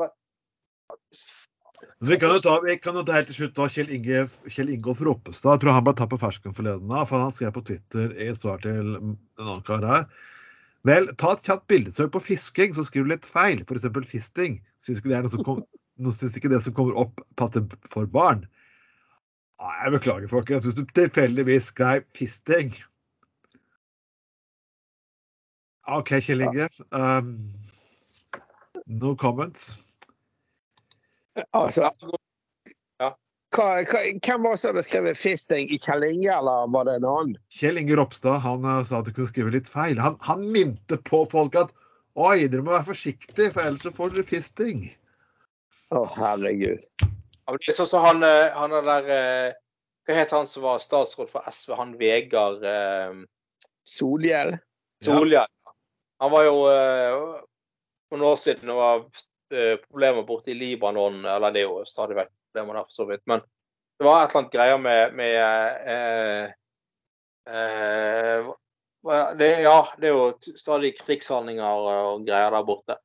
[1.99, 5.02] Vi kan jo ta, kan jo ta helt til slutt da Kjell, Inge, Kjell Ingolf
[5.03, 5.57] Ropstad.
[5.57, 6.91] Jeg tror han ble tatt på fersken forleden.
[7.07, 10.07] for Han skrev på Twitter i svar til en annen kar her.
[10.88, 13.65] Vel, ta et kjapt bildesøk på fisking, så skriver du litt feil.
[13.68, 13.88] F.eks.
[14.07, 14.61] fisting.
[14.80, 15.19] Syns ikke det
[16.40, 18.45] ikke det som kommer opp, passer for barn.
[19.60, 20.64] Jeg beklager, folkens.
[20.64, 22.72] Hvis du tilfeldigvis skrev fisting
[25.98, 26.70] OK, Kjell Inge.
[26.91, 27.38] Um,
[28.86, 29.78] no comments.
[31.53, 31.90] altså,
[32.99, 33.14] Ja,
[33.56, 36.99] hva, hva, hvem var det som hadde skrevet 'fisting' i Kjell Inge, eller var det
[36.99, 37.38] en annen?
[37.49, 39.98] Kjell Inge Ropstad han eh, sa at du kunne skrive litt feil.
[39.99, 41.74] Han, han minte på folk at
[42.20, 44.86] oi, dere må være forsiktige, for ellers så får dere fisting.
[45.95, 46.86] Å, herregud.
[47.02, 47.10] Ja,
[47.49, 49.57] men det er sånn som han, eh, han er der eh,
[50.06, 51.74] Hva het han som var statsråd for SV?
[51.78, 53.18] Han Vegard eh,
[53.90, 54.56] Solhjell.
[55.06, 55.49] Solhjell.
[56.20, 57.40] Han var jo eh,
[58.10, 59.06] for noen år siden det var
[59.56, 63.06] eh, problemer borte i Libanon, eller det er jo stadig vekk problemer der, for så
[63.08, 63.24] vidt.
[63.32, 63.40] Men
[64.00, 65.36] det var et eller annet greier med, med
[65.94, 66.46] eh,
[69.40, 73.00] det, Ja, det er jo stadig krigshandlinger og greier der borte.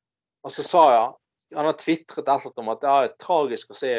[0.45, 1.07] Og så sa jeg
[1.55, 3.95] Han har tvitret et om at det er tragisk å se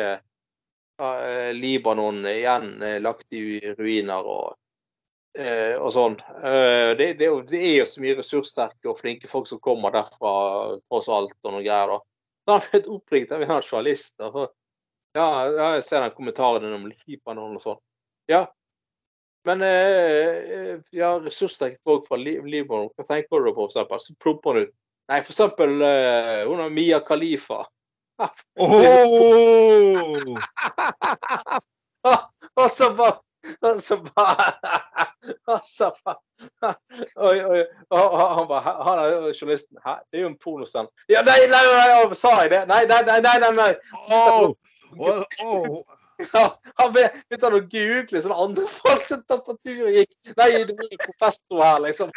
[1.55, 4.55] Libanon igjen lagt i ruiner og
[5.37, 6.17] eh, og sånn.
[6.41, 10.33] Eh, det, det, det er jo så mye ressurssterke og flinke folk som kommer derfra,
[10.89, 11.95] tross alt, og noe greier.
[11.95, 11.99] da.
[12.45, 14.15] Så han ble oppringt av en journalist.
[14.19, 14.53] journalister.
[15.15, 15.27] Ja,
[15.75, 17.81] jeg ser den kommentaren om Libanon og sånn.
[18.27, 18.45] Ja,
[19.45, 19.69] men eh,
[20.57, 24.01] eh, ja, ressurssterke folk fra Libanon, hva tenker du på, for eksempel?
[24.01, 24.73] Så plumper han ut.
[25.11, 27.59] Nei, for eksempel eh, hun er Mia Khalifa.
[28.57, 30.15] Oh!
[32.55, 33.19] Og så bare
[33.61, 34.53] og så bare
[35.53, 36.21] og så bare
[37.27, 37.61] Oi, oi.
[37.89, 39.77] Og han bare Han er journalisten.
[39.85, 40.87] Hæ, det er jo en pornostand.
[41.09, 42.63] Ja, nei, nei, nei, sa jeg det?
[42.67, 43.37] Nei, nei, nei, nei.
[43.43, 43.73] nei, nei.
[44.11, 44.55] Oh!
[44.99, 45.95] Oh, oh.
[46.33, 46.43] Ja,
[46.79, 50.13] han begynte han å google sånne andre folk som tastaturet gikk.
[50.39, 52.13] Nei, du er en professor her, liksom.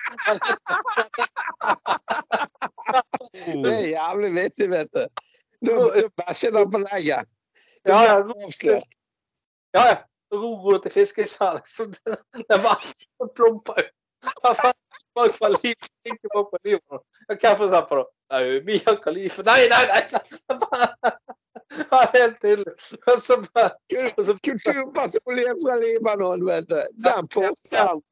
[3.48, 5.24] Det er jævlig vittig, vet du.
[5.66, 5.74] Du
[6.20, 7.26] bæsjer den på legget.
[7.82, 8.94] Du blir avslørt.
[9.74, 9.98] Ja, ja.
[10.32, 11.60] Ro til fiskeskjær.
[11.60, 11.92] liksom.
[12.48, 12.84] Det var
[13.34, 13.94] plumpa ut.
[15.38, 15.88] Fra livet.
[16.06, 17.00] Ikke livet.
[17.28, 18.04] Ja, Hvem for eksempel?
[18.30, 19.42] Nei, Mia Khalifa.
[19.42, 21.12] Nei, nei, nei!
[21.90, 22.72] Ja, helt tydelig.
[23.06, 23.70] Og så bare
[24.16, 26.80] og Kulturpersonlighet fra Libanon, vet du.
[27.06, 28.02] Den forskjellen.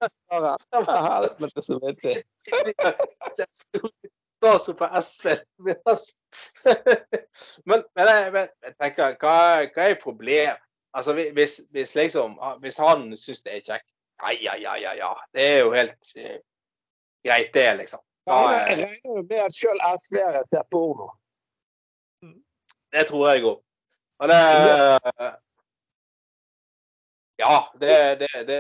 [0.75, 2.17] Helvete, så vittig.
[4.37, 5.27] Statsråd for SV.
[7.65, 9.37] Men, men jeg, jeg tenker, hva,
[9.73, 10.66] hva er problemet?
[10.97, 13.89] Altså, hvis, hvis, liksom, hvis han syns det er kjekt,
[14.23, 14.93] Ja, ja, ja, ja.
[14.97, 15.13] ja.
[15.35, 16.39] Det er jo helt eh,
[17.27, 18.01] greit, det, liksom.
[18.27, 21.11] Da, Jeg eh, regner jo med at sjøl SV-ere ser porno.
[22.93, 23.61] det tror jeg òg.
[24.19, 24.41] Og det
[27.39, 28.59] Ja, det det, det,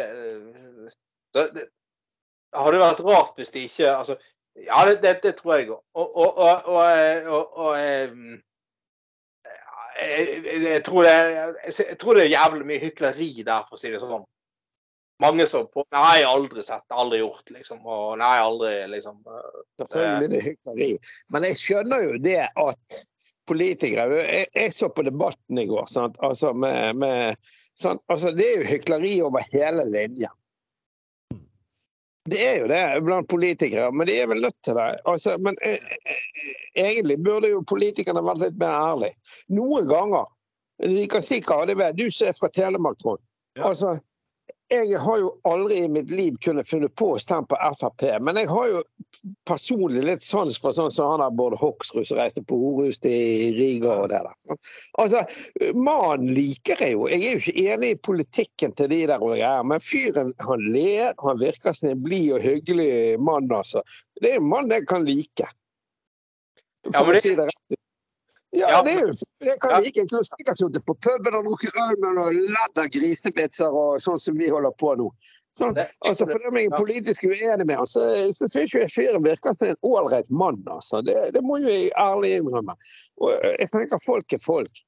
[1.34, 1.64] det, det
[2.52, 4.18] hadde vært rart hvis de ikke Altså,
[4.68, 5.80] ja, det, tror jeg òg.
[5.94, 8.12] Og, og, og, og, og, og eh,
[10.00, 11.14] jeg, jeg, tror det,
[11.78, 14.24] jeg tror det er jævlig mye hykleri der, for å si det sånn.
[15.22, 17.80] Mange som på Nei, aldri sett, aldri gjort, liksom.
[17.88, 19.22] Og nei, aldri, liksom.
[19.80, 20.88] Selvfølgelig det er hykleri.
[21.32, 22.98] Men jeg skjønner jo det at
[23.46, 25.86] politikere Jeg, jeg så på Debatten i går.
[25.88, 26.18] Sant?
[26.26, 27.38] Altså med, med,
[27.78, 28.02] sant?
[28.12, 30.32] Altså det er jo hykleri over hele linja.
[32.26, 34.86] Det er jo det blant politikere, men de er vel nødt til det.
[35.06, 39.14] Altså, men eh, eh, egentlig burde jo politikerne vært litt mer ærlige.
[39.54, 40.26] Noen ganger.
[40.82, 41.96] De kan si hva det ved.
[41.96, 43.22] Du som er fra Telemark, Trond.
[43.56, 43.70] Ja.
[43.70, 43.96] Altså,
[44.72, 48.38] jeg har jo aldri i mitt liv kunnet funnet på å stemme på Frp, men
[48.40, 48.80] jeg har jo
[49.46, 53.54] personlig litt sans for sånn som han der Bård Hoksrud som reiste på horhus til
[53.54, 54.58] Riga og det der.
[55.02, 55.22] Altså,
[55.74, 57.06] mannen liker jeg jo.
[57.12, 60.66] Jeg er jo ikke enig i politikken til de der, og greier, men fyren han
[60.74, 62.90] ler, han virker som en blid og hyggelig
[63.22, 63.84] mann, altså.
[64.18, 65.50] Det er en mann jeg kan like.
[66.86, 67.75] For Ja, men å si det rett.
[68.56, 69.14] Ja, det er jo
[69.44, 72.90] Jeg kan ikke en kunne sikkert sittet på puben og drukket øl med noen ladder
[72.94, 75.10] grisepizzaer og sånn som vi holder på nå.
[75.56, 75.72] Sånn,
[76.04, 78.02] altså, for det jeg er jeg politisk uenig med altså,
[78.36, 80.58] så, syns jeg fyren virker som en ålreit mann.
[80.68, 81.00] altså.
[81.04, 82.76] Det, det må jo jeg ærlig innrømme.
[83.24, 84.82] Og jeg tenker folk er folk.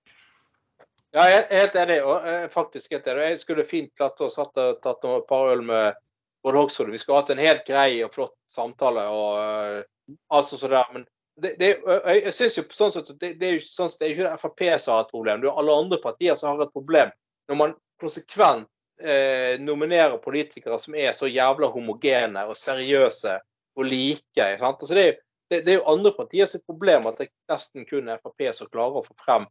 [1.16, 2.02] Ja, jeg er helt enig.
[2.04, 3.30] og jeg faktisk helt enig.
[3.30, 5.96] Jeg skulle fint klart å satt, tatt noen par øl med
[6.44, 6.92] Bård Hoksrud.
[6.92, 11.08] Vi skulle hatt en helt grei og flott samtale og uh, altså der, Men
[11.42, 14.14] det, det, jeg, jeg synes jo sånn sett det, det er jo sånn, det er
[14.14, 15.40] ikke Frp som har et problem.
[15.42, 17.12] Det er alle andre partier som har et problem.
[17.48, 18.68] Når man konsekvent
[19.02, 23.38] eh, nominerer politikere som er så jævla homogene og seriøse
[23.78, 24.48] og like.
[24.58, 25.18] Altså det, er,
[25.50, 28.70] det, det er jo andre partier sitt problem at det nesten kun er Frp som
[28.72, 29.46] klarer å få frem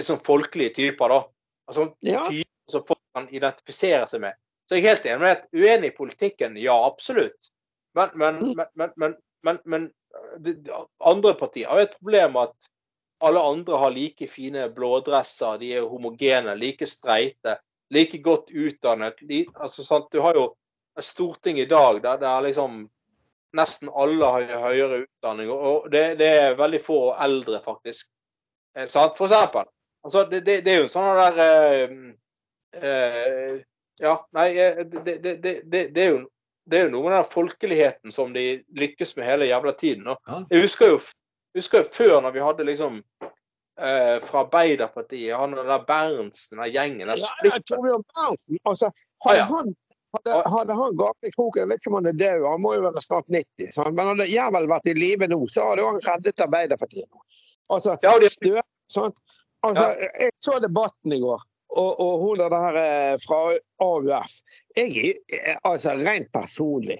[0.00, 1.20] sånn folkelige typer, da.
[1.68, 2.22] Altså Ja.
[2.24, 4.38] typer som folk kan identifisere seg med.
[4.68, 7.50] Så jeg er helt enig med at uenig i politikken, ja, absolutt.
[7.98, 9.92] Men, men, men, men, men, men, det, det-
[11.04, 12.70] andre partier har et problem at
[13.22, 17.58] alle andre har like fine blådresser, de er homogene, like streite,
[17.94, 19.20] like godt utdannet.
[19.54, 20.08] Altså, sant?
[20.10, 20.48] Du har jo
[20.98, 22.82] et storting i dag der, er liksom
[23.56, 28.08] nesten alle har høyere utdanning, og, det, det er veldig få eldre, faktisk.
[28.76, 29.16] Eh, sant?
[29.18, 29.68] For eksempel.
[30.02, 31.96] Altså, det, det, det er jo sånn der eh,
[32.82, 33.60] eh,
[34.02, 36.22] Ja, nei, eh, det, det, det, det, det, er jo,
[36.70, 38.46] det er jo noe med den folkeligheten som de
[38.78, 40.06] lykkes med hele jævla tiden.
[40.06, 40.40] Ja.
[40.50, 40.98] jeg husker jo,
[41.58, 43.00] husker jo før, når vi hadde liksom
[43.80, 47.58] eh, fra Arbeiderpartiet, han og der Berntsen, den gjengen der Ja, ja.
[47.68, 48.58] Torbjørn Berntsen.
[48.64, 49.74] Altså, Ah, hadde han
[50.16, 52.82] hadde, hadde han gamle kroken, jeg vet ikke om han er død, han må jo
[52.84, 53.94] være snart 90, sant?
[53.96, 57.06] men hadde jævel vært i live nå, så hadde han reddet Arbeiderpartiet.
[57.08, 57.22] nå.
[57.72, 58.32] Altså, Ja, det...
[58.34, 58.58] Stø,
[58.90, 59.16] sant?
[59.62, 59.86] Altså,
[60.20, 61.42] Jeg så debatten i går,
[61.78, 63.40] og, og hun der eh, fra
[63.80, 64.34] AUF.
[64.76, 66.98] Jeg, er- altså, Rent personlig.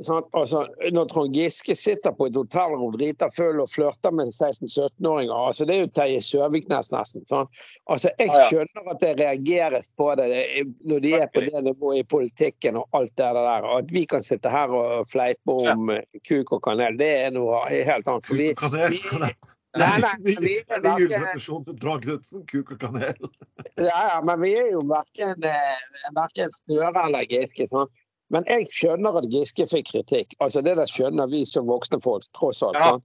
[0.00, 0.62] sånn, Altså,
[0.96, 5.74] når Trond Giske sitter på et hotellrom drita full og flørter med 16-17-åringer altså, Det
[5.74, 7.26] er jo Terje Søviknes nesten.
[7.28, 7.50] Sånn.
[7.92, 12.00] Altså, Jeg skjønner at det reageres på det eh, når de er på det nivået
[12.00, 13.68] i politikken og alt det der.
[13.68, 17.30] Og at vi kan sitte her og fleipe om eh, kuk og kanel, det er
[17.36, 18.24] noe helt annet.
[18.26, 18.54] For vi,
[18.96, 19.04] vi,
[19.78, 22.46] Nei, nei, vi er verken- til Trond Knutsen.
[22.50, 23.14] Kuk og kanel.
[23.78, 25.84] Ja, ja, men vi er jo verken, eh,
[26.16, 27.68] verken Støre eller Giske.
[27.70, 27.86] Sånn.
[28.30, 30.34] Men jeg skjønner at Giske fikk kritikk.
[30.40, 32.74] Altså Det der skjønner vi som voksne folk, tross alt.
[32.78, 32.96] Ja.
[32.96, 33.02] Sånn.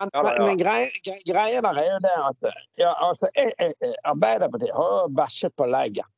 [0.00, 0.44] Men, Ja, men, ja.
[0.46, 4.94] men greia grei, greia der er jo det at ja, altså, jeg, jeg, Arbeiderpartiet har
[5.02, 6.08] jo bæsjet på leggen.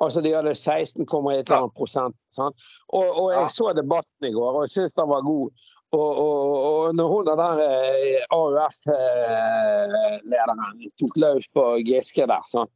[0.00, 2.14] Altså De hadde 16,1 eller prosent.
[2.36, 2.52] Sånn.
[2.92, 3.46] Og, og jeg Ja.
[3.48, 5.50] så debatten i går, og syns den var god.
[5.92, 10.60] Og, og, og når hun der eh, AUF-lederen
[11.00, 12.70] tok løs på Giske der sant?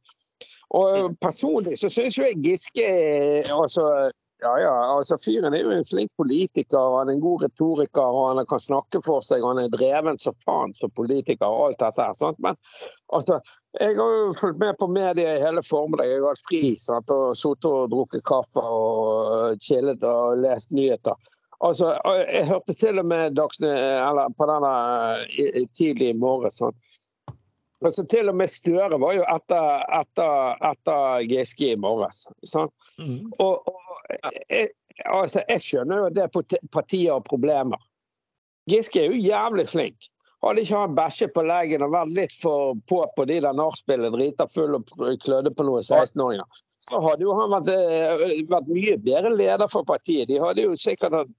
[0.75, 4.11] Og personlig så syns jo jeg Giske er- altså,
[4.43, 8.37] ja, ja, altså Fyren er jo en flink politiker, han er en god retoriker, og
[8.37, 12.01] han kan snakke for seg, han er dreven så faen som politiker, og alt dette
[12.03, 12.13] her.
[12.17, 12.39] sant?
[12.43, 12.55] Men
[13.15, 13.39] altså,
[13.79, 16.07] jeg har jo fulgt med på media i hele formiddag.
[16.11, 17.09] Jeg har hatt fri sant?
[17.15, 21.15] og sittet og drukket kaffe og chillet og lest nyheter.
[21.63, 21.93] Altså,
[22.31, 24.71] Jeg hørte til og med Dagsny, eller på denne
[25.39, 26.59] i- tidlig i morges.
[26.59, 26.73] Sånn.
[27.83, 32.25] Altså, til og med Støre var jo etter, etter, etter Giske i morges.
[32.45, 32.69] Sånn.
[32.99, 33.31] Mm.
[33.39, 34.17] Og, og
[34.49, 34.69] jeg,
[35.05, 37.79] altså, jeg skjønner jo at det parti- partiet har problemer.
[38.69, 40.09] Giske er jo jævlig flink.
[40.45, 44.13] Hadde ikke han bæsjet på leggen og vært litt for på på de der nachspielet,
[44.13, 44.85] drita full og
[45.23, 46.45] klødde på noen 16-åringer,
[46.89, 50.27] så hadde jo han vært, eh, vært mye bedre leder for partiet.
[50.29, 51.31] De hadde jo sikkert hatt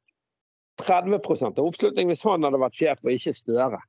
[0.83, 3.81] 30 av oppslutning hvis han hadde vært sjef og ikke Støre.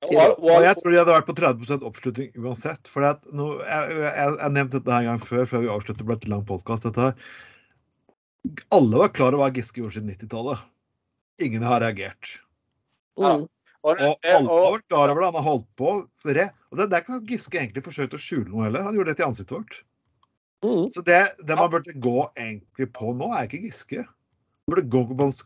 [0.00, 2.88] Og, jeg tror de hadde vært på 30 oppslutning uansett.
[2.88, 6.00] For at nå, jeg, jeg, jeg nevnte dette en gang før, før vi avslutter.
[6.00, 6.88] Det ble et lang podkast.
[8.72, 10.62] Alle var klar over hva Giske gjorde siden 90-tallet.
[11.44, 12.38] Ingen har reagert.
[13.20, 13.34] Ja.
[13.36, 13.44] Mm.
[13.84, 15.28] og, Og alle har vært klar over det.
[15.28, 15.92] Han har holdt på.
[16.38, 16.48] Re.
[16.70, 18.86] Og det, det er ikke sånn at Giske egentlig forsøkte å skjule noe heller.
[18.88, 19.82] Han gjorde det til ansiktet vårt.
[20.64, 20.88] Mm.
[20.92, 24.06] Så det, det man burde gå egentlig på nå, er ikke Giske.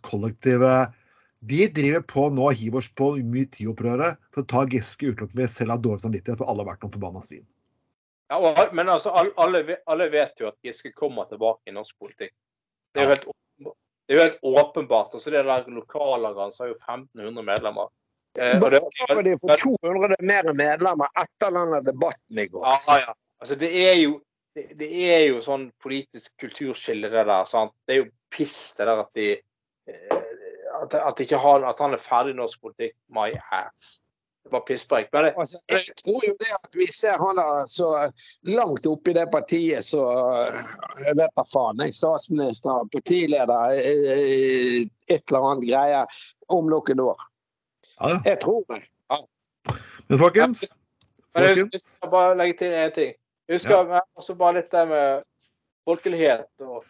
[0.02, 0.74] Kollektive
[1.40, 5.51] Vi driver på nå og hiver oss på metoo-opprøret for å ta Giske utelukkende ved
[5.52, 7.44] selv har dårlig samvittighet, for alle har vært noen forbanna svin.
[8.30, 12.32] ja, og, men altså, alle, alle, vet jo at Giske kommer tilbake i norsk politikk.
[12.94, 13.28] Det er jo helt,
[13.60, 15.12] det er jo helt åpenbart.
[15.12, 17.92] altså Det der lokallaget hans har jo 1500 medlemmer.
[18.38, 22.64] Eh, og det, Bare de får 200 mer medlemmer etter denne debatten i går.
[22.66, 23.14] Ja, ja.
[23.38, 24.16] Altså, det er jo
[24.55, 27.46] det, det er jo sånn politisk kulturskille, det der.
[27.51, 27.74] sant?
[27.86, 30.23] Det er jo piss, det der at de eh,
[30.74, 32.97] At, at, ikke han, at han er ferdig i norsk politikk.
[33.09, 34.01] My ass.
[34.44, 35.06] Det var pisspreik.
[35.12, 37.89] Men det, Altså, jeg tror jo det at vi ser han der så
[38.43, 40.02] langt oppe i det partiet, så
[41.06, 41.81] jeg vet da faen.
[41.81, 44.82] Jeg, statsminister, partileder, eh,
[45.15, 46.02] et eller annet greie
[46.59, 47.23] om noen år.
[48.01, 48.19] Ja, ja.
[48.32, 48.82] Jeg tror det.
[50.09, 50.65] Men folkens,
[51.35, 53.15] men jeg, husker, jeg skal bare legge til én ting.
[53.48, 55.24] Jeg husker men også bare litt det med
[55.89, 56.85] folkelighet og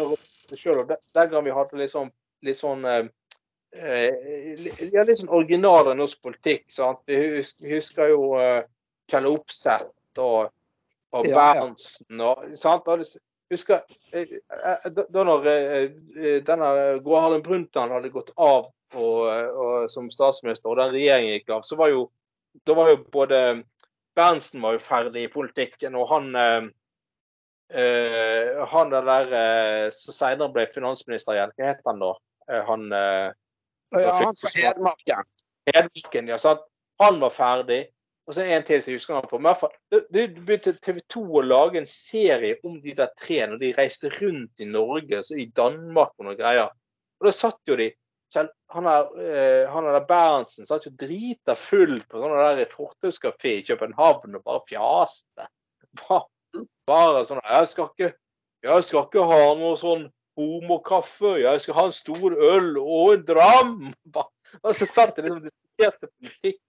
[0.00, 0.16] og
[0.50, 2.10] Den den gang vi hadde litt sånn,
[2.42, 3.06] litt sånn eh,
[3.74, 6.66] eh, ja, litt sånn original norsk politikk.
[6.72, 7.00] sant?
[7.06, 8.62] Vi hus- vi husker jo eh,
[9.10, 10.50] Kjell Opseth og,
[11.12, 11.54] og Ja.
[11.54, 12.88] Berntsen og sant?
[12.88, 13.04] Og
[13.52, 13.82] Husker,
[14.16, 14.26] eh,
[14.90, 15.44] da da når
[16.46, 16.68] denne
[17.04, 21.76] Gro Harlem Brundtland hadde gått av og, som statsminister, og den regjeringen gikk av, så
[21.76, 22.06] var jo
[22.64, 23.40] da var jo både
[24.16, 26.30] Berntsen var jo ferdig i politikken, og han
[27.72, 32.12] eh, Han der der eh, som senere ble finansminister igjen, hva het han da?
[32.50, 35.28] Uh, han Ja, han fra Hedmarken.
[35.70, 36.38] Hedmarken, ja.
[36.38, 36.64] Sant?
[37.02, 37.84] Han var ferdig.
[38.26, 39.38] Og så en til som jeg husker han på.
[39.38, 43.74] Men det, begynte TV 2 å lage en serie om de der tre når de
[43.76, 46.72] reiste rundt i Norge, så i Danmark og noen greier.
[47.20, 47.90] Og da satt jo de
[48.34, 53.66] han er, han er der Berntsen satt jo drita full på sånn der fortauskafé i
[53.68, 55.46] København og bare fjaste.
[56.00, 56.26] Bare,
[56.88, 58.12] bare sånn Jeg skal ikke
[58.64, 60.06] jeg skal ikke ha noe sånn
[60.40, 63.74] homokaffe, jeg skal ha en stor øl og en dram.
[64.64, 66.60] Og så satt det liksom og diskuterte politikk.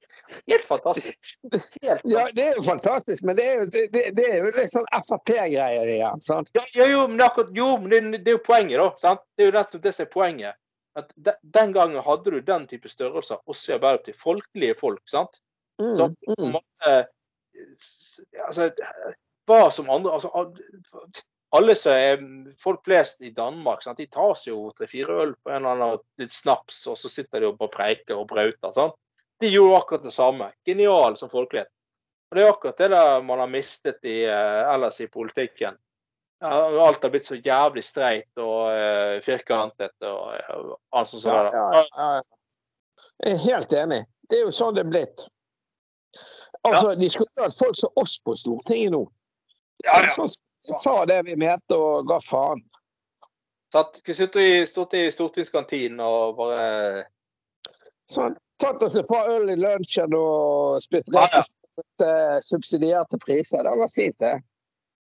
[0.49, 1.77] Helt fantastisk.
[1.83, 3.83] Helt Ja, det er jo fantastisk, men det er jo, det,
[4.17, 6.21] det- er jo litt sånn Frp-greier igjen.
[6.25, 6.49] sant?
[6.57, 8.87] Ja, ja, jo, men akkurat, jo, men det, det er jo poenget, da.
[9.01, 9.21] sant?
[9.37, 10.59] Det er jo nettopp det som er poenget.
[10.97, 14.17] At de, Den gangen hadde du den type størrelser også i Arbeiderpartiet.
[14.17, 15.03] Folkelige folk.
[15.11, 15.39] sant?
[15.81, 16.57] Mm, Så på en mm.
[16.57, 16.95] måte,
[18.47, 18.71] altså,
[19.49, 20.31] hva som andre altså,
[21.55, 22.23] Alle som er
[22.59, 24.01] folk flest i Danmark, sant?
[24.01, 27.43] de tar seg jo tre-fire øl på en eller annen litt snaps, og så sitter
[27.45, 28.73] de oppe og preiker og brauter.
[28.75, 28.97] sant?
[29.39, 30.49] De gjorde akkurat det samme.
[30.67, 31.71] Genial som folkelighet.
[32.31, 35.77] Og Det er akkurat det der man har mistet i, eh, ellers i politikken.
[36.41, 41.25] Alt har blitt så jævlig streit og uh, firkantet og uh, alt sånt.
[41.31, 42.23] Ja, ja, ja.
[43.23, 44.01] Jeg er helt enig.
[44.29, 45.23] Det er jo sånn det er blitt.
[46.65, 49.05] Altså, De skulle hatt folk som oss på Stortinget nå.
[49.83, 50.13] Ja, ja.
[50.15, 50.31] Sånn
[50.73, 52.63] sa det vi mente og ga faen.
[53.73, 57.05] Satt, sitte i, stått i stortingskantinen og bare
[58.09, 61.43] Sånn, Tatt oss et par øl i lunsjen og spist Ja, ja.
[61.99, 63.65] Uh, subsidierte priser.
[63.67, 64.37] Det vært fint, det.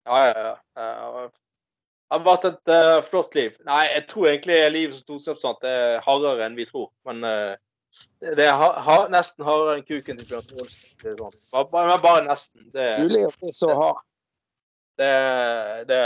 [0.09, 1.27] Ja, ja, ja.
[1.27, 3.59] Det har vært et uh, flott liv.
[3.67, 6.87] Nei, jeg tror egentlig livet som stortingsrepresentant er hardere enn vi tror.
[7.05, 7.53] Men uh,
[8.25, 10.89] det, er ha, ha, nesten hardere enn kuken til Bjørn Olsen.
[11.03, 11.37] Sånn.
[11.53, 12.71] Bare, bare, bare nesten.
[12.73, 14.01] Det, Mulig å bli så hard.
[14.97, 15.13] Det,
[15.89, 16.01] det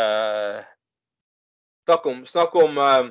[1.88, 3.08] Snakk om, snakk om eh,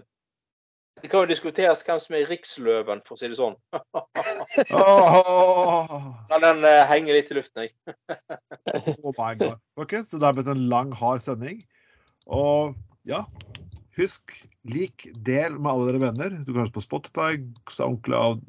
[1.03, 3.57] Det kan jo diskuteres hvem som er riksløven, for å si det sånn.
[4.77, 5.95] Åh,
[6.29, 7.73] den uh, henger litt i luften, jeg.
[9.01, 9.57] oh my God.
[9.81, 11.63] Ok, så det har blitt en lang, hard sending.
[12.29, 12.77] Og
[13.09, 13.23] ja,
[13.97, 14.37] husk,
[14.69, 16.37] lik, del med alle dere venner.
[16.45, 17.41] Du kan høre på Spotify,
[17.73, 18.45] SoundCloud,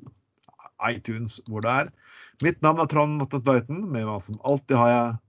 [0.91, 1.95] iTunes, hvor det er.
[2.43, 3.85] Mitt navn er Trond Vatnet Tveiten.
[3.87, 5.19] Med meg som alltid har jeg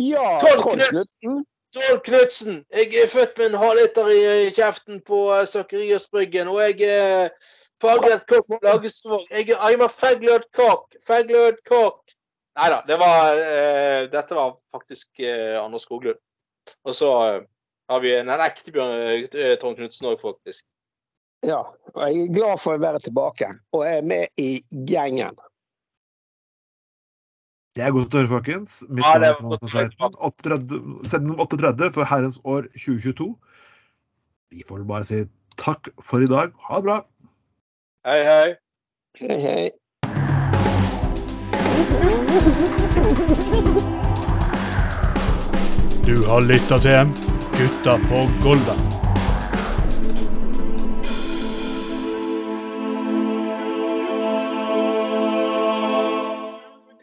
[0.00, 5.44] Ja, Trond Trond Trond Knutsen, jeg er født med en halvliter i kjeften på uh,
[5.48, 7.30] Sakariasbryggen, og jeg er
[7.80, 9.24] faglært kokk på Lagesvåg.
[9.30, 10.98] Jeg er I'm a faglært kokk.
[11.06, 12.12] Faglert kokk.
[12.60, 16.20] Nei da, det var uh, Dette var faktisk uh, Anders Skoglund.
[16.84, 17.40] Og så uh,
[17.88, 20.66] har vi en, en ekte Bjørn uh, Trond Knutsen òg, faktisk.
[21.48, 21.62] Ja,
[21.94, 23.48] og jeg er glad for å være tilbake.
[23.72, 24.50] Og jeg er med i
[24.92, 25.40] gjengen.
[27.72, 28.72] Det er godt å høre, folkens.
[28.92, 29.88] Mitt Ja, navn det er var godt å høre.
[30.02, 30.74] Vatne Tveiten.
[31.00, 33.30] 38 Sending 38 for herrens år 2022.
[34.52, 35.22] Vi får vel bare si
[35.56, 36.52] takk for i dag.
[36.68, 36.98] Ha det bra.
[38.04, 38.56] Hei, hei.
[39.22, 39.70] Hei, hei.
[46.04, 47.14] Du har lytta til
[47.56, 48.76] Gutta på Golda.